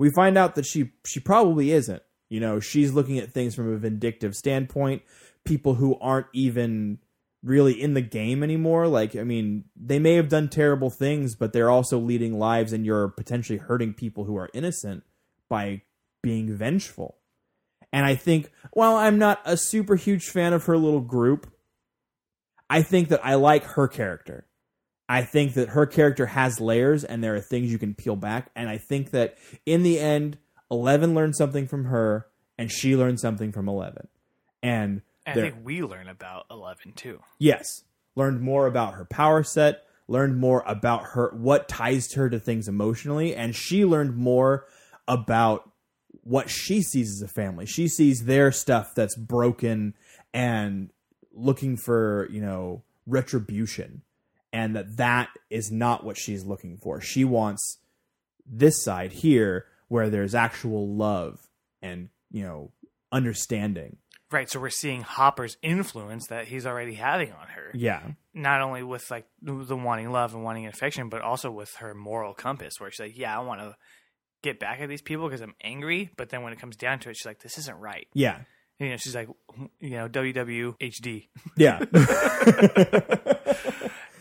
we 0.00 0.10
find 0.10 0.38
out 0.38 0.54
that 0.54 0.64
she 0.64 0.92
she 1.04 1.20
probably 1.20 1.72
isn't. 1.72 2.02
You 2.30 2.40
know 2.40 2.58
she's 2.58 2.92
looking 2.92 3.18
at 3.18 3.32
things 3.32 3.54
from 3.54 3.70
a 3.70 3.76
vindictive 3.76 4.34
standpoint 4.34 5.02
people 5.44 5.74
who 5.74 5.98
aren't 6.00 6.26
even 6.32 6.98
really 7.42 7.80
in 7.80 7.94
the 7.94 8.02
game 8.02 8.42
anymore. 8.42 8.86
Like, 8.86 9.16
I 9.16 9.24
mean, 9.24 9.64
they 9.74 9.98
may 9.98 10.14
have 10.14 10.28
done 10.28 10.48
terrible 10.48 10.90
things, 10.90 11.34
but 11.34 11.52
they're 11.52 11.70
also 11.70 11.98
leading 11.98 12.38
lives 12.38 12.72
and 12.72 12.84
you're 12.84 13.08
potentially 13.08 13.58
hurting 13.58 13.94
people 13.94 14.24
who 14.24 14.36
are 14.36 14.50
innocent 14.52 15.04
by 15.48 15.82
being 16.22 16.54
vengeful. 16.54 17.16
And 17.92 18.06
I 18.06 18.14
think, 18.14 18.52
while 18.72 18.96
I'm 18.96 19.18
not 19.18 19.40
a 19.44 19.56
super 19.56 19.96
huge 19.96 20.28
fan 20.28 20.52
of 20.52 20.64
her 20.66 20.76
little 20.76 21.00
group, 21.00 21.52
I 22.68 22.82
think 22.82 23.08
that 23.08 23.24
I 23.24 23.34
like 23.34 23.64
her 23.64 23.88
character. 23.88 24.46
I 25.08 25.22
think 25.22 25.54
that 25.54 25.70
her 25.70 25.86
character 25.86 26.26
has 26.26 26.60
layers 26.60 27.02
and 27.02 27.24
there 27.24 27.34
are 27.34 27.40
things 27.40 27.72
you 27.72 27.78
can 27.78 27.94
peel 27.94 28.14
back. 28.14 28.50
And 28.54 28.68
I 28.68 28.78
think 28.78 29.10
that 29.10 29.36
in 29.66 29.82
the 29.82 29.98
end, 29.98 30.38
Eleven 30.70 31.16
learned 31.16 31.34
something 31.34 31.66
from 31.66 31.86
her 31.86 32.28
and 32.56 32.70
she 32.70 32.94
learned 32.94 33.18
something 33.18 33.50
from 33.50 33.68
Eleven. 33.68 34.06
And 34.62 35.02
And 35.30 35.40
I 35.40 35.50
think 35.50 35.64
we 35.64 35.82
learn 35.82 36.08
about 36.08 36.46
Eleven 36.50 36.92
too. 36.92 37.20
Yes. 37.38 37.84
Learned 38.16 38.40
more 38.40 38.66
about 38.66 38.94
her 38.94 39.04
power 39.04 39.42
set, 39.42 39.84
learned 40.08 40.38
more 40.38 40.62
about 40.66 41.04
her 41.12 41.32
what 41.36 41.68
ties 41.68 42.12
her 42.14 42.28
to 42.28 42.38
things 42.38 42.68
emotionally, 42.68 43.34
and 43.34 43.54
she 43.54 43.84
learned 43.84 44.16
more 44.16 44.66
about 45.06 45.70
what 46.22 46.50
she 46.50 46.82
sees 46.82 47.10
as 47.10 47.22
a 47.22 47.32
family. 47.32 47.66
She 47.66 47.88
sees 47.88 48.24
their 48.24 48.52
stuff 48.52 48.94
that's 48.94 49.16
broken 49.16 49.94
and 50.34 50.90
looking 51.32 51.76
for, 51.76 52.28
you 52.30 52.40
know, 52.40 52.82
retribution 53.06 54.02
and 54.52 54.74
that 54.76 54.96
that 54.96 55.28
is 55.48 55.70
not 55.70 56.04
what 56.04 56.18
she's 56.18 56.44
looking 56.44 56.76
for. 56.76 57.00
She 57.00 57.24
wants 57.24 57.78
this 58.46 58.82
side 58.82 59.12
here 59.12 59.66
where 59.88 60.10
there's 60.10 60.34
actual 60.34 60.88
love 60.88 61.38
and, 61.82 62.08
you 62.30 62.42
know, 62.42 62.72
understanding. 63.12 63.96
Right, 64.32 64.48
so 64.48 64.60
we're 64.60 64.70
seeing 64.70 65.02
Hopper's 65.02 65.56
influence 65.60 66.28
that 66.28 66.46
he's 66.46 66.64
already 66.64 66.94
having 66.94 67.32
on 67.32 67.48
her. 67.48 67.70
Yeah. 67.74 68.00
Not 68.32 68.60
only 68.60 68.84
with 68.84 69.10
like 69.10 69.26
the 69.42 69.76
wanting 69.76 70.12
love 70.12 70.34
and 70.34 70.44
wanting 70.44 70.66
affection, 70.68 71.08
but 71.08 71.20
also 71.20 71.50
with 71.50 71.74
her 71.76 71.94
moral 71.94 72.32
compass, 72.32 72.74
where 72.78 72.90
she's 72.92 73.00
like, 73.00 73.18
"Yeah, 73.18 73.36
I 73.36 73.42
want 73.42 73.60
to 73.60 73.76
get 74.42 74.60
back 74.60 74.80
at 74.80 74.88
these 74.88 75.02
people 75.02 75.26
because 75.26 75.40
I'm 75.40 75.56
angry." 75.62 76.10
But 76.16 76.28
then 76.28 76.42
when 76.42 76.52
it 76.52 76.60
comes 76.60 76.76
down 76.76 77.00
to 77.00 77.10
it, 77.10 77.16
she's 77.16 77.26
like, 77.26 77.40
"This 77.40 77.58
isn't 77.58 77.76
right." 77.78 78.06
Yeah. 78.14 78.36
And, 78.78 78.88
you 78.88 78.90
know, 78.90 78.96
she's 78.98 79.16
like, 79.16 79.28
"You 79.80 79.90
know, 79.90 80.08
WWHD," 80.08 81.28
Yeah. 81.56 81.78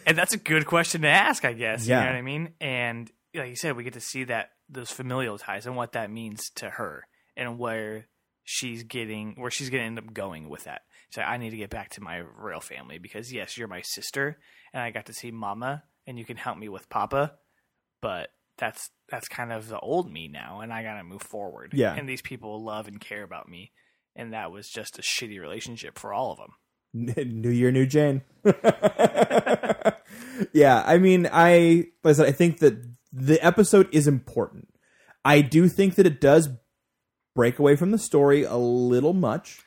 and 0.08 0.18
that's 0.18 0.34
a 0.34 0.38
good 0.38 0.66
question 0.66 1.04
to 1.04 1.08
ask, 1.08 1.46
I 1.46 1.54
guess. 1.54 1.88
Yeah. 1.88 2.00
You 2.00 2.06
know 2.06 2.12
what 2.12 2.18
I 2.18 2.22
mean? 2.24 2.50
And 2.60 3.12
like 3.36 3.50
you 3.50 3.56
said, 3.56 3.76
we 3.76 3.84
get 3.84 3.94
to 3.94 4.02
see 4.02 4.24
that 4.24 4.50
those 4.68 4.90
familial 4.90 5.38
ties 5.38 5.68
and 5.68 5.76
what 5.76 5.92
that 5.92 6.10
means 6.10 6.50
to 6.56 6.68
her, 6.68 7.06
and 7.38 7.60
where 7.60 8.08
she's 8.52 8.82
getting, 8.82 9.36
where 9.38 9.52
she's 9.52 9.70
going 9.70 9.82
to 9.82 9.86
end 9.86 10.00
up 10.00 10.12
going 10.12 10.50
with 10.50 10.64
that. 10.64 10.82
So 11.12 11.22
I 11.22 11.38
need 11.38 11.52
to 11.52 11.58
get 11.58 11.70
back 11.70 11.92
to 11.92 12.02
my 12.02 12.18
real 12.18 12.60
family 12.60 12.98
because 12.98 13.32
yes, 13.32 13.56
you're 13.58 13.68
my 13.68 13.82
sister, 13.82 14.40
and 14.74 14.82
I 14.82 14.90
got 14.90 15.06
to 15.06 15.14
see 15.14 15.30
Mama, 15.30 15.84
and 16.08 16.18
you 16.18 16.26
can 16.26 16.36
help 16.36 16.58
me 16.58 16.68
with 16.68 16.90
Papa, 16.90 17.34
but 18.02 18.30
that's 18.58 18.90
that's 19.08 19.28
kind 19.28 19.54
of 19.54 19.70
the 19.70 19.80
old 19.80 20.12
me 20.12 20.28
now, 20.28 20.62
and 20.62 20.74
I 20.74 20.82
got 20.82 20.98
to 20.98 21.04
move 21.04 21.22
forward. 21.22 21.74
Yeah. 21.76 21.94
and 21.94 22.10
these 22.10 22.24
people 22.24 22.64
love 22.64 22.88
and 22.88 23.00
care 23.00 23.22
about 23.22 23.48
me, 23.48 23.72
and 24.16 24.34
that 24.34 24.52
was 24.52 24.68
just 24.68 24.98
a 24.98 25.04
shitty 25.04 25.40
relationship 25.40 26.00
for 26.00 26.12
all 26.12 26.32
of 26.32 26.40
them. 26.40 26.54
new 26.94 27.52
year, 27.52 27.72
new 27.72 27.86
Jane. 27.86 28.24
yeah, 30.54 30.84
I 30.86 30.98
mean, 30.98 31.30
I 31.32 31.86
like 32.04 32.12
I 32.12 32.14
said, 32.14 32.28
I 32.28 32.32
think 32.32 32.60
that 32.60 32.84
the 33.14 33.40
episode 33.46 33.90
is 33.92 34.08
important. 34.08 34.70
I 35.24 35.42
do 35.42 35.68
think 35.68 35.96
that 35.96 36.08
it 36.08 36.20
does 36.20 36.50
break 37.40 37.58
away 37.58 37.78
from 37.78 37.92
the 37.92 37.98
story 37.98 38.44
a 38.44 38.58
little 38.58 39.14
much, 39.14 39.62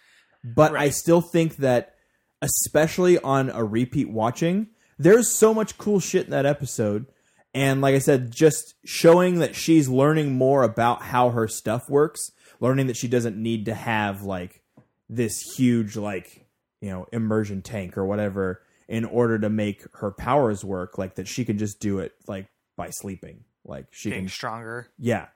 but 0.45 0.77
I 0.77 0.91
still 0.91 1.23
think 1.23 1.57
that, 1.57 1.95
especially 2.43 3.19
on 3.19 3.49
a 3.49 3.65
repeat 3.65 4.11
watching, 4.11 4.67
there's 4.99 5.35
so 5.35 5.55
much 5.55 5.79
cool 5.79 5.99
shit 5.99 6.27
in 6.27 6.33
that 6.33 6.45
episode. 6.45 7.07
And 7.55 7.81
like 7.81 7.95
I 7.95 7.99
said, 7.99 8.31
just 8.31 8.75
showing 8.85 9.39
that 9.39 9.57
she's 9.57 9.89
learning 9.89 10.35
more 10.35 10.65
about 10.65 11.01
how 11.01 11.31
her 11.31 11.49
stuff 11.49 11.89
works, 11.89 12.21
learning 12.61 12.89
that 12.89 12.97
she 12.99 13.09
doesn't 13.09 13.39
need 13.39 13.65
to 13.65 13.75
have 13.75 14.21
like 14.21 14.61
this 15.09 15.41
huge 15.57 15.97
like 15.97 16.47
you 16.83 16.91
know 16.91 17.07
immersion 17.11 17.63
tank 17.63 17.97
or 17.97 18.05
whatever 18.05 18.61
in 18.87 19.07
order 19.07 19.39
to 19.39 19.49
make 19.49 19.87
her 19.95 20.11
powers 20.11 20.63
work, 20.63 20.99
like 20.99 21.15
that 21.15 21.27
she 21.27 21.47
can 21.47 21.57
just 21.57 21.81
do 21.81 22.01
it 22.01 22.13
like 22.29 22.49
by 22.77 22.91
sleeping. 22.91 23.45
Like 23.65 23.87
she 23.93 24.11
Getting 24.11 24.25
can 24.25 24.31
stronger. 24.31 24.89
Yeah. 24.99 25.29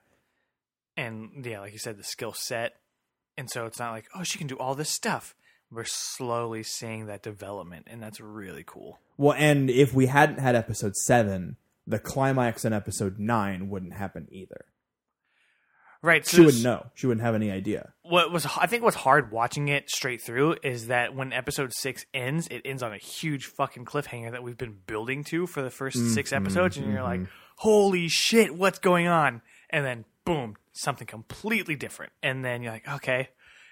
And 0.96 1.44
yeah, 1.44 1.60
like 1.60 1.72
you 1.72 1.78
said, 1.78 1.98
the 1.98 2.04
skill 2.04 2.32
set, 2.32 2.74
and 3.36 3.50
so 3.50 3.66
it's 3.66 3.78
not 3.78 3.92
like 3.92 4.06
oh 4.14 4.22
she 4.22 4.38
can 4.38 4.46
do 4.46 4.56
all 4.56 4.74
this 4.74 4.90
stuff. 4.90 5.34
We're 5.70 5.84
slowly 5.84 6.62
seeing 6.62 7.06
that 7.06 7.22
development, 7.22 7.88
and 7.90 8.00
that's 8.02 8.20
really 8.20 8.64
cool. 8.64 9.00
Well, 9.16 9.34
and 9.36 9.68
if 9.68 9.92
we 9.92 10.06
hadn't 10.06 10.38
had 10.38 10.54
episode 10.54 10.94
7, 10.94 11.56
the 11.86 11.98
climax 11.98 12.64
in 12.64 12.72
episode 12.72 13.18
9 13.18 13.68
wouldn't 13.68 13.94
happen 13.94 14.28
either. 14.30 14.66
Right, 16.02 16.24
so 16.24 16.36
She 16.36 16.44
wouldn't 16.44 16.62
know. 16.62 16.86
She 16.94 17.06
wouldn't 17.08 17.24
have 17.24 17.34
any 17.34 17.50
idea. 17.50 17.92
What 18.02 18.30
was 18.30 18.46
I 18.56 18.66
think 18.66 18.84
what's 18.84 18.96
hard 18.96 19.32
watching 19.32 19.68
it 19.68 19.90
straight 19.90 20.22
through 20.22 20.56
is 20.62 20.86
that 20.86 21.16
when 21.16 21.32
episode 21.32 21.72
six 21.72 22.04
ends, 22.14 22.46
it 22.48 22.62
ends 22.64 22.82
on 22.82 22.92
a 22.92 22.98
huge 22.98 23.46
fucking 23.46 23.86
cliffhanger 23.86 24.30
that 24.30 24.42
we've 24.42 24.58
been 24.58 24.76
building 24.86 25.24
to 25.24 25.48
for 25.48 25.62
the 25.62 25.68
1st 25.68 26.14
six 26.14 26.30
mm-hmm, 26.30 26.44
episodes, 26.44 26.76
and 26.76 26.86
you're 26.86 27.02
mm-hmm. 27.02 27.22
like, 27.22 27.30
"Holy 27.56 28.08
shit, 28.08 28.54
what's 28.54 28.78
going 28.78 29.08
on?" 29.08 29.42
And 29.70 29.84
then 29.84 30.04
boom, 30.24 30.56
something 30.76 31.06
completely 31.06 31.76
different, 31.76 32.12
and 32.22 32.44
then 32.44 32.62
you're 32.62 32.72
like, 32.72 32.88
"Okay," 32.88 33.28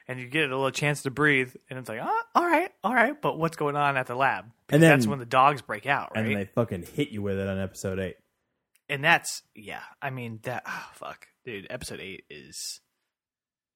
and 0.09 0.18
you 0.20 0.26
get 0.28 0.44
a 0.50 0.57
little 0.57 0.70
chance 0.70 1.02
to 1.02 1.11
breathe, 1.11 1.55
and 1.70 1.78
it's 1.78 1.88
like, 1.88 2.00
"Oh, 2.02 2.22
all 2.34 2.44
right, 2.46 2.70
all 2.82 2.94
right," 2.94 3.20
but 3.20 3.38
what's 3.38 3.57
going 3.57 3.76
on 3.76 3.96
at 3.96 4.07
the 4.07 4.14
lab? 4.14 4.46
Because 4.66 4.80
then- 4.80 4.90
that's 4.90 5.07
when 5.07 5.18
the 5.18 5.26
dogs 5.26 5.62
break 5.62 5.86
out, 5.86 6.12
right? 6.14 6.20
And 6.20 6.28
then 6.30 6.34
they 6.38 6.44
fucking 6.46 6.84
hit 6.94 7.11
you 7.11 7.22
with 7.22 7.38
it 7.38 7.46
on 7.48 7.59
episode 7.61 7.98
8. 7.98 8.16
and 8.90 9.02
that's 9.02 9.42
yeah 9.55 9.80
i 10.02 10.11
mean 10.11 10.40
that 10.42 10.62
oh, 10.66 10.90
fuck 10.92 11.28
dude 11.46 11.66
episode 11.70 12.00
8 12.00 12.24
is 12.28 12.80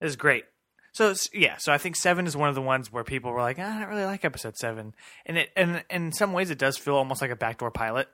is 0.02 0.16
great 0.16 0.44
so 0.92 1.14
yeah 1.32 1.56
so 1.56 1.72
i 1.72 1.78
think 1.78 1.96
7 1.96 2.26
is 2.26 2.36
one 2.36 2.50
of 2.50 2.54
the 2.54 2.60
ones 2.60 2.92
where 2.92 3.04
people 3.04 3.32
were 3.32 3.40
like 3.40 3.56
"Ah, 3.58 3.76
i 3.76 3.80
don't 3.80 3.88
really 3.88 4.04
like 4.04 4.22
episode 4.26 4.56
7 4.58 4.94
and 5.24 5.38
it 5.38 5.48
and, 5.56 5.82
and 5.88 6.04
in 6.04 6.12
some 6.12 6.34
ways 6.34 6.50
it 6.50 6.58
does 6.58 6.76
feel 6.76 6.94
almost 6.96 7.22
like 7.22 7.30
a 7.30 7.36
backdoor 7.36 7.70
pilot 7.70 8.06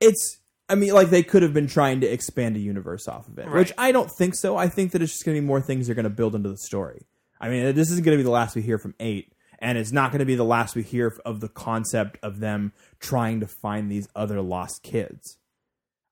It's 0.00 0.40
I 0.72 0.74
mean, 0.74 0.92
like 0.94 1.10
they 1.10 1.22
could 1.22 1.42
have 1.42 1.52
been 1.52 1.66
trying 1.66 2.00
to 2.00 2.06
expand 2.06 2.56
a 2.56 2.60
universe 2.60 3.06
off 3.06 3.28
of 3.28 3.38
it, 3.38 3.50
which 3.50 3.72
I 3.76 3.92
don't 3.92 4.10
think 4.18 4.34
so. 4.34 4.56
I 4.56 4.68
think 4.68 4.92
that 4.92 5.02
it's 5.02 5.12
just 5.12 5.24
going 5.24 5.36
to 5.36 5.40
be 5.40 5.46
more 5.46 5.60
things 5.60 5.86
they're 5.86 5.94
going 5.94 6.04
to 6.04 6.10
build 6.10 6.34
into 6.34 6.48
the 6.48 6.56
story. 6.56 7.06
I 7.40 7.48
mean, 7.48 7.74
this 7.74 7.90
isn't 7.90 8.04
going 8.04 8.16
to 8.16 8.22
be 8.22 8.24
the 8.24 8.30
last 8.30 8.56
we 8.56 8.62
hear 8.62 8.78
from 8.78 8.94
eight, 8.98 9.32
and 9.58 9.76
it's 9.76 9.92
not 9.92 10.10
going 10.12 10.20
to 10.20 10.24
be 10.24 10.34
the 10.34 10.44
last 10.44 10.74
we 10.74 10.82
hear 10.82 11.12
of 11.26 11.40
the 11.40 11.48
concept 11.48 12.16
of 12.22 12.40
them 12.40 12.72
trying 13.00 13.40
to 13.40 13.46
find 13.46 13.90
these 13.90 14.08
other 14.16 14.40
lost 14.40 14.82
kids. 14.82 15.36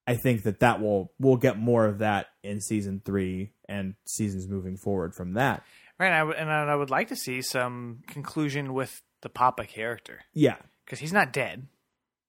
I 0.07 0.15
think 0.15 0.43
that 0.43 0.59
that 0.59 0.81
will 0.81 1.11
we'll 1.19 1.37
get 1.37 1.57
more 1.57 1.85
of 1.85 1.99
that 1.99 2.27
in 2.43 2.59
season 2.59 3.01
three 3.05 3.51
and 3.69 3.95
seasons 4.05 4.47
moving 4.47 4.75
forward 4.77 5.15
from 5.15 5.33
that. 5.33 5.63
right 5.99 6.11
I 6.11 6.19
w- 6.19 6.37
and 6.37 6.49
i 6.51 6.75
would 6.75 6.89
like 6.89 7.07
to 7.09 7.15
see 7.15 7.41
some 7.41 7.99
conclusion 8.07 8.73
with 8.73 9.01
the 9.21 9.29
papa 9.29 9.65
character 9.65 10.21
Yeah, 10.33 10.57
because 10.85 10.99
he's 10.99 11.13
not 11.13 11.31
dead 11.31 11.67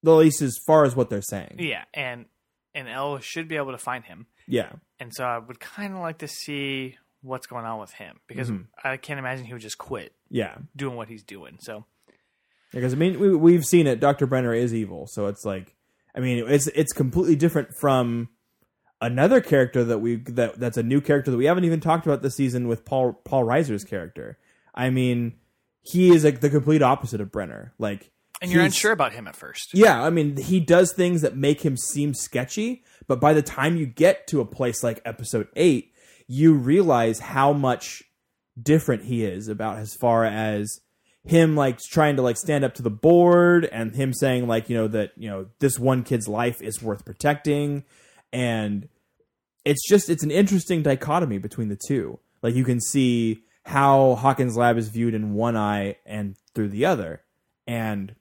at 0.05 0.11
least 0.11 0.43
as 0.43 0.59
far 0.67 0.85
as 0.85 0.97
what 0.97 1.11
they're 1.11 1.23
saying. 1.23 1.57
yeah 1.59 1.85
and 1.95 2.27
and 2.75 2.89
El 2.89 3.19
should 3.19 3.49
be 3.49 3.57
able 3.57 3.73
to 3.73 3.79
find 3.79 4.05
him 4.05 4.27
Yeah, 4.47 4.73
and 4.99 5.13
so 5.15 5.25
i 5.25 5.39
would 5.39 5.61
kind 5.61 5.95
of 5.95 6.01
like 6.01 6.19
to 6.19 6.29
see 6.29 6.97
what's 7.21 7.47
going 7.47 7.65
on 7.65 7.79
with 7.79 7.93
him 7.93 8.19
because 8.27 8.51
mm-hmm. 8.51 8.63
i 8.83 8.97
can't 8.97 9.19
imagine 9.19 9.45
he 9.45 9.53
would 9.53 9.63
just 9.63 9.79
quit 9.79 10.13
yeah. 10.29 10.57
doing 10.75 10.97
what 10.97 11.09
he's 11.09 11.23
doing 11.23 11.59
so 11.61 11.85
Because 12.73 12.95
I 12.95 12.97
mean, 12.97 13.21
we, 13.21 13.35
we've 13.35 13.65
seen 13.65 13.87
it. 13.87 14.01
Doctor 14.01 14.27
Brenner 14.27 14.55
is 14.55 14.75
evil, 14.75 15.07
so 15.07 15.27
it's 15.27 15.45
like, 15.45 15.77
I 16.17 16.21
mean, 16.21 16.45
it's 16.49 16.69
it's 16.69 16.93
completely 16.93 17.37
different 17.37 17.75
from 17.79 18.31
another 19.01 19.41
character 19.41 19.85
that 19.85 19.99
we 19.99 20.17
that 20.17 20.59
that's 20.59 20.79
a 20.79 20.83
new 20.83 21.01
character 21.01 21.31
that 21.31 21.37
we 21.37 21.45
haven't 21.45 21.65
even 21.65 21.81
talked 21.81 22.07
about 22.07 22.23
this 22.23 22.37
season 22.37 22.69
with 22.69 22.85
Paul 22.85 23.13
Paul 23.25 23.45
Reiser's 23.45 23.85
character. 23.85 24.39
I 24.75 24.89
mean, 24.89 25.35
he 25.83 26.15
is 26.15 26.25
like 26.25 26.41
the 26.41 26.49
complete 26.49 26.83
opposite 26.83 27.21
of 27.21 27.31
Brenner. 27.31 27.75
Like, 27.79 28.11
and 28.43 28.51
you're 28.51 28.63
unsure 28.63 28.93
about 28.93 29.13
him 29.13 29.27
at 29.27 29.37
first 29.37 29.71
Yeah, 29.73 30.03
I 30.03 30.11
mean, 30.11 30.37
he 30.37 30.61
does 30.61 30.93
things 30.93 31.23
that 31.23 31.37
make 31.37 31.63
him 31.63 31.77
seem 31.77 32.13
sketchy, 32.13 32.85
but 33.07 33.21
by 33.21 33.33
the 33.33 33.43
time 33.43 33.77
you 33.77 33.87
get 33.87 34.27
to 34.29 34.41
a 34.41 34.45
place 34.45 34.83
like 34.83 35.01
episode 35.05 35.49
8, 35.57 35.93
you 36.27 36.55
realize 36.55 37.21
how 37.21 37.53
much 37.53 38.03
different 38.61 39.05
he 39.05 39.25
is 39.25 39.49
about 39.49 39.79
as 39.79 39.95
far 39.95 40.25
as 40.25 40.81
him 41.25 41.55
like 41.55 41.79
trying 41.79 42.17
to 42.17 42.23
like 42.23 42.37
stand 42.37 42.65
up 42.65 42.75
to 42.75 42.83
the 42.83 42.91
board 42.91 43.65
and 43.67 43.95
him 43.95 44.13
saying 44.13 44.47
like, 44.49 44.69
you 44.69 44.77
know, 44.77 44.89
that, 44.89 45.13
you 45.17 45.29
know, 45.29 45.47
this 45.61 45.79
one 45.79 46.03
kid's 46.03 46.29
life 46.29 46.61
is 46.61 46.83
worth 46.83 47.05
protecting 47.05 47.85
and 48.33 48.89
it's 49.65 49.87
just 49.89 50.11
it's 50.11 50.25
an 50.25 50.31
interesting 50.31 50.83
dichotomy 50.83 51.39
between 51.39 51.69
the 51.69 51.79
two. 51.87 52.19
Like 52.43 52.55
you 52.55 52.65
can 52.65 52.81
see 52.81 53.45
how 53.65 54.17
Hawkins 54.17 54.57
Lab 54.57 54.77
is 54.77 54.89
viewed 54.89 55.15
in 55.15 55.35
one 55.35 55.57
eye 55.57 55.97
and 56.05 56.37
through 56.55 56.69
the 56.69 56.85
other. 56.85 57.23
And 57.67 58.15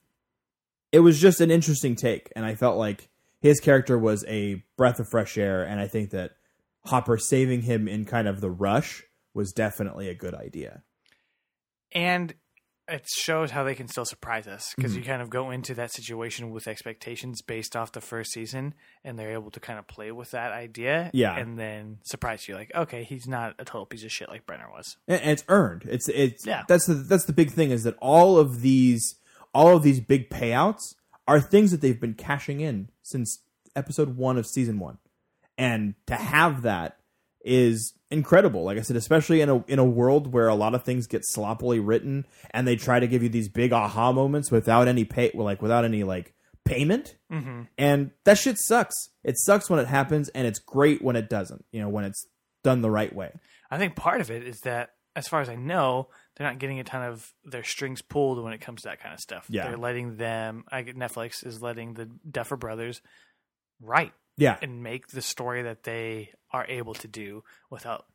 it 0.92 1.00
was 1.00 1.20
just 1.20 1.42
an 1.42 1.50
interesting 1.52 1.96
take 1.96 2.32
and 2.36 2.46
i 2.46 2.56
felt 2.56 2.78
like 2.78 3.10
his 3.40 3.60
character 3.60 3.98
was 3.98 4.24
a 4.28 4.64
breath 4.78 5.00
of 5.00 5.08
fresh 5.10 5.38
air 5.38 5.64
and 5.64 5.80
i 5.80 5.88
think 5.88 6.10
that 6.12 6.32
hopper 6.86 7.18
saving 7.18 7.62
him 7.64 7.88
in 7.88 8.06
kind 8.06 8.28
of 8.28 8.42
the 8.42 8.50
rush 8.52 9.04
was 9.34 9.52
definitely 9.52 10.10
a 10.10 10.16
good 10.16 10.34
idea 10.36 10.84
and 11.92 12.34
it 12.88 13.06
shows 13.08 13.52
how 13.52 13.64
they 13.64 13.76
can 13.76 13.88
still 13.88 14.04
surprise 14.04 14.48
us 14.48 14.74
because 14.76 14.92
Mm-hmm. 14.92 15.00
you 15.00 15.06
kind 15.06 15.22
of 15.22 15.30
go 15.30 15.50
into 15.52 15.74
that 15.76 15.94
situation 15.94 16.50
with 16.52 16.68
expectations 16.68 17.42
based 17.42 17.76
off 17.76 17.92
the 17.94 18.02
first 18.02 18.32
season 18.32 18.74
and 19.04 19.18
they're 19.18 19.32
able 19.32 19.52
to 19.52 19.60
kind 19.62 19.80
of 19.80 19.88
play 19.88 20.12
with 20.12 20.32
that 20.32 20.52
idea 20.52 21.10
Yeah. 21.14 21.38
and 21.38 21.58
then 21.58 22.00
surprise 22.04 22.48
you 22.48 22.56
like 22.56 22.72
okay 22.76 23.04
he's 23.04 23.28
not 23.28 23.56
a 23.60 23.66
total 23.66 23.86
piece 23.86 24.04
of 24.04 24.12
shit 24.12 24.28
like 24.30 24.46
brenner 24.46 24.68
was 24.70 24.98
and, 25.08 25.22
it's 25.24 25.46
earned 25.48 25.84
it's 25.88 26.10
it's 26.10 26.46
Yeah. 26.46 26.64
that's 26.68 26.86
the 26.88 26.96
that's 26.96 27.26
the 27.26 27.34
big 27.34 27.52
thing 27.52 27.72
is 27.72 27.84
that 27.84 27.96
all 28.02 28.38
of 28.38 28.62
these 28.62 29.16
all 29.54 29.76
of 29.76 29.84
these 29.84 30.00
big 30.00 30.30
payouts 30.30 30.96
are 31.28 31.40
things 31.40 31.72
that 31.72 31.82
they've 31.82 32.00
been 32.00 32.14
cashing 32.14 32.62
in 32.62 32.90
since 33.02 33.40
episode 33.76 34.18
1 34.18 34.38
of 34.38 34.46
season 34.46 34.80
1 34.80 34.98
and 35.58 35.96
to 36.08 36.16
have 36.16 36.64
that 36.64 36.98
is 37.44 37.94
incredible 38.12 38.64
like 38.64 38.78
i 38.78 38.82
said 38.82 38.98
especially 38.98 39.42
in 39.42 39.50
a 39.50 39.64
in 39.66 39.80
a 39.80 39.86
world 39.86 40.32
where 40.32 40.48
a 40.48 40.56
lot 40.56 40.76
of 40.76 40.84
things 40.84 41.08
get 41.08 41.26
sloppily 41.26 41.80
written 41.80 42.26
and 42.52 42.68
they 42.68 42.76
try 42.76 43.00
to 43.00 43.08
give 43.08 43.24
you 43.24 43.30
these 43.30 43.48
big 43.50 43.72
aha 43.72 44.12
moments 44.12 44.52
without 44.52 44.88
any 44.88 45.06
pay 45.06 45.32
like 45.34 45.62
without 45.62 45.86
any 45.86 46.04
like 46.04 46.34
payment. 46.66 47.16
Mm-hmm. 47.32 47.64
and 47.78 48.12
that 48.26 48.38
shit 48.38 48.58
sucks. 48.60 49.10
It 49.24 49.38
sucks 49.40 49.70
when 49.70 49.80
it 49.80 49.88
happens 49.88 50.30
and 50.30 50.46
it's 50.46 50.60
great 50.60 51.02
when 51.02 51.16
it 51.16 51.30
doesn't 51.30 51.66
you 51.72 51.82
know 51.82 51.90
when 51.90 52.04
it's 52.04 52.28
done 52.64 52.82
the 52.82 52.92
right 52.92 53.14
way. 53.16 53.32
I 53.72 53.78
think 53.78 53.96
part 53.96 54.22
of 54.22 54.30
it 54.30 54.46
is 54.46 54.60
that 54.62 54.92
as 55.16 55.28
far 55.28 55.42
as 55.42 55.50
i 55.50 55.56
know 55.56 56.08
they're 56.42 56.50
not 56.50 56.60
getting 56.60 56.80
a 56.80 56.84
ton 56.84 57.04
of 57.04 57.32
their 57.46 57.64
strings 57.64 58.02
pulled 58.02 58.44
when 58.44 58.54
it 58.54 58.62
comes 58.62 58.82
to 58.82 58.88
that 58.88 59.00
kind 59.00 59.14
of 59.14 59.20
stuff 59.20 59.46
Yeah. 59.50 59.68
they're 59.68 59.78
letting 59.78 60.16
them 60.18 60.64
i 60.72 60.82
get 60.82 60.98
netflix 60.98 61.46
is 61.46 61.62
letting 61.62 61.94
the 61.94 62.06
duffer 62.30 62.58
brothers 62.58 63.02
write 63.80 64.14
yeah 64.38 64.58
and 64.62 64.82
make 64.82 65.08
the 65.10 65.22
story 65.22 65.64
that 65.64 65.84
they 65.84 66.32
are 66.52 66.66
able 66.68 66.94
to 66.96 67.08
do 67.08 67.44
without 67.70 68.06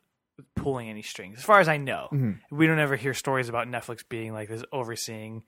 pulling 0.55 0.91
any 0.91 1.01
strings. 1.01 1.39
As 1.39 1.45
far 1.45 1.61
as 1.61 1.69
I 1.69 1.79
know, 1.79 2.09
Mhm. 2.13 2.41
we 2.51 2.67
don't 2.67 2.79
ever 2.79 2.97
hear 2.97 3.15
stories 3.15 3.49
about 3.49 3.69
Netflix 3.69 4.07
being 4.07 4.35
like 4.35 4.51
this 4.51 4.63
overseeing 4.71 5.45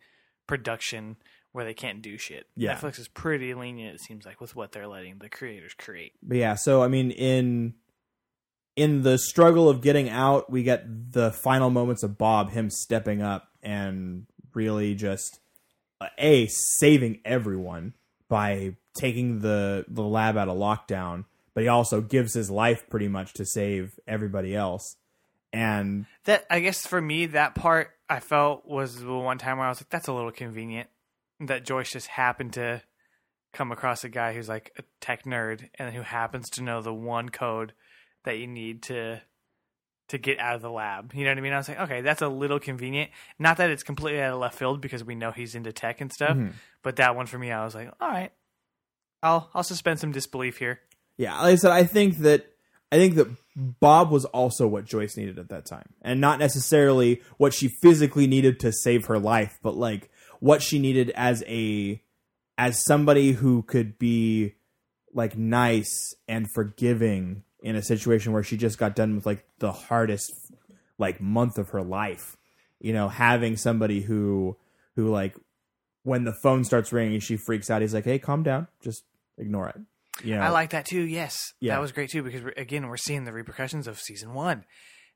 production 0.47 1.17
where 1.53 1.65
they 1.67 1.75
can't 1.75 2.01
do 2.01 2.17
shit. 2.17 2.47
Yeah. 2.57 2.75
Netflix 2.75 2.99
is 2.99 3.07
pretty 3.09 3.53
lenient, 3.55 3.97
it 3.97 4.01
seems 4.01 4.25
like, 4.25 4.41
with 4.41 4.57
what 4.57 4.73
they're 4.73 4.87
letting 4.87 5.19
the 5.19 5.29
creators 5.29 5.75
create. 5.75 6.13
but 6.23 6.37
yeah 6.39 6.55
so 6.55 6.83
i 6.83 6.89
mean 6.89 7.11
in 7.11 7.75
in 8.79 9.03
the 9.03 9.19
struggle 9.19 9.69
of 9.69 9.81
getting 9.81 10.09
out 10.09 10.51
we 10.51 10.63
get 10.63 11.13
the 11.13 11.33
final 11.33 11.69
moments 11.69 12.03
of 12.03 12.17
bob 12.17 12.51
him 12.51 12.71
stepping 12.71 13.21
up 13.21 13.49
and 13.63 14.25
really 14.55 14.95
just 14.95 15.41
a 16.19 16.47
saving 16.47 17.21
everyone 17.25 17.93
by 18.29 18.77
taking 18.95 19.41
the 19.41 19.85
the 19.89 20.03
lab 20.03 20.37
out 20.37 20.49
of 20.49 20.57
lockdown 20.57 21.25
but 21.55 21.63
he 21.63 21.69
also 21.69 22.01
gives 22.01 22.35
his 22.35 22.51
life 22.51 22.89
pretty 22.89 23.09
much 23.09 23.33
to 23.33 23.45
save 23.45 23.99
everybody 24.07 24.55
else 24.55 24.97
and 25.53 26.07
That 26.25 26.45
I 26.51 26.61
guess 26.61 26.87
for 26.87 27.01
me, 27.01 27.27
that 27.27 27.55
part 27.55 27.91
I 28.09 28.21
felt 28.21 28.67
was 28.67 28.97
the 28.97 29.15
one 29.15 29.39
time 29.39 29.59
where 29.59 29.67
I 29.67 29.71
was 29.71 29.81
like, 29.81 29.89
"That's 29.89 30.09
a 30.09 30.13
little 30.13 30.31
convenient." 30.31 30.91
That 31.41 31.65
Joyce 31.65 31.91
just 31.91 32.09
happened 32.09 32.53
to 32.55 32.83
come 33.53 33.73
across 33.73 34.05
a 34.05 34.09
guy 34.09 34.35
who's 34.35 34.49
like 34.49 34.73
a 34.79 34.83
tech 35.01 35.25
nerd 35.25 35.71
and 35.79 35.95
who 35.95 36.03
happens 36.03 36.51
to 36.51 36.63
know 36.63 36.83
the 36.83 36.93
one 36.93 37.31
code 37.31 37.73
that 38.25 38.39
you 38.39 38.47
need 38.47 38.83
to 38.85 39.21
to 40.09 40.17
get 40.19 40.39
out 40.39 40.55
of 40.57 40.63
the 40.63 40.71
lab. 40.71 41.13
You 41.15 41.25
know 41.25 41.31
what 41.33 41.39
I 41.39 41.41
mean? 41.43 41.53
I 41.53 41.59
was 41.59 41.69
like, 41.69 41.81
okay, 41.81 42.01
that's 42.01 42.23
a 42.23 42.29
little 42.29 42.59
convenient. 42.59 43.11
Not 43.39 43.59
that 43.59 43.69
it's 43.69 43.83
completely 43.83 44.23
out 44.23 44.33
of 44.33 44.41
left 44.41 44.59
field 44.59 44.81
because 44.81 45.05
we 45.05 45.15
know 45.15 45.33
he's 45.33 45.55
into 45.55 45.71
tech 45.71 46.01
and 46.01 46.11
stuff, 46.11 46.35
Mhm. 46.35 46.55
but 46.83 46.97
that 46.97 47.15
one 47.15 47.27
for 47.27 47.39
me, 47.39 47.53
I 47.53 47.63
was 47.65 47.75
like, 47.75 47.93
all 48.01 48.09
right, 48.09 48.33
I'll 49.23 49.51
I'll 49.55 49.63
suspend 49.63 50.01
some 50.01 50.13
disbelief 50.13 50.59
here. 50.59 50.81
Yeah, 51.19 51.39
like 51.43 51.53
I 51.53 51.57
said, 51.57 51.73
I 51.73 51.85
think 51.85 52.19
that 52.19 52.47
I 52.91 52.97
think 52.97 53.17
that 53.17 53.29
Bob 53.55 54.11
was 54.11 54.25
also 54.27 54.67
what 54.67 54.87
Joyce 54.87 55.17
needed 55.17 55.39
at 55.39 55.51
that 55.51 55.67
time, 55.67 55.91
and 56.01 56.21
not 56.23 56.39
necessarily 56.39 57.21
what 57.37 57.53
she 57.53 57.69
physically 57.83 58.27
needed 58.27 58.61
to 58.61 58.73
save 58.73 59.07
her 59.07 59.19
life, 59.19 59.59
but 59.63 59.77
like 59.77 60.09
what 60.41 60.63
she 60.63 60.79
needed 60.79 61.11
as 61.11 61.45
a 61.47 62.01
as 62.57 62.83
somebody 62.85 63.33
who 63.33 63.63
could 63.63 63.99
be 63.99 64.55
like 65.13 65.37
nice 65.37 66.15
and 66.29 66.47
forgiving 66.55 67.43
in 67.61 67.77
a 67.77 67.83
situation 67.83 68.33
where 68.33 68.43
she 68.43 68.57
just 68.57 68.79
got 68.79 68.95
done 68.97 69.17
with 69.17 69.27
like 69.27 69.45
the 69.59 69.73
hardest 69.73 70.33
like 70.99 71.21
month 71.21 71.59
of 71.59 71.71
her 71.71 71.83
life. 71.83 72.37
You 72.81 72.93
know, 72.93 73.09
having 73.09 73.57
somebody 73.57 74.01
who 74.01 74.57
who 74.97 75.09
like 75.09 75.35
when 76.05 76.25
the 76.25 76.33
phone 76.43 76.65
starts 76.65 76.93
ringing, 76.93 77.21
she 77.21 77.37
freaks 77.37 77.71
out. 77.71 77.83
He's 77.83 77.93
like, 77.95 78.05
"Hey, 78.05 78.19
calm 78.19 78.43
down. 78.43 78.69
Just 78.83 79.03
ignore 79.37 79.69
it." 79.69 79.77
You 80.25 80.35
know, 80.37 80.41
I 80.43 80.49
like 80.51 80.71
that 80.71 80.85
too. 80.87 81.03
Yes, 81.03 81.37
Yeah. 81.61 81.75
that 81.75 81.81
was 81.81 81.93
great 81.93 82.11
too 82.11 82.23
because 82.23 82.43
again 82.57 82.89
we're 82.89 82.97
seeing 82.97 83.25
the 83.25 83.33
repercussions 83.33 83.87
of 83.87 83.99
season 84.01 84.35
one, 84.35 84.65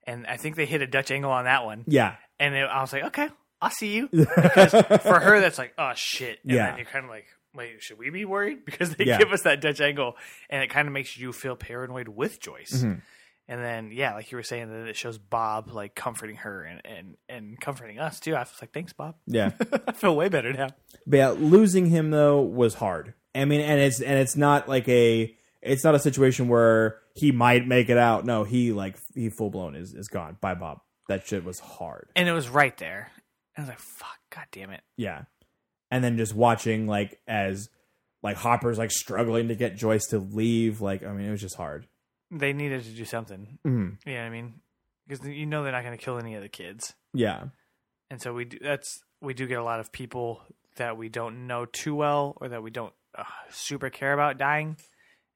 and 0.07 0.26
I 0.26 0.36
think 0.36 0.57
they 0.57 0.66
hit 0.66 0.82
a 0.82 0.86
Dutch 0.86 1.11
angle 1.11 1.30
on 1.32 1.45
that 1.45 1.64
one. 1.64 1.84
Yeah, 1.88 2.16
And 2.38 2.55
it, 2.55 2.62
I 2.64 2.80
was 2.80 2.93
like, 2.93 3.05
okay, 3.05 3.28
I'll 3.61 3.70
see 3.70 3.95
you. 3.97 4.09
Because 4.12 4.70
for 5.03 5.18
her, 5.20 5.40
that's 5.40 5.59
like, 5.59 5.72
oh 5.78 5.93
shit. 5.97 6.38
And 6.45 6.53
Yeah. 6.53 6.68
then 6.70 6.76
you're 6.78 6.86
kind 6.86 7.05
of 7.05 7.11
like, 7.11 7.26
wait, 7.55 7.82
should 7.82 7.98
we 7.98 8.11
be 8.11 8.24
worried? 8.24 8.64
Because 8.64 8.94
they 8.96 9.05
Yeah. 9.05 9.18
give 9.18 9.32
us 9.32 9.42
that 9.42 9.61
Dutch 9.61 9.80
angle, 9.80 10.16
and 10.50 10.62
it 10.62 10.68
kind 10.70 10.88
of 10.88 10.94
makes 10.94 11.16
you 11.16 11.32
feel 11.32 11.57
paranoid 11.57 12.09
with 12.09 12.40
Joyce. 12.40 12.82
Mhm. 12.84 13.03
And 13.48 13.61
then, 13.61 13.90
yeah, 13.92 14.14
like 14.14 14.30
you 14.30 14.36
were 14.38 14.42
saying, 14.44 14.70
that 14.70 14.86
it 14.88 14.96
shows 14.96 15.18
Bob 15.18 15.68
like 15.70 15.94
comforting 15.94 16.36
her 16.36 16.62
and 16.62 16.80
and, 16.84 17.16
and 17.28 17.61
comforting 17.61 17.98
us 17.98 18.20
too. 18.20 18.34
I 18.36 18.40
was 18.40 18.53
like, 18.61 18.72
thanks, 18.72 18.92
Bob. 18.92 19.16
yeah. 19.26 19.50
I 19.88 19.92
feel 19.92 20.14
way 20.16 20.28
better 20.28 20.53
now. 20.53 20.68
But 21.07 21.16
yeah, 21.16 21.28
losing 21.30 21.86
him 21.86 22.11
though 22.11 22.40
was 22.40 22.74
hard. 22.74 23.14
I 23.34 23.44
mean, 23.44 23.61
and 23.61 23.80
it's 23.80 24.00
and 24.00 24.18
it's 24.18 24.36
not 24.36 24.68
like 24.68 24.88
a 24.88 25.34
it's 25.61 25.82
not 25.84 25.94
a 25.94 25.98
situation 25.98 26.48
where 26.48 27.00
he 27.14 27.32
might 27.32 27.66
make 27.66 27.88
it 27.90 27.98
out. 27.98 28.24
No, 28.24 28.44
he 28.44 28.72
like 28.72 28.96
he 29.14 29.28
full 29.28 29.50
blown 29.50 29.74
is 29.74 29.92
is 29.92 30.09
gone. 30.09 30.36
Bye, 30.40 30.55
Bob. 30.55 30.78
That 31.09 31.26
shit 31.26 31.44
was 31.44 31.59
hard. 31.59 32.09
And 32.14 32.28
it 32.28 32.32
was 32.32 32.48
right 32.48 32.76
there. 32.78 33.11
And 33.57 33.64
I 33.64 33.66
was 33.66 33.68
like, 33.70 33.80
fuck, 33.80 34.18
god 34.30 34.46
damn 34.53 34.70
it. 34.70 34.82
Yeah, 34.96 35.22
and 35.93 36.03
then 36.03 36.16
just 36.16 36.34
watching 36.34 36.88
like 36.88 37.20
as 37.28 37.68
like 38.22 38.36
Hopper's 38.36 38.78
like 38.78 38.90
struggling 38.90 39.47
to 39.49 39.55
get 39.55 39.76
Joyce 39.76 40.07
to 40.09 40.18
leave. 40.18 40.80
Like, 40.80 41.05
I 41.05 41.12
mean, 41.12 41.26
it 41.28 41.30
was 41.30 41.40
just 41.40 41.57
hard. 41.57 41.86
They 42.30 42.53
needed 42.53 42.82
to 42.84 42.90
do 42.90 43.05
something. 43.05 43.59
Mhm. 43.64 43.99
You 44.07 44.14
know 44.14 44.18
what 44.20 44.26
I 44.26 44.30
mean? 44.30 44.55
Because 45.07 45.26
you 45.26 45.47
know 45.47 45.62
they're 45.62 45.72
not 45.72 45.84
going 45.84 45.97
to 45.97 46.03
kill 46.05 46.18
any 46.18 46.34
of 46.34 46.43
the 46.43 46.49
kids. 46.49 46.95
Yeah, 47.12 47.45
and 48.11 48.20
so 48.22 48.32
we 48.34 48.45
do 48.47 48.59
that's 48.61 49.01
we 49.20 49.34
do 49.34 49.47
get 49.47 49.59
a 49.59 49.64
lot 49.64 49.78
of 49.80 49.93
people 49.93 50.40
that 50.76 50.97
we 50.97 51.09
don't 51.09 51.47
know 51.47 51.66
too 51.66 51.95
well 51.95 52.36
or 52.40 52.49
that 52.49 52.62
we 52.62 52.70
don't 52.70 52.95
uh, 53.16 53.24
super 53.51 53.90
care 53.90 54.14
about 54.14 54.38
dying 54.38 54.76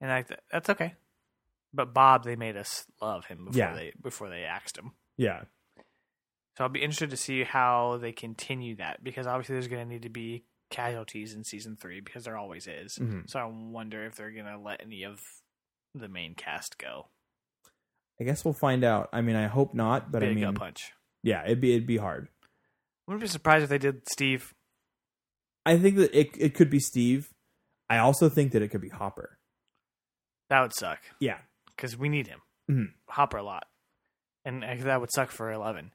and 0.01 0.11
I, 0.11 0.25
that's 0.51 0.71
okay 0.71 0.95
but 1.75 1.93
bob 1.93 2.25
they 2.25 2.37
made 2.37 2.57
us 2.57 2.87
love 3.03 3.27
him 3.27 3.45
before 3.45 3.59
Yeah. 3.59 3.75
they 3.75 3.93
before 4.03 4.31
they 4.31 4.45
axed 4.45 4.79
him 4.79 4.93
yeah, 5.19 5.43
so 6.57 6.65
i'll 6.65 6.71
be 6.71 6.83
interested 6.83 7.11
to 7.11 7.17
see 7.17 7.45
how 7.45 7.99
they 8.01 8.13
continue 8.13 8.77
that 8.77 9.03
because 9.05 9.27
obviously 9.27 9.55
there's 9.55 9.69
going 9.69 9.85
to 9.87 9.89
need 9.93 10.03
to 10.03 10.09
be 10.09 10.45
casualties 10.71 11.33
in 11.35 11.45
season 11.45 11.77
three 11.77 12.01
because 12.01 12.25
there 12.25 12.37
always 12.37 12.67
is 12.67 12.99
Mhm. 13.01 13.29
so 13.31 13.39
i 13.39 13.45
wonder 13.45 14.05
if 14.05 14.17
they're 14.17 14.33
going 14.33 14.47
to 14.47 14.59
let 14.59 14.81
any 14.83 15.05
of 15.05 15.21
the 15.95 16.09
main 16.09 16.35
cast 16.35 16.79
go 16.79 17.09
I 18.19 18.25
guess 18.25 18.47
we'll 18.47 18.55
find 18.55 18.83
out. 18.83 19.11
I 19.13 19.21
mean, 19.21 19.37
I 19.37 19.47
hope 19.47 19.75
not, 19.75 20.11
but 20.11 20.21
big 20.21 20.31
I 20.31 20.35
mean, 20.35 20.55
punch 20.55 20.93
yeah, 21.23 21.45
it'd 21.45 21.61
be 21.61 21.73
it'd 21.75 21.87
be 21.87 21.99
hard. 21.99 22.29
wouldn't 23.07 23.21
be 23.21 23.27
surprised 23.29 23.65
if 23.65 23.69
they 23.69 23.77
did 23.79 24.09
steve 24.09 24.55
I 25.67 25.77
think 25.79 25.97
that 25.97 26.19
it 26.19 26.29
it 26.39 26.55
could 26.55 26.71
be 26.71 26.79
Steve. 26.81 27.35
I 27.91 27.99
also 27.99 28.29
think 28.31 28.53
that 28.53 28.63
it 28.63 28.69
could 28.69 28.81
be 28.81 28.89
Hopper. 28.89 29.39
that 30.49 30.61
would 30.63 30.73
suck 30.75 31.01
Yeah, 31.21 31.39
because 31.77 31.97
we 31.97 32.09
need 32.09 32.29
him. 32.29 32.41
Mhm. 32.71 32.95
Hopper 33.09 33.37
a 33.37 33.43
lot, 33.43 33.67
and 34.47 34.65
uh, 34.65 34.75
that 34.85 35.01
would 35.01 35.13
suck 35.13 35.31
for 35.31 35.53
Eleven. 35.53 35.93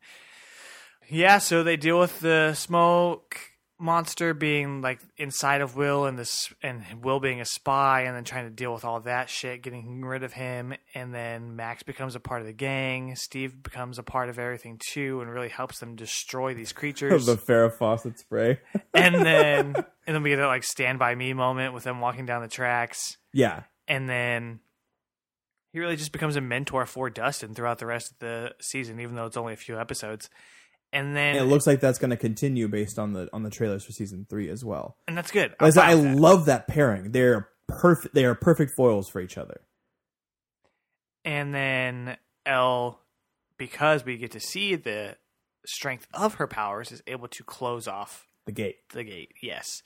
Yeah, 1.11 1.39
so 1.39 1.63
they 1.63 1.75
deal 1.75 1.99
with 1.99 2.21
the 2.21 2.53
smoke 2.53 3.37
monster 3.77 4.33
being 4.33 4.81
like 4.81 4.99
inside 5.17 5.59
of 5.59 5.75
Will 5.75 6.05
and 6.05 6.17
this 6.17 6.53
and 6.63 6.85
Will 7.03 7.19
being 7.19 7.41
a 7.41 7.45
spy 7.45 8.03
and 8.03 8.15
then 8.15 8.23
trying 8.23 8.45
to 8.45 8.51
deal 8.51 8.73
with 8.73 8.85
all 8.85 9.01
that 9.01 9.29
shit, 9.29 9.61
getting 9.61 10.05
rid 10.05 10.23
of 10.23 10.31
him, 10.31 10.73
and 10.93 11.13
then 11.13 11.57
Max 11.57 11.83
becomes 11.83 12.15
a 12.15 12.19
part 12.21 12.39
of 12.39 12.47
the 12.47 12.53
gang. 12.53 13.15
Steve 13.17 13.61
becomes 13.61 13.99
a 13.99 14.03
part 14.03 14.29
of 14.29 14.39
everything 14.39 14.79
too, 14.79 15.19
and 15.19 15.29
really 15.29 15.49
helps 15.49 15.79
them 15.79 15.95
destroy 15.95 16.53
these 16.53 16.71
creatures. 16.71 17.25
the 17.27 17.35
Farrah 17.35 17.73
Fawcett 17.73 18.17
spray. 18.19 18.59
and 18.93 19.15
then 19.15 19.75
and 20.07 20.15
then 20.15 20.23
we 20.23 20.29
get 20.29 20.37
that 20.37 20.47
like 20.47 20.63
Stand 20.63 20.97
by 20.97 21.13
Me 21.15 21.33
moment 21.33 21.73
with 21.73 21.83
them 21.83 21.99
walking 21.99 22.25
down 22.25 22.41
the 22.41 22.47
tracks 22.47 23.17
yeah, 23.33 23.63
and 23.85 24.07
then 24.07 24.61
he 25.73 25.79
really 25.79 25.97
just 25.97 26.11
becomes 26.13 26.37
a 26.37 26.41
mentor 26.41 26.85
for 26.85 27.09
Dustin 27.09 27.53
throughout 27.53 27.79
the 27.79 27.85
rest 27.85 28.11
of 28.11 28.19
the 28.19 28.53
season, 28.61 28.99
even 28.99 29.15
though 29.15 29.25
it's 29.25 29.37
only 29.37 29.53
a 29.53 29.57
few 29.57 29.79
episodes. 29.79 30.29
And 30.93 31.15
then 31.15 31.35
And 31.37 31.45
it 31.45 31.49
looks 31.49 31.65
like 31.65 31.79
that's 31.79 31.97
going 31.99 32.09
to 32.11 32.17
continue 32.17 32.67
based 32.67 32.99
on 32.99 33.13
the 33.13 33.29
on 33.31 33.43
the 33.43 33.49
trailers 33.49 33.85
for 33.85 33.91
season 33.93 34.25
three 34.29 34.49
as 34.49 34.65
well. 34.65 34.97
and 35.07 35.17
that's 35.17 35.31
good. 35.31 35.55
I 35.59 35.69
that. 35.71 36.15
love 36.17 36.45
that 36.47 36.67
pairing. 36.67 37.11
They're 37.11 37.47
perfect. 37.67 38.13
They 38.13 38.25
are 38.25 38.35
perfect 38.35 38.73
foils 38.75 39.07
for 39.09 39.21
each 39.21 39.37
other. 39.37 39.61
and 41.23 41.53
then 41.53 42.17
El, 42.45 42.99
because 43.57 44.03
we 44.05 44.17
get 44.17 44.31
to 44.31 44.39
see 44.39 44.75
the 44.75 45.15
strength 45.65 46.07
of 46.13 46.35
her 46.35 46.47
powers, 46.47 46.91
is 46.91 47.01
able 47.07 47.27
to 47.29 47.43
close 47.43 47.87
off 47.87 48.27
The 48.45 48.51
gate. 48.51 48.77
the 48.93 49.03
gate. 49.03 49.31
Yes, 49.41 49.83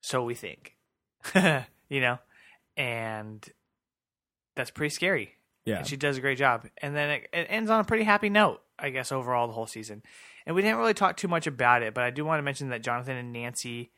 so 0.00 0.22
we 0.24 0.34
think, 0.34 0.76
you 1.34 2.00
know, 2.00 2.18
and 2.76 3.46
that's 4.56 4.70
pretty 4.70 4.92
scary. 4.94 5.32
Yeah, 5.64 5.78
And 5.78 5.86
she 5.86 5.96
does 5.96 6.16
a 6.16 6.20
great 6.20 6.38
job. 6.38 6.66
And 6.80 6.94
then 6.94 7.10
it, 7.10 7.28
it 7.32 7.46
ends 7.50 7.70
on 7.70 7.80
a 7.80 7.84
pretty 7.84 8.04
happy 8.04 8.28
note, 8.28 8.60
I 8.78 8.90
guess, 8.90 9.12
overall 9.12 9.46
the 9.46 9.52
whole 9.54 9.66
season. 9.66 10.02
And 10.46 10.54
we 10.54 10.62
didn't 10.62 10.78
really 10.78 10.94
talk 10.94 11.16
too 11.16 11.28
much 11.28 11.46
about 11.46 11.82
it, 11.82 11.94
but 11.94 12.04
I 12.04 12.10
do 12.10 12.24
want 12.24 12.38
to 12.38 12.42
mention 12.42 12.68
that 12.70 12.82
Jonathan 12.82 13.16
and 13.16 13.32
Nancy 13.32 13.90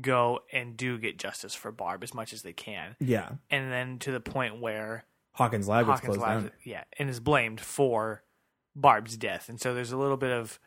go 0.00 0.40
and 0.52 0.76
do 0.76 0.98
get 0.98 1.18
justice 1.18 1.54
for 1.54 1.70
Barb 1.70 2.02
as 2.02 2.14
much 2.14 2.32
as 2.32 2.42
they 2.42 2.52
can. 2.52 2.96
yeah. 2.98 3.30
And 3.50 3.70
then 3.70 3.98
to 4.00 4.10
the 4.12 4.20
point 4.20 4.60
where 4.60 5.04
Hawkins 5.34 5.68
Lab 5.68 5.86
gets 5.86 6.00
Hawkins 6.00 6.16
closed 6.16 6.20
lies, 6.20 6.42
down. 6.42 6.50
yeah, 6.64 6.84
and 6.98 7.08
is 7.10 7.20
blamed 7.20 7.60
for 7.60 8.22
Barb's 8.74 9.16
death. 9.16 9.48
And 9.48 9.60
so 9.60 9.74
there's 9.74 9.92
a 9.92 9.96
little 9.96 10.16
bit 10.16 10.30
of 10.32 10.58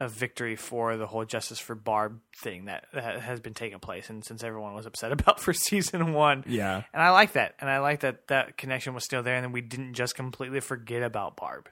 a 0.00 0.08
victory 0.08 0.56
for 0.56 0.96
the 0.96 1.06
whole 1.06 1.24
justice 1.24 1.58
for 1.60 1.74
Barb 1.74 2.20
thing 2.42 2.64
that, 2.64 2.86
that 2.92 3.20
has 3.20 3.38
been 3.40 3.54
taking 3.54 3.78
place 3.78 4.10
and 4.10 4.24
since 4.24 4.42
everyone 4.42 4.74
was 4.74 4.86
upset 4.86 5.12
about 5.12 5.38
for 5.38 5.52
season 5.52 6.12
1. 6.12 6.44
Yeah, 6.48 6.82
And 6.92 7.02
I 7.02 7.10
like 7.10 7.32
that. 7.34 7.54
And 7.60 7.70
I 7.70 7.78
like 7.78 8.00
that 8.00 8.26
that 8.28 8.56
connection 8.56 8.92
was 8.94 9.04
still 9.04 9.22
there 9.22 9.36
and 9.36 9.44
then 9.44 9.52
we 9.52 9.60
didn't 9.60 9.94
just 9.94 10.16
completely 10.16 10.60
forget 10.60 11.02
about 11.02 11.36
Barb. 11.36 11.68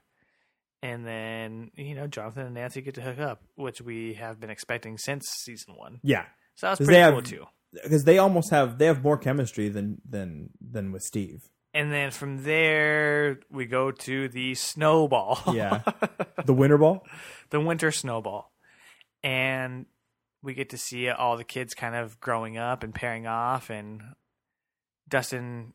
And 0.83 1.07
then, 1.07 1.71
you 1.77 1.95
know, 1.95 2.09
Jonathan 2.09 2.47
and 2.47 2.55
Nancy 2.55 2.81
get 2.83 2.95
to 2.97 3.03
hook 3.03 3.19
up, 3.21 3.43
which 3.55 3.81
we 3.81 4.15
have 4.15 4.41
been 4.41 4.51
expecting 4.51 4.99
since 4.99 5.29
season 5.29 5.75
one. 5.77 6.01
yeah. 6.03 6.25
So 6.57 6.67
that's 6.69 6.81
pretty 6.85 7.01
cool 7.01 7.15
have- 7.21 7.25
too. 7.25 7.45
Because 7.83 8.05
they 8.05 8.19
almost 8.19 8.51
have 8.51 8.77
they 8.77 8.85
have 8.85 9.03
more 9.03 9.17
chemistry 9.17 9.71
than 9.71 10.03
than 10.07 10.51
than 10.61 10.93
with 10.93 11.03
Steve. 11.03 11.49
And 11.73 11.91
then 11.91 12.11
from 12.11 12.43
there, 12.45 13.41
we 13.51 13.65
go 13.65 13.91
to 13.91 14.29
the 14.29 14.55
snowball. 14.55 15.41
Yeah. 15.55 15.81
The 16.45 16.53
winter 16.53 16.77
ball. 16.77 17.07
the 17.51 17.61
winter 17.61 17.91
snowball. 17.93 18.53
And 19.23 19.87
we 20.43 20.53
get 20.55 20.71
to 20.71 20.77
see 20.79 21.09
all 21.09 21.37
the 21.39 21.45
kids 21.45 21.73
kind 21.73 21.95
of 21.95 22.19
growing 22.21 22.59
up 22.59 22.83
and 22.83 22.93
pairing 22.95 23.27
off. 23.29 23.71
And 23.71 24.03
Dustin 25.09 25.73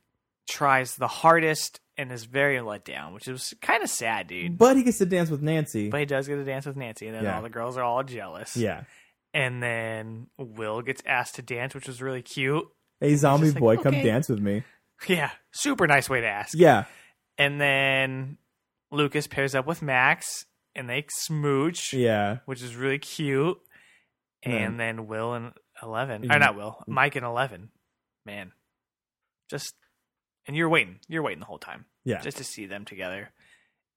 tries 0.49 0.95
the 0.95 1.07
hardest 1.07 1.79
and 1.97 2.11
is 2.11 2.25
very 2.25 2.61
let 2.61 2.85
down, 2.85 3.13
which 3.13 3.27
is 3.27 3.53
kind 3.61 3.83
of 3.83 3.89
sad, 3.89 4.27
dude. 4.27 4.57
But 4.57 4.77
he 4.77 4.83
gets 4.83 4.99
to 4.99 5.05
dance 5.05 5.29
with 5.29 5.41
Nancy. 5.41 5.89
But 5.89 5.99
he 6.01 6.05
does 6.05 6.27
get 6.27 6.35
to 6.35 6.43
dance 6.43 6.65
with 6.65 6.75
Nancy, 6.77 7.07
and 7.07 7.15
then 7.15 7.23
Yeah. 7.23 7.35
all 7.37 7.41
the 7.41 7.49
girls 7.49 7.77
are 7.77 7.83
all 7.83 8.03
jealous. 8.03 8.55
yeah. 8.55 8.83
And 9.33 9.61
then 9.61 10.27
Will 10.37 10.81
gets 10.81 11.01
asked 11.05 11.35
to 11.35 11.41
dance, 11.41 11.75
which 11.75 11.87
was 11.87 12.01
really 12.01 12.21
cute. 12.21 12.65
Hey, 12.99 13.15
zombie 13.15 13.51
like, 13.51 13.59
boy, 13.59 13.77
come 13.77 13.93
okay. 13.95 14.03
dance 14.03 14.29
with 14.29 14.39
me. 14.39 14.63
Yeah, 15.07 15.29
super 15.51 15.85
nice 15.85 16.09
way 16.09 16.21
to 16.21 16.27
ask. 16.27 16.57
Yeah. 16.57 16.85
And 17.37 17.61
then 17.61 18.39
Lucas 18.91 19.27
pairs 19.27 19.53
up 19.53 19.67
with 19.67 19.83
Max, 19.83 20.45
and 20.73 20.89
they 20.89 21.05
smooch, 21.09 21.93
Yeah. 21.93 22.37
which 22.45 22.63
is 22.63 22.75
really 22.75 22.97
cute. 22.97 23.59
And 24.41 24.79
then 24.79 25.05
Will 25.05 25.33
and 25.35 25.53
Eleven, 25.83 26.31
or 26.31 26.39
not 26.39 26.55
Will, 26.55 26.83
Mike 26.87 27.15
and 27.15 27.25
Eleven, 27.25 27.69
man, 28.25 28.53
just 29.51 29.75
and 30.47 30.55
you're 30.55 30.69
waiting, 30.69 30.99
you're 31.07 31.21
waiting 31.23 31.39
the 31.39 31.45
whole 31.45 31.57
time, 31.59 31.85
Yeah. 32.05 32.19
just 32.21 32.37
to 32.37 32.43
see 32.43 32.65
them 32.65 32.85
together. 32.85 33.29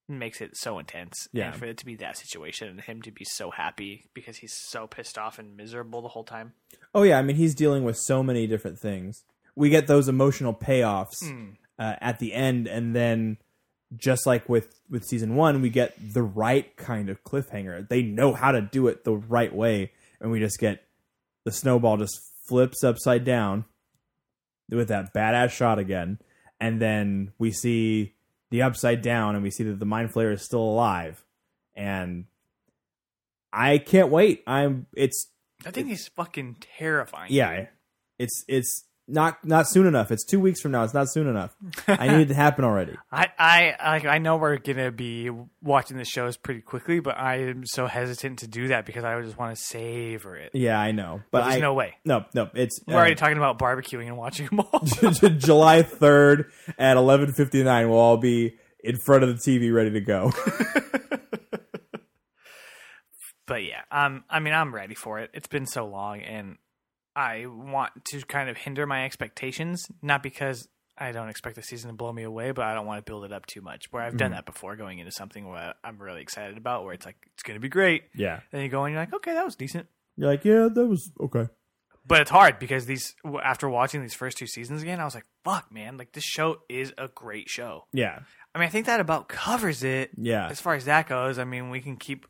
Makes 0.09 0.41
it 0.41 0.57
so 0.57 0.81
intense, 0.81 1.29
Yeah. 1.33 1.51
And 1.53 1.57
for 1.57 1.67
it 1.67 1.77
to 1.79 1.87
be 1.87 1.95
that 1.97 2.17
situation, 2.17 2.67
and 2.69 2.81
him 2.81 3.01
to 3.03 3.13
be 3.13 3.25
so 3.25 3.53
happy 3.53 4.11
because 4.13 4.39
he's 4.39 4.55
so 4.69 4.89
pissed 4.89 5.17
off 5.17 5.39
and 5.39 5.57
miserable 5.57 6.03
the 6.03 6.09
whole 6.09 6.25
time. 6.25 6.55
Oh 6.95 7.05
yeah, 7.05 7.19
I 7.19 7.23
mean 7.23 7.37
he's 7.37 7.55
dealing 7.55 7.85
with 7.85 7.97
so 7.97 8.23
many 8.23 8.49
different 8.49 8.79
things. 8.81 9.23
We 9.55 9.69
get 9.71 9.87
those 9.87 10.09
emotional 10.09 10.53
payoffs 10.53 11.23
Mm. 11.23 11.57
uh, 11.79 11.95
at 12.01 12.19
the 12.19 12.35
end, 12.35 12.67
and 12.67 12.95
then 12.97 13.39
just 13.97 14.27
like 14.27 14.49
with 14.49 14.81
with 14.91 15.05
season 15.05 15.37
one, 15.37 15.63
we 15.63 15.71
get 15.71 15.95
the 16.15 16.23
right 16.23 16.77
kind 16.77 17.09
of 17.09 17.23
cliffhanger. 17.23 17.89
They 17.89 18.03
know 18.03 18.33
how 18.35 18.51
to 18.51 18.61
do 18.61 18.89
it 18.89 19.05
the 19.05 19.15
right 19.17 19.55
way, 19.55 19.93
and 20.21 20.33
we 20.33 20.41
just 20.41 20.59
get 20.59 20.83
the 21.45 21.53
snowball 21.53 21.97
just 21.99 22.21
flips 22.49 22.83
upside 22.83 23.25
down 23.25 23.65
with 24.69 24.89
that 24.89 25.15
badass 25.15 25.51
shot 25.51 25.79
again, 25.79 26.19
and 26.61 26.81
then 26.81 27.33
we 27.39 27.51
see 27.53 28.15
the 28.51 28.63
upside 28.63 29.03
down, 29.03 29.35
and 29.35 29.43
we 29.43 29.51
see 29.51 29.65
that 29.65 29.79
the 29.79 29.87
mind 29.87 30.13
flayer 30.13 30.33
is 30.33 30.43
still 30.43 30.63
alive, 30.63 31.25
and 31.75 32.27
I 33.53 33.79
can't 33.79 34.11
wait. 34.11 34.43
I'm 34.47 34.87
it's 34.95 35.29
I 35.65 35.71
think 35.71 35.89
he's 35.89 36.09
fucking 36.09 36.57
terrifying. 36.79 37.33
yeah 37.33 37.67
it's 38.19 38.45
it's 38.49 38.85
not 39.11 39.45
not 39.45 39.69
soon 39.69 39.87
enough. 39.87 40.11
It's 40.11 40.25
two 40.25 40.41
weeks 40.41 40.61
from 40.61 40.73
now. 40.73 40.85
It's 40.85 40.95
not 40.95 41.11
soon 41.11 41.27
enough. 41.27 41.55
I 41.89 42.09
need 42.09 42.23
it 42.23 42.29
to 42.29 42.35
happen 42.35 42.65
already. 42.65 42.97
I, 43.13 43.27
I 43.39 43.77
like 43.85 44.05
I 44.05 44.19
know 44.19 44.37
we're 44.37 44.59
gonna 44.59 44.91
be 44.91 45.31
watching 45.63 45.97
the 45.97 46.05
shows 46.05 46.37
pretty 46.37 46.61
quickly, 46.61 47.01
but 47.01 47.19
I 47.19 47.41
am 47.41 47.67
so 47.67 47.87
hesitant 47.87 48.41
to 48.41 48.47
do 48.47 48.69
that 48.69 48.87
because 48.87 49.05
I 49.05 49.21
just 49.21 49.39
want 49.39 49.57
to 49.57 49.63
savor 49.63 50.37
it. 50.37 50.51
Yeah, 50.55 50.79
I 50.79 50.93
know, 50.93 51.23
but 51.31 51.43
There's 51.43 51.57
I, 51.57 51.61
no 51.61 51.75
way. 51.75 51.95
No, 52.05 52.25
no, 52.35 52.49
it's 52.55 52.81
We're 52.87 52.95
uh, 52.95 52.99
already 52.99 53.17
talking 53.17 53.37
about 53.37 53.59
barbecuing 53.59 54.07
and 54.07 54.17
watching 54.17 54.47
them 54.47 54.61
all. 54.61 54.81
July 55.39 55.83
third 55.83 56.51
at 56.79 56.97
eleven 56.97 57.33
fifty 57.33 57.63
nine. 57.63 57.89
We'll 57.89 57.99
all 57.99 58.17
be 58.17 58.57
in 58.83 58.97
front 58.97 59.25
of 59.25 59.29
the 59.29 59.35
TV 59.35 59.73
ready 59.73 59.91
to 59.91 60.01
go. 60.01 60.33
but 63.47 63.65
yeah, 63.65 63.83
um, 63.91 64.25
I 64.31 64.41
mean, 64.41 64.55
I'm 64.55 64.75
ready 64.75 64.95
for 64.95 65.19
it. 65.21 65.31
It's 65.35 65.49
been 65.49 65.67
so 65.67 65.87
long, 65.87 66.21
and 66.21 66.57
I 67.15 67.47
want 67.47 67.93
to 68.07 68.21
kind 68.23 68.49
of 68.49 68.57
hinder 68.57 68.87
my 68.87 69.05
expectations, 69.05 69.87
not 70.03 70.23
because 70.23 70.69
I 70.97 71.13
don't 71.13 71.29
expect 71.29 71.57
the 71.57 71.63
season 71.63 71.91
to 71.91 71.97
blow 71.97 72.13
me 72.13 72.23
away, 72.23 72.53
but 72.53 72.65
I 72.65 72.75
don't 72.75 72.87
want 72.87 73.05
to 73.05 73.11
build 73.11 73.25
it 73.25 73.33
up 73.33 73.47
too 73.47 73.63
much. 73.63 73.91
Where 73.91 74.03
I've 74.03 74.17
done 74.17 74.29
mm-hmm. 74.29 74.37
that 74.37 74.47
before, 74.47 74.77
going 74.77 74.99
into 74.99 75.13
something 75.13 75.49
where 75.49 75.75
I'm 75.83 75.99
really 75.99 76.21
excited 76.21 76.59
about, 76.59 76.85
where 76.85 76.93
it's 76.93 77.07
like 77.07 77.17
it's 77.33 77.43
going 77.43 77.57
to 77.57 77.61
be 77.61 77.69
great. 77.69 78.05
yeah, 78.15 78.41
Then 78.53 78.63
you 78.63 78.69
go 78.69 78.85
and 78.85 78.93
you're 78.93 79.03
like, 79.03 79.15
okay, 79.15 79.33
that 79.33 79.45
was 79.45 79.57
decent. 79.57 79.87
you're 80.17 80.29
like, 80.29 80.45
yeah, 80.45 80.69
that 80.73 80.87
was 80.87 81.11
okay. 81.21 81.49
But 82.07 82.23
it's 82.23 82.31
hard 82.31 82.59
because 82.59 82.87
these 82.87 83.15
after 83.43 83.69
watching 83.69 84.03
these 84.03 84.15
first 84.15 84.37
two 84.37 84.47
seasons 84.47 84.83
again, 84.83 85.01
I 85.01 85.05
was 85.05 85.15
like, 85.15 85.27
fuck, 85.45 85.73
man, 85.73 85.97
like 85.97 86.13
this 86.13 86.25
show 86.25 86.59
is 86.69 86.93
a 86.99 87.09
great 87.09 87.49
show. 87.49 87.87
Yeah, 87.93 88.21
I 88.55 88.59
mean, 88.59 88.67
I 88.67 88.71
think 88.71 88.87
that 88.87 89.01
about 89.01 89.29
covers 89.29 89.83
it. 89.85 90.11
Yeah. 90.17 90.49
As 90.49 90.61
far 90.61 90.75
as 90.75 90.87
that 90.87 91.09
goes, 91.09 91.39
I 91.39 91.45
mean, 91.45 91.71
we 91.71 91.81
can 91.81 91.97
keep 91.97 92.27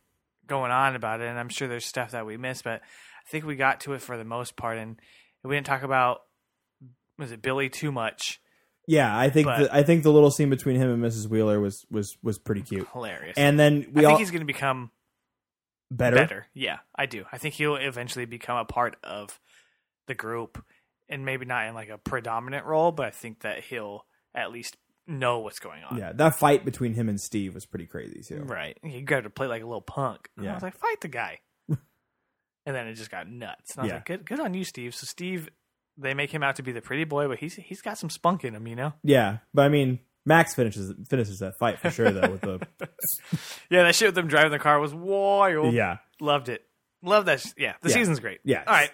going 0.46 0.70
on 0.70 0.96
about 0.96 1.20
it, 1.20 1.28
and 1.28 1.38
I'm 1.38 1.48
sure 1.48 1.66
there's 1.66 1.86
stuff 1.86 2.10
that 2.10 2.26
we 2.26 2.36
missed, 2.36 2.64
but 2.64 2.82
I 3.26 3.30
think 3.30 3.44
we 3.44 3.56
got 3.56 3.80
to 3.80 3.92
it 3.92 4.02
for 4.02 4.16
the 4.16 4.24
most 4.24 4.56
part, 4.56 4.78
and 4.78 4.98
we 5.44 5.54
didn't 5.56 5.66
talk 5.66 5.82
about 5.82 6.22
was 7.18 7.32
it 7.32 7.42
Billy 7.42 7.68
too 7.68 7.92
much? 7.92 8.40
yeah. 8.88 9.16
I 9.16 9.28
think 9.30 9.46
But- 9.46 9.58
the, 9.58 9.74
I 9.74 9.82
think 9.82 10.02
the 10.02 10.10
little 10.12 10.30
scene 10.30 10.50
between 10.50 10.76
him 10.76 10.90
and 10.90 11.02
Mrs. 11.02 11.28
Wheeler 11.28 11.60
was 11.60 11.84
was 11.90 12.16
was 12.22 12.38
pretty 12.38 12.62
cute. 12.62 12.88
Hilarious. 12.92 13.36
And 13.36 13.58
then 13.58 13.86
we 13.92 14.04
I 14.04 14.08
think 14.08 14.20
he's 14.20 14.30
going 14.30 14.40
to 14.40 14.46
become 14.46 14.90
better. 15.90 16.16
better. 16.16 16.46
Yeah, 16.54 16.78
I 16.96 17.06
do. 17.06 17.24
I 17.30 17.38
think 17.38 17.54
he'll 17.54 17.76
eventually 17.76 18.24
become 18.24 18.56
a 18.56 18.64
part 18.64 18.96
of 19.04 19.38
the 20.06 20.14
group, 20.14 20.64
and 21.08 21.24
maybe 21.24 21.44
not 21.44 21.68
in 21.68 21.74
like 21.74 21.88
a 21.90 21.98
predominant 21.98 22.64
role, 22.66 22.90
but 22.90 23.06
I 23.06 23.10
think 23.10 23.40
that 23.40 23.62
he'll 23.64 24.06
at 24.34 24.50
least 24.50 24.76
know 25.06 25.40
what's 25.40 25.58
going 25.60 25.82
on. 25.84 25.98
Yeah, 25.98 26.12
that 26.14 26.36
fight 26.36 26.64
between 26.64 26.94
him 26.94 27.08
and 27.08 27.20
Steve 27.20 27.54
was 27.54 27.66
pretty 27.66 27.86
crazy 27.86 28.22
too. 28.22 28.42
Right. 28.44 28.78
he 28.82 29.02
got 29.02 29.24
to 29.24 29.30
play 29.30 29.46
like 29.48 29.62
a 29.62 29.66
little 29.66 29.80
punk. 29.82 30.28
And 30.36 30.44
Yeah. 30.46 30.52
I 30.52 30.54
was 30.54 30.62
like, 30.62 30.76
fight 30.78 31.00
the 31.00 31.08
guy. 31.08 31.40
And 32.70 32.76
then 32.76 32.86
it 32.88 32.94
just 32.94 33.10
got 33.10 33.28
nuts. 33.28 33.72
And 33.74 33.80
I 33.80 33.82
was 33.82 33.88
Yeah. 33.90 33.94
like, 33.96 34.06
good, 34.06 34.24
good 34.26 34.40
on 34.40 34.54
you, 34.54 34.64
Steve. 34.64 34.94
So 34.94 35.04
Steve, 35.04 35.48
they 35.98 36.14
make 36.14 36.30
him 36.30 36.42
out 36.42 36.56
to 36.56 36.62
be 36.62 36.72
the 36.72 36.80
pretty 36.80 37.04
boy, 37.04 37.28
but 37.28 37.38
he's 37.38 37.54
he's 37.54 37.82
got 37.82 37.98
some 37.98 38.08
spunk 38.10 38.44
in 38.44 38.54
him, 38.54 38.66
you 38.66 38.76
know. 38.76 38.92
Yeah, 39.02 39.38
but 39.52 39.62
I 39.62 39.68
mean, 39.68 39.98
Max 40.24 40.54
finishes 40.54 40.92
finishes 41.08 41.40
that 41.40 41.58
fight 41.58 41.78
for 41.78 41.90
sure 41.90 42.10
though. 42.10 42.30
With 42.30 42.40
the 42.42 42.60
Yeah, 43.70 43.82
that 43.84 43.94
shit 43.94 44.08
with 44.08 44.14
them 44.14 44.28
driving 44.28 44.52
the 44.52 44.58
car 44.58 44.78
was 44.80 44.94
wild. 44.94 45.74
yeah, 45.74 45.98
loved 46.20 46.48
it. 46.48 46.62
Love 47.02 47.26
that. 47.26 47.40
sh- 47.40 47.52
Yeah, 47.56 47.74
the 47.82 47.88
Yeah. 47.90 47.94
season's 47.94 48.20
great. 48.20 48.40
Yeah. 48.44 48.62
All 48.66 48.72
right. 48.74 48.90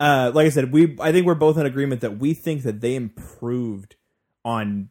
uh, 0.00 0.30
like 0.34 0.46
I 0.46 0.50
said, 0.50 0.72
we 0.72 0.96
I 1.00 1.12
think 1.12 1.26
we're 1.26 1.34
both 1.34 1.56
in 1.58 1.66
agreement 1.66 2.00
that 2.02 2.18
we 2.18 2.34
think 2.34 2.62
that 2.62 2.80
they 2.80 2.94
improved 2.94 3.96
on 4.44 4.88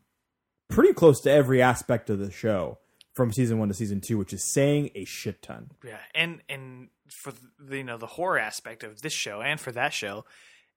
pretty 0.70 0.94
close 0.94 1.20
to 1.22 1.32
every 1.32 1.62
aspect 1.62 2.10
of 2.10 2.20
the 2.20 2.32
show 2.32 2.78
from 3.14 3.32
season 3.32 3.60
one 3.60 3.68
to 3.68 3.74
season 3.74 4.02
two, 4.02 4.18
which 4.18 4.34
is 4.34 4.44
saying 4.44 4.92
a 4.96 5.06
shit 5.06 5.42
ton. 5.42 5.72
Yeah, 5.84 6.00
and 6.16 6.42
and 6.50 6.90
for 7.10 7.34
the, 7.60 7.78
you 7.78 7.84
know 7.84 7.98
the 7.98 8.08
horror 8.08 8.40
aspect 8.40 8.84
of 8.84 9.02
this 9.02 9.14
show 9.14 9.42
and 9.42 9.60
for 9.60 9.72
that 9.72 9.94
show, 9.94 10.26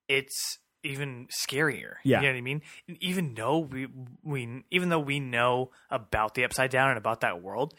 it's 0.09 0.59
even 0.83 1.27
scarier. 1.29 1.95
Yeah. 2.05 2.21
you 2.21 2.27
know 2.27 2.33
what 2.33 2.39
I 2.39 2.43
mean. 2.43 2.63
And 2.89 2.97
even 3.03 3.35
though 3.35 3.59
we 3.59 3.89
we 4.23 4.65
even 4.71 4.89
though 4.89 5.01
we 5.01 5.21
know 5.21 5.71
about 5.91 6.35
the 6.35 6.45
upside 6.45 6.71
down 6.71 6.91
and 6.91 6.99
about 6.99 7.21
that 7.23 7.43
world, 7.43 7.75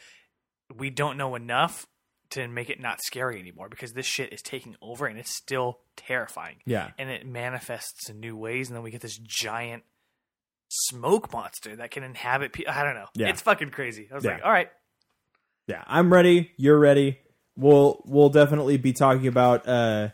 we 0.75 0.89
don't 0.89 1.17
know 1.17 1.35
enough 1.35 1.85
to 2.31 2.47
make 2.47 2.69
it 2.69 2.79
not 2.79 3.01
scary 3.01 3.39
anymore 3.39 3.69
because 3.69 3.93
this 3.93 4.05
shit 4.05 4.33
is 4.33 4.41
taking 4.41 4.75
over 4.81 5.05
and 5.05 5.19
it's 5.19 5.35
still 5.35 5.79
terrifying. 5.95 6.57
Yeah. 6.65 6.91
and 6.97 7.09
it 7.09 7.25
manifests 7.25 8.09
in 8.09 8.19
new 8.19 8.35
ways, 8.35 8.67
and 8.67 8.75
then 8.75 8.83
we 8.83 8.91
get 8.91 9.01
this 9.01 9.17
giant 9.17 9.83
smoke 10.75 11.31
monster 11.31 11.75
that 11.77 11.91
can 11.91 12.03
inhabit 12.03 12.53
people. 12.53 12.73
I 12.73 12.83
don't 12.83 12.95
know. 12.95 13.07
Yeah. 13.15 13.29
It's 13.29 13.41
fucking 13.41 13.69
crazy. 13.71 14.07
I 14.11 14.15
was 14.15 14.23
Yeah. 14.23 14.33
like, 14.33 14.45
all 14.45 14.51
right. 14.51 14.69
Yeah, 15.67 15.83
I'm 15.87 16.11
ready. 16.13 16.51
You're 16.57 16.77
ready. 16.79 17.19
We'll 17.57 18.01
we'll 18.05 18.29
definitely 18.29 18.77
be 18.77 18.93
talking 18.93 19.27
about 19.27 19.67
uh 19.67 20.09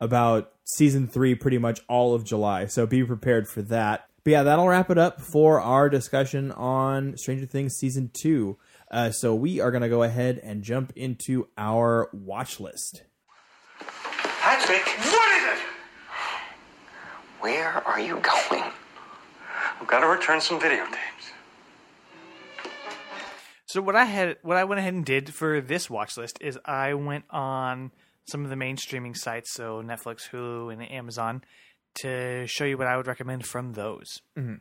about 0.00 0.50
season 0.64 1.08
three 1.08 1.34
pretty 1.34 1.58
much 1.58 1.80
all 1.88 2.14
of 2.14 2.24
July. 2.24 2.66
So 2.66 2.86
be 2.86 3.02
prepared 3.04 3.48
for 3.48 3.62
that. 3.62 4.06
But 4.24 4.30
yeah, 4.32 4.42
that'll 4.42 4.68
wrap 4.68 4.90
it 4.90 4.98
up 4.98 5.20
for 5.22 5.60
our 5.60 5.88
discussion 5.88 6.52
on 6.52 7.16
Stranger 7.16 7.46
Things 7.46 7.74
season 7.76 8.10
two. 8.12 8.58
Uh, 8.90 9.10
so 9.10 9.34
we 9.34 9.60
are 9.60 9.70
gonna 9.70 9.88
go 9.88 10.02
ahead 10.02 10.38
and 10.42 10.62
jump 10.62 10.92
into 10.96 11.48
our 11.56 12.10
watch 12.12 12.60
list. 12.60 13.04
Patrick, 13.78 14.84
what 14.84 15.30
is 15.38 15.58
it? 15.58 15.64
Where 17.40 17.68
are 17.86 18.00
you 18.00 18.20
going? 18.20 18.64
I've 19.80 19.86
got 19.86 20.00
to 20.00 20.06
return 20.06 20.40
some 20.40 20.60
videotapes. 20.60 21.32
So 23.66 23.80
what 23.80 23.96
I 23.96 24.04
had, 24.04 24.36
what 24.42 24.56
I 24.56 24.64
went 24.64 24.80
ahead 24.80 24.94
and 24.94 25.04
did 25.04 25.32
for 25.32 25.60
this 25.60 25.88
watch 25.88 26.16
list 26.16 26.38
is 26.40 26.58
I 26.64 26.94
went 26.94 27.24
on 27.30 27.92
some 28.28 28.44
of 28.44 28.50
the 28.50 28.56
main 28.56 28.76
streaming 28.76 29.14
sites, 29.14 29.52
so 29.54 29.82
Netflix, 29.82 30.28
Hulu, 30.30 30.72
and 30.72 30.90
Amazon, 30.90 31.42
to 32.00 32.46
show 32.46 32.64
you 32.64 32.76
what 32.76 32.86
I 32.86 32.96
would 32.96 33.06
recommend 33.06 33.46
from 33.46 33.72
those. 33.72 34.20
Mm-hmm. 34.36 34.56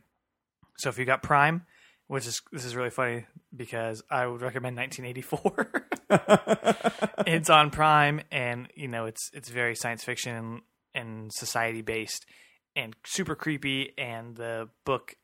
So 0.78 0.89
if 0.89 0.97
you 0.97 1.05
got 1.05 1.24
Prime, 1.24 1.63
which 2.07 2.26
is 2.26 2.41
this 2.51 2.65
is 2.65 2.76
really 2.76 2.89
funny 2.89 3.26
because 3.55 4.01
I 4.09 4.26
would 4.26 4.41
recommend 4.41 4.78
1984. 4.78 5.88
it's 7.28 7.49
on 7.49 7.70
Prime, 7.70 8.22
and 8.32 8.67
you 8.76 8.88
know 8.88 9.05
it's 9.05 9.30
it's 9.34 9.49
very 9.49 9.76
science 9.76 10.03
fiction 10.03 10.36
and, 10.36 10.61
and 10.95 11.34
society 11.34 11.82
based, 11.82 12.26
and 12.76 12.95
super 13.05 13.36
creepy. 13.36 13.93
And 13.97 14.36
the 14.36 14.70
book 14.86 15.15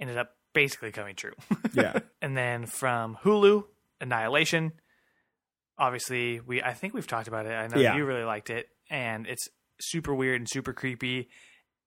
ended 0.00 0.16
up 0.18 0.30
basically 0.54 0.92
coming 0.92 1.14
true. 1.16 1.32
Yeah. 1.74 2.00
and 2.22 2.36
then 2.36 2.66
from 2.66 3.16
Hulu, 3.22 3.64
Annihilation. 4.00 4.72
Obviously, 5.78 6.40
we 6.40 6.62
I 6.62 6.74
think 6.74 6.92
we've 6.94 7.06
talked 7.06 7.28
about 7.28 7.46
it. 7.46 7.52
I 7.52 7.66
know 7.68 7.80
Yeah. 7.80 7.96
you 7.96 8.04
really 8.04 8.24
liked 8.24 8.50
it, 8.50 8.66
and 8.90 9.26
it's 9.26 9.48
super 9.80 10.14
weird 10.14 10.40
and 10.40 10.48
super 10.48 10.72
creepy, 10.74 11.30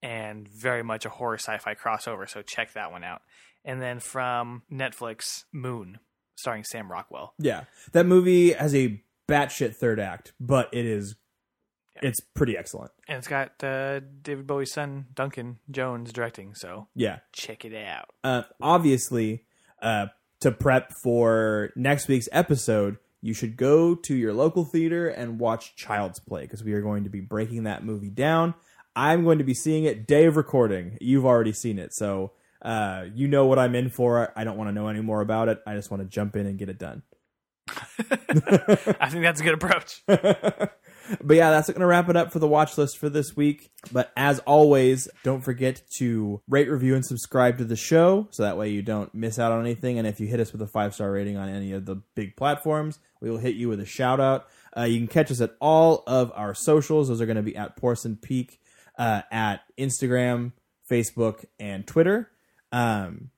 and 0.02 0.48
very 0.48 0.84
much 0.84 1.06
a 1.06 1.10
horror 1.10 1.38
sci-fi 1.38 1.76
crossover. 1.76 2.28
So 2.28 2.42
check 2.42 2.74
that 2.74 2.92
one 2.92 3.04
out. 3.04 3.22
And 3.66 3.82
then 3.82 4.00
from 4.00 4.64
Netflix, 4.72 5.44
Moon, 5.54 6.00
starring 6.36 6.64
Sam 6.64 6.92
Rockwell. 6.92 7.34
Yeah, 7.38 7.66
that 7.92 8.06
movie 8.08 8.54
has 8.54 8.74
a 8.74 9.02
batshit 9.30 9.76
third 9.76 10.00
act, 10.00 10.34
but 10.40 10.70
it 10.74 10.86
is 10.86 11.16
it's 12.02 12.20
pretty 12.20 12.58
excellent. 12.58 12.92
And 13.08 13.18
it's 13.18 13.28
got 13.28 13.64
uh, 13.64 14.02
David 14.22 14.48
Bowie's 14.48 14.72
son, 14.74 15.06
Duncan 15.14 15.60
Jones, 15.72 16.12
directing. 16.12 16.56
So 16.56 16.88
Yeah. 16.96 17.20
check 17.32 17.66
it 17.66 17.74
out. 17.76 18.10
uh, 18.24 18.44
obviously, 18.62 19.46
uh, 19.82 20.08
to 20.42 20.52
prep 20.52 20.92
for 20.92 21.72
next 21.76 22.08
week's 22.08 22.28
episode, 22.32 22.98
you 23.22 23.34
should 23.34 23.56
go 23.56 23.96
to 23.96 24.14
your 24.16 24.34
local 24.34 24.66
theater 24.66 25.08
and 25.08 25.40
watch 25.40 25.76
Child's 25.78 26.20
Play 26.20 26.42
because 26.42 26.64
we 26.64 26.74
are 26.74 26.82
going 26.82 27.06
to 27.06 27.10
be 27.10 27.22
breaking 27.22 27.64
that 27.64 27.84
movie 27.86 28.10
down. 28.10 28.54
I'm 28.96 29.24
going 29.24 29.38
to 29.38 29.44
be 29.46 29.54
seeing 29.54 29.86
it 29.86 30.06
day 30.06 30.26
of 30.26 30.36
recording. 30.36 30.98
You've 31.00 31.26
already 31.26 31.54
seen 31.54 31.80
it, 31.80 31.94
so 31.94 32.34
uh, 32.62 33.06
you 33.14 33.28
know 33.30 33.46
what 33.46 33.58
I'm 33.60 33.76
in 33.76 33.90
for. 33.90 34.32
I 34.36 34.44
don't 34.44 34.58
want 34.58 34.68
to 34.68 34.72
know 34.74 34.88
any 34.90 35.02
more 35.02 35.22
about 35.22 35.48
it. 35.48 35.62
I 35.66 35.74
just 35.76 35.90
want 35.90 36.04
to 36.04 36.10
jump 36.10 36.36
in 36.36 36.46
and 36.46 36.58
get 36.60 36.68
it 36.70 36.78
done. 36.78 37.02
I 37.70 39.10
think 39.10 39.24
that's 39.24 39.40
a 39.40 39.44
good 39.44 39.54
approach. 39.56 40.04
But 41.22 41.38
yeah, 41.38 41.52
that's 41.52 41.68
going 41.68 41.82
to 41.82 41.86
wrap 41.86 42.10
it 42.10 42.16
up 42.16 42.32
for 42.32 42.40
the 42.40 42.48
watch 42.48 42.78
list 42.78 42.98
for 42.98 43.10
this 43.10 43.36
week. 43.36 43.72
But 43.92 44.12
as 44.16 44.40
always, 44.40 45.08
don't 45.24 45.42
forget 45.42 45.82
to 45.98 46.42
rate, 46.48 46.70
review, 46.70 46.96
and 46.96 47.06
subscribe 47.06 47.58
to 47.58 47.66
the 47.66 47.76
show 47.76 48.28
so 48.32 48.44
that 48.44 48.58
way 48.58 48.70
you 48.70 48.82
don't 48.82 49.14
miss 49.14 49.40
out 49.40 49.52
on 49.52 49.62
anything. 49.62 49.98
And 50.00 50.08
if 50.08 50.20
you 50.20 50.28
hit 50.28 50.40
us 50.40 50.52
with 50.52 50.62
a 50.62 50.68
five 50.68 50.94
star 50.94 51.12
rating 51.12 51.38
on 51.38 51.50
any 51.50 51.74
of 51.74 51.86
the 51.86 51.98
big 52.16 52.36
platforms, 52.36 53.00
we 53.22 53.30
will 53.30 53.38
hit 53.38 53.56
you 53.56 53.70
with 53.70 53.80
a 53.80 53.86
shout 53.86 54.20
out. 54.20 54.48
Uh, 54.76 54.84
you 54.84 54.98
can 54.98 55.08
catch 55.08 55.30
us 55.30 55.42
at 55.42 55.56
all 55.60 56.04
of 56.08 56.32
our 56.36 56.56
socials. 56.56 57.10
Those 57.10 57.22
are 57.22 57.26
going 57.26 57.36
to 57.38 57.44
be 57.44 57.56
at 57.56 57.76
Porcelain 57.76 58.18
Peak 58.18 58.60
uh, 58.98 59.22
at 59.32 59.62
Instagram, 59.78 60.54
Facebook, 60.90 61.46
and 61.60 61.86
Twitter. 61.86 62.30
Um, 62.72 63.30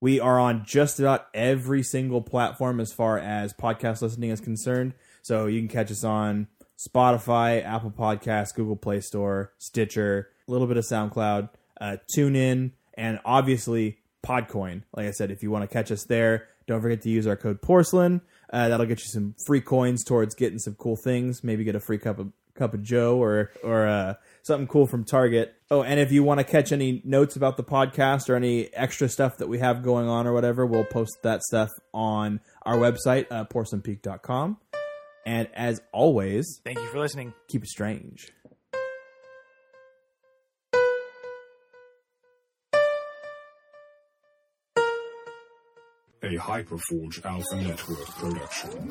we 0.00 0.20
are 0.20 0.38
on 0.38 0.64
just 0.64 1.00
about 1.00 1.26
every 1.34 1.82
single 1.82 2.22
platform 2.22 2.78
as 2.78 2.92
far 2.92 3.18
as 3.18 3.52
podcast 3.52 4.00
listening 4.02 4.30
is 4.30 4.40
concerned. 4.40 4.94
So 5.22 5.46
you 5.46 5.60
can 5.60 5.68
catch 5.68 5.90
us 5.90 6.04
on 6.04 6.46
Spotify, 6.78 7.64
Apple 7.64 7.90
Podcasts, 7.90 8.54
Google 8.54 8.76
Play 8.76 9.00
Store, 9.00 9.52
Stitcher, 9.58 10.30
a 10.46 10.50
little 10.50 10.66
bit 10.66 10.76
of 10.76 10.84
SoundCloud, 10.84 11.50
uh, 11.80 11.96
TuneIn, 12.16 12.72
and 12.94 13.20
obviously 13.24 13.98
Podcoin. 14.24 14.82
Like 14.94 15.06
I 15.06 15.10
said, 15.10 15.30
if 15.30 15.42
you 15.42 15.50
want 15.50 15.68
to 15.68 15.72
catch 15.72 15.90
us 15.90 16.04
there, 16.04 16.48
don't 16.66 16.80
forget 16.82 17.02
to 17.02 17.10
use 17.10 17.26
our 17.26 17.36
code 17.36 17.62
Porcelain. 17.62 18.20
Uh, 18.52 18.68
that'll 18.68 18.86
get 18.86 19.00
you 19.00 19.08
some 19.08 19.34
free 19.46 19.60
coins 19.60 20.04
towards 20.04 20.34
getting 20.34 20.58
some 20.58 20.74
cool 20.74 20.96
things. 20.96 21.42
Maybe 21.42 21.64
get 21.64 21.74
a 21.74 21.80
free 21.80 21.98
cup 21.98 22.18
of 22.18 22.32
cup 22.54 22.74
of 22.74 22.82
Joe 22.82 23.22
or 23.22 23.50
or 23.62 23.86
uh, 23.86 24.14
something 24.42 24.66
cool 24.66 24.86
from 24.86 25.04
Target. 25.04 25.54
Oh, 25.70 25.82
and 25.82 26.00
if 26.00 26.12
you 26.12 26.22
want 26.22 26.40
to 26.40 26.44
catch 26.44 26.72
any 26.72 27.00
notes 27.04 27.36
about 27.36 27.56
the 27.56 27.64
podcast 27.64 28.28
or 28.28 28.34
any 28.34 28.72
extra 28.74 29.08
stuff 29.08 29.38
that 29.38 29.48
we 29.48 29.58
have 29.58 29.82
going 29.82 30.08
on 30.08 30.26
or 30.26 30.32
whatever, 30.32 30.66
we'll 30.66 30.84
post 30.84 31.22
that 31.22 31.42
stuff 31.42 31.70
on 31.94 32.40
our 32.62 32.76
website, 32.76 33.26
uh, 33.30 33.44
porcelainpeak.com. 33.44 34.58
And 35.28 35.46
as 35.52 35.82
always, 35.92 36.62
thank 36.64 36.78
you 36.78 36.86
for 36.86 37.00
listening. 37.00 37.34
Keep 37.48 37.64
it 37.64 37.68
strange. 37.68 38.32
A 46.22 46.36
Hyperforge 46.38 47.22
Alpha 47.26 47.56
Network 47.56 48.06
production. 48.16 48.90